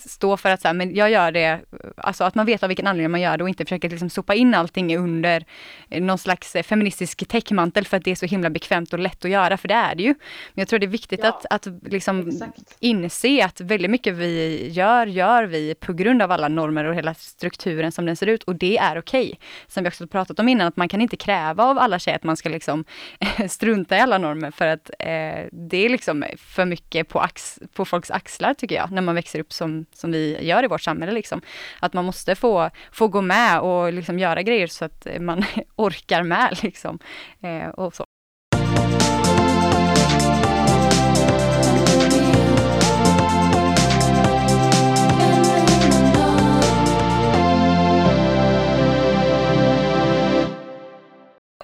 stå 0.10 0.38
för 0.38 0.50
att 0.50 0.62
så 0.62 0.68
här, 0.68 0.76
men 0.76 0.96
jag 0.96 1.12
gör 1.12 1.32
det, 1.32 1.60
alltså 1.98 2.24
att 2.24 2.36
man 2.36 2.46
vet 2.46 2.64
av 2.64 2.68
vilken 2.68 2.88
anledning 2.88 3.12
man 3.12 3.22
gör 3.22 3.38
det 3.38 3.44
och 3.44 3.50
inte 3.50 3.66
försöker 3.66 3.90
liksom 3.90 4.10
sopa 4.10 4.36
in 4.36 4.54
allting 4.54 4.98
under 4.98 5.46
någon 5.90 6.18
slags 6.18 6.56
eh, 6.56 6.64
feministisk 6.64 7.28
täckmantel 7.28 7.86
för 7.86 7.98
att 7.98 8.04
det 8.04 8.12
är 8.12 8.16
så 8.16 8.26
himla 8.26 8.50
bekvämt 8.50 8.94
och 8.94 9.00
lätt 9.00 9.26
att 9.26 9.32
göra, 9.32 9.58
för 9.58 9.68
det 9.68 9.74
är 9.74 9.96
det 9.96 10.04
ju. 10.04 10.10
Men 10.54 10.62
jag 10.62 10.68
tror 10.68 10.80
det 10.80 10.86
är 10.86 10.88
viktigt 10.88 11.20
Ja, 11.24 11.30
att, 11.30 11.46
att 11.50 11.68
liksom 11.84 12.28
exakt. 12.28 12.78
inse 12.80 13.46
att 13.46 13.62
väldigt 13.62 13.92
mycket 13.92 14.14
vi 14.14 14.68
gör, 14.72 15.08
gör 15.08 15.44
vi 15.44 15.76
på 15.76 15.94
grund 15.94 16.22
av 16.22 16.32
alla 16.32 16.48
normer 16.48 16.86
och 16.86 16.96
hela 16.96 17.14
strukturen 17.14 17.92
som 17.92 18.06
den 18.06 18.16
ser 18.16 18.28
ut 18.28 18.44
och 18.44 18.56
det 18.56 18.78
är 18.78 19.00
okej. 19.00 19.40
Som 19.68 19.84
vi 19.84 19.90
också 19.90 20.08
pratat 20.08 20.40
om 20.40 20.50
innan, 20.50 20.68
att 20.68 20.78
man 20.78 20.90
kan 20.90 21.02
inte 21.02 21.18
kräva 21.18 21.64
av 21.64 21.80
alla 21.80 22.00
tjejer 22.00 22.16
att 22.16 22.24
man 22.24 22.38
ska 22.38 22.50
liksom 22.50 22.86
strunta 23.50 23.98
i 23.98 24.00
alla 24.00 24.18
normer 24.18 24.52
för 24.52 24.68
att 24.68 24.90
eh, 25.00 25.46
det 25.52 25.78
är 25.78 25.90
liksom 25.90 26.26
för 26.38 26.66
mycket 26.66 27.10
på, 27.10 27.20
ax, 27.20 27.60
på 27.74 27.86
folks 27.86 28.12
axlar 28.12 28.54
tycker 28.54 28.76
jag, 28.76 28.92
när 28.92 29.02
man 29.02 29.16
växer 29.16 29.40
upp 29.40 29.54
som, 29.54 29.86
som 29.96 30.12
vi 30.12 30.38
gör 30.42 30.64
i 30.64 30.68
vårt 30.68 30.82
samhälle. 30.82 31.12
Liksom. 31.12 31.42
Att 31.80 31.94
man 31.94 32.06
måste 32.06 32.36
få, 32.36 32.70
få 32.92 33.08
gå 33.08 33.22
med 33.22 33.60
och 33.60 33.94
liksom 33.94 34.20
göra 34.20 34.42
grejer 34.42 34.68
så 34.68 34.86
att 34.86 35.08
man 35.20 35.46
orkar 35.76 36.24
med. 36.24 36.60
Liksom. 36.64 37.00
Eh, 37.42 37.70
och 37.70 37.96
så. 37.96 38.06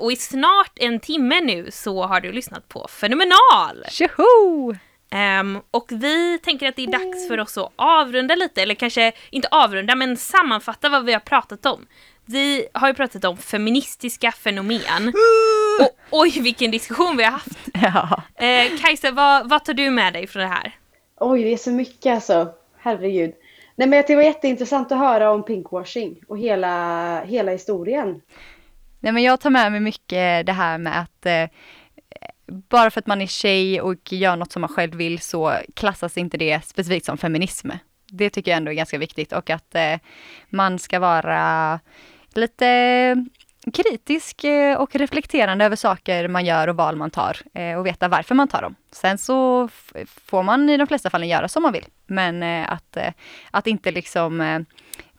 Och 0.01 0.11
i 0.11 0.15
snart 0.15 0.71
en 0.75 0.99
timme 0.99 1.41
nu 1.41 1.71
så 1.71 2.03
har 2.03 2.21
du 2.21 2.31
lyssnat 2.31 2.69
på 2.69 2.87
Fenomenal! 2.89 3.85
Tjoho! 3.89 4.75
Ehm, 5.11 5.59
och 5.71 5.85
vi 5.89 6.39
tänker 6.39 6.69
att 6.69 6.75
det 6.75 6.83
är 6.83 6.91
dags 6.91 7.27
för 7.27 7.39
oss 7.39 7.57
att 7.57 7.71
avrunda 7.75 8.35
lite, 8.35 8.61
eller 8.61 8.75
kanske 8.75 9.11
inte 9.29 9.47
avrunda 9.51 9.95
men 9.95 10.17
sammanfatta 10.17 10.89
vad 10.89 11.05
vi 11.05 11.13
har 11.13 11.19
pratat 11.19 11.65
om. 11.65 11.85
Vi 12.25 12.67
har 12.73 12.87
ju 12.87 12.93
pratat 12.93 13.25
om 13.25 13.37
feministiska 13.37 14.31
fenomen. 14.31 15.13
Och 15.79 16.19
oj 16.21 16.41
vilken 16.41 16.71
diskussion 16.71 17.17
vi 17.17 17.23
har 17.23 17.31
haft! 17.31 17.59
Ja. 17.73 18.23
Eh, 18.45 18.79
Kajsa, 18.81 19.11
vad, 19.11 19.49
vad 19.49 19.65
tar 19.65 19.73
du 19.73 19.89
med 19.89 20.13
dig 20.13 20.27
från 20.27 20.41
det 20.41 20.47
här? 20.47 20.75
Oj, 21.19 21.43
det 21.43 21.53
är 21.53 21.57
så 21.57 21.71
mycket 21.71 22.13
alltså. 22.13 22.49
Herregud. 22.77 23.33
Nej, 23.75 23.87
men 23.87 24.03
det 24.07 24.15
var 24.15 24.23
jätteintressant 24.23 24.91
att 24.91 24.97
höra 24.97 25.31
om 25.31 25.43
pinkwashing 25.43 26.15
och 26.27 26.39
hela, 26.39 27.23
hela 27.23 27.51
historien. 27.51 28.21
Nej, 28.99 29.13
men 29.13 29.23
jag 29.23 29.39
tar 29.39 29.49
med 29.49 29.71
mig 29.71 29.81
mycket 29.81 30.45
det 30.45 30.51
här 30.51 30.77
med 30.77 30.99
att 31.01 31.25
eh, 31.25 31.57
bara 32.69 32.91
för 32.91 32.99
att 32.99 33.07
man 33.07 33.21
är 33.21 33.27
tjej 33.27 33.81
och 33.81 34.13
gör 34.13 34.35
något 34.35 34.51
som 34.51 34.61
man 34.61 34.69
själv 34.69 34.95
vill 34.95 35.19
så 35.19 35.57
klassas 35.73 36.17
inte 36.17 36.37
det 36.37 36.65
specifikt 36.65 37.05
som 37.05 37.17
feminism. 37.17 37.69
Det 38.07 38.29
tycker 38.29 38.51
jag 38.51 38.57
ändå 38.57 38.71
är 38.71 38.75
ganska 38.75 38.97
viktigt 38.97 39.33
och 39.33 39.49
att 39.49 39.75
eh, 39.75 39.95
man 40.49 40.79
ska 40.79 40.99
vara 40.99 41.79
lite 42.33 43.25
kritisk 43.73 44.43
eh, 44.43 44.77
och 44.77 44.95
reflekterande 44.95 45.65
över 45.65 45.75
saker 45.75 46.27
man 46.27 46.45
gör 46.45 46.67
och 46.67 46.75
val 46.75 46.95
man 46.95 47.11
tar 47.11 47.37
eh, 47.53 47.77
och 47.77 47.85
veta 47.85 48.07
varför 48.07 48.35
man 48.35 48.47
tar 48.47 48.61
dem. 48.61 48.75
Sen 48.91 49.17
så 49.17 49.69
får 50.07 50.43
man 50.43 50.69
i 50.69 50.77
de 50.77 50.87
flesta 50.87 51.09
fallen 51.09 51.29
göra 51.29 51.47
som 51.47 51.63
man 51.63 51.73
vill, 51.73 51.85
men 52.05 52.43
eh, 52.43 52.71
att, 52.71 52.97
att 53.51 53.67
inte 53.67 53.91
liksom 53.91 54.65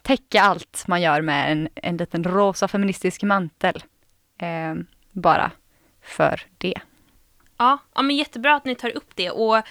täcka 0.02 0.42
allt 0.42 0.84
man 0.86 1.02
gör 1.02 1.20
med 1.20 1.52
en, 1.52 1.68
en 1.74 1.96
liten 1.96 2.24
rosa 2.24 2.68
feministisk 2.68 3.22
mantel. 3.22 3.82
Eh, 4.38 4.74
bara 5.10 5.50
för 6.02 6.40
det. 6.58 6.80
Ja, 7.62 7.78
ja, 7.94 8.02
men 8.02 8.16
jättebra 8.16 8.54
att 8.54 8.64
ni 8.64 8.74
tar 8.74 8.96
upp 8.96 9.16
det 9.16 9.30
och 9.30 9.62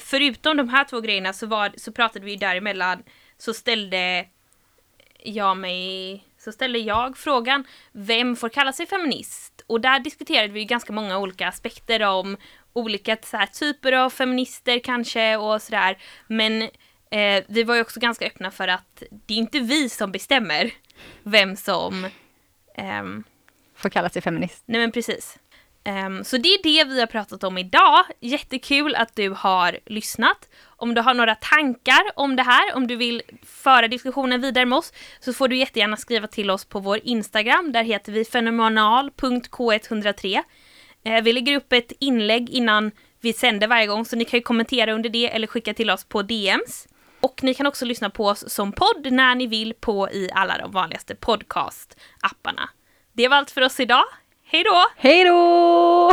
förutom 0.00 0.56
de 0.56 0.68
här 0.68 0.84
två 0.84 1.00
grejerna 1.00 1.32
så, 1.32 1.46
var, 1.46 1.72
så 1.76 1.92
pratade 1.92 2.24
vi 2.24 2.36
däremellan 2.36 3.02
så 3.38 3.54
ställde 3.54 4.26
jag 5.22 5.56
mig 5.56 6.24
så 6.38 6.52
ställde 6.52 6.78
jag 6.78 7.16
frågan 7.16 7.64
Vem 7.92 8.36
får 8.36 8.48
kalla 8.48 8.72
sig 8.72 8.86
feminist? 8.86 9.64
Och 9.66 9.80
där 9.80 9.98
diskuterade 9.98 10.52
vi 10.52 10.64
ganska 10.64 10.92
många 10.92 11.18
olika 11.18 11.48
aspekter 11.48 12.02
om 12.02 12.36
olika 12.72 13.16
här, 13.32 13.46
typer 13.46 13.92
av 13.92 14.10
feminister 14.10 14.78
kanske 14.78 15.36
och 15.36 15.62
sådär. 15.62 15.98
Men 16.26 16.62
eh, 17.10 17.44
vi 17.48 17.62
var 17.62 17.74
ju 17.74 17.80
också 17.80 18.00
ganska 18.00 18.26
öppna 18.26 18.50
för 18.50 18.68
att 18.68 19.02
det 19.10 19.34
är 19.34 19.38
inte 19.38 19.60
vi 19.60 19.88
som 19.88 20.12
bestämmer 20.12 20.70
vem 21.22 21.56
som 21.56 22.06
ehm, 22.74 23.24
får 23.74 23.88
kalla 23.88 24.08
sig 24.08 24.22
feminist. 24.22 24.62
Nej 24.66 24.80
men 24.80 24.92
precis. 24.92 25.38
Um, 25.88 26.24
så 26.24 26.36
det 26.36 26.48
är 26.48 26.62
det 26.62 26.84
vi 26.84 27.00
har 27.00 27.06
pratat 27.06 27.44
om 27.44 27.58
idag. 27.58 28.04
Jättekul 28.20 28.94
att 28.94 29.16
du 29.16 29.30
har 29.30 29.78
lyssnat. 29.86 30.48
Om 30.76 30.94
du 30.94 31.00
har 31.00 31.14
några 31.14 31.34
tankar 31.34 32.02
om 32.16 32.36
det 32.36 32.42
här, 32.42 32.74
om 32.74 32.86
du 32.86 32.96
vill 32.96 33.22
föra 33.46 33.88
diskussionen 33.88 34.40
vidare 34.40 34.66
med 34.66 34.78
oss, 34.78 34.92
så 35.20 35.32
får 35.32 35.48
du 35.48 35.56
jättegärna 35.56 35.96
skriva 35.96 36.26
till 36.26 36.50
oss 36.50 36.64
på 36.64 36.80
vår 36.80 37.00
Instagram. 37.02 37.72
Där 37.72 37.82
heter 37.82 38.12
vi 38.12 38.24
fenomenal.k103. 38.24 40.36
Uh, 40.36 40.42
ehm, 41.04 41.24
vi 41.24 41.32
lägger 41.32 41.56
upp 41.56 41.72
ett 41.72 41.92
inlägg 42.00 42.50
innan 42.50 42.90
vi 43.20 43.32
sänder 43.32 43.66
varje 43.66 43.86
gång, 43.86 44.04
så 44.04 44.16
ni 44.16 44.24
kan 44.24 44.38
ju 44.38 44.42
kommentera 44.42 44.92
under 44.92 45.10
det 45.10 45.34
eller 45.34 45.46
skicka 45.46 45.74
till 45.74 45.90
oss 45.90 46.04
på 46.04 46.22
DMs. 46.22 46.88
Och 47.20 47.42
ni 47.42 47.54
kan 47.54 47.66
också 47.66 47.84
lyssna 47.84 48.10
på 48.10 48.26
oss 48.26 48.50
som 48.50 48.72
podd 48.72 49.12
när 49.12 49.34
ni 49.34 49.46
vill 49.46 49.74
på 49.74 50.10
i 50.10 50.30
alla 50.34 50.58
de 50.58 50.70
vanligaste 50.70 51.14
podcastapparna. 51.14 52.70
Det 53.12 53.28
var 53.28 53.36
allt 53.36 53.50
för 53.50 53.62
oss 53.62 53.80
idag. 53.80 54.04
Hej 54.52 54.64
då! 54.64 54.86
Hej 54.96 55.24
då! 55.24 56.12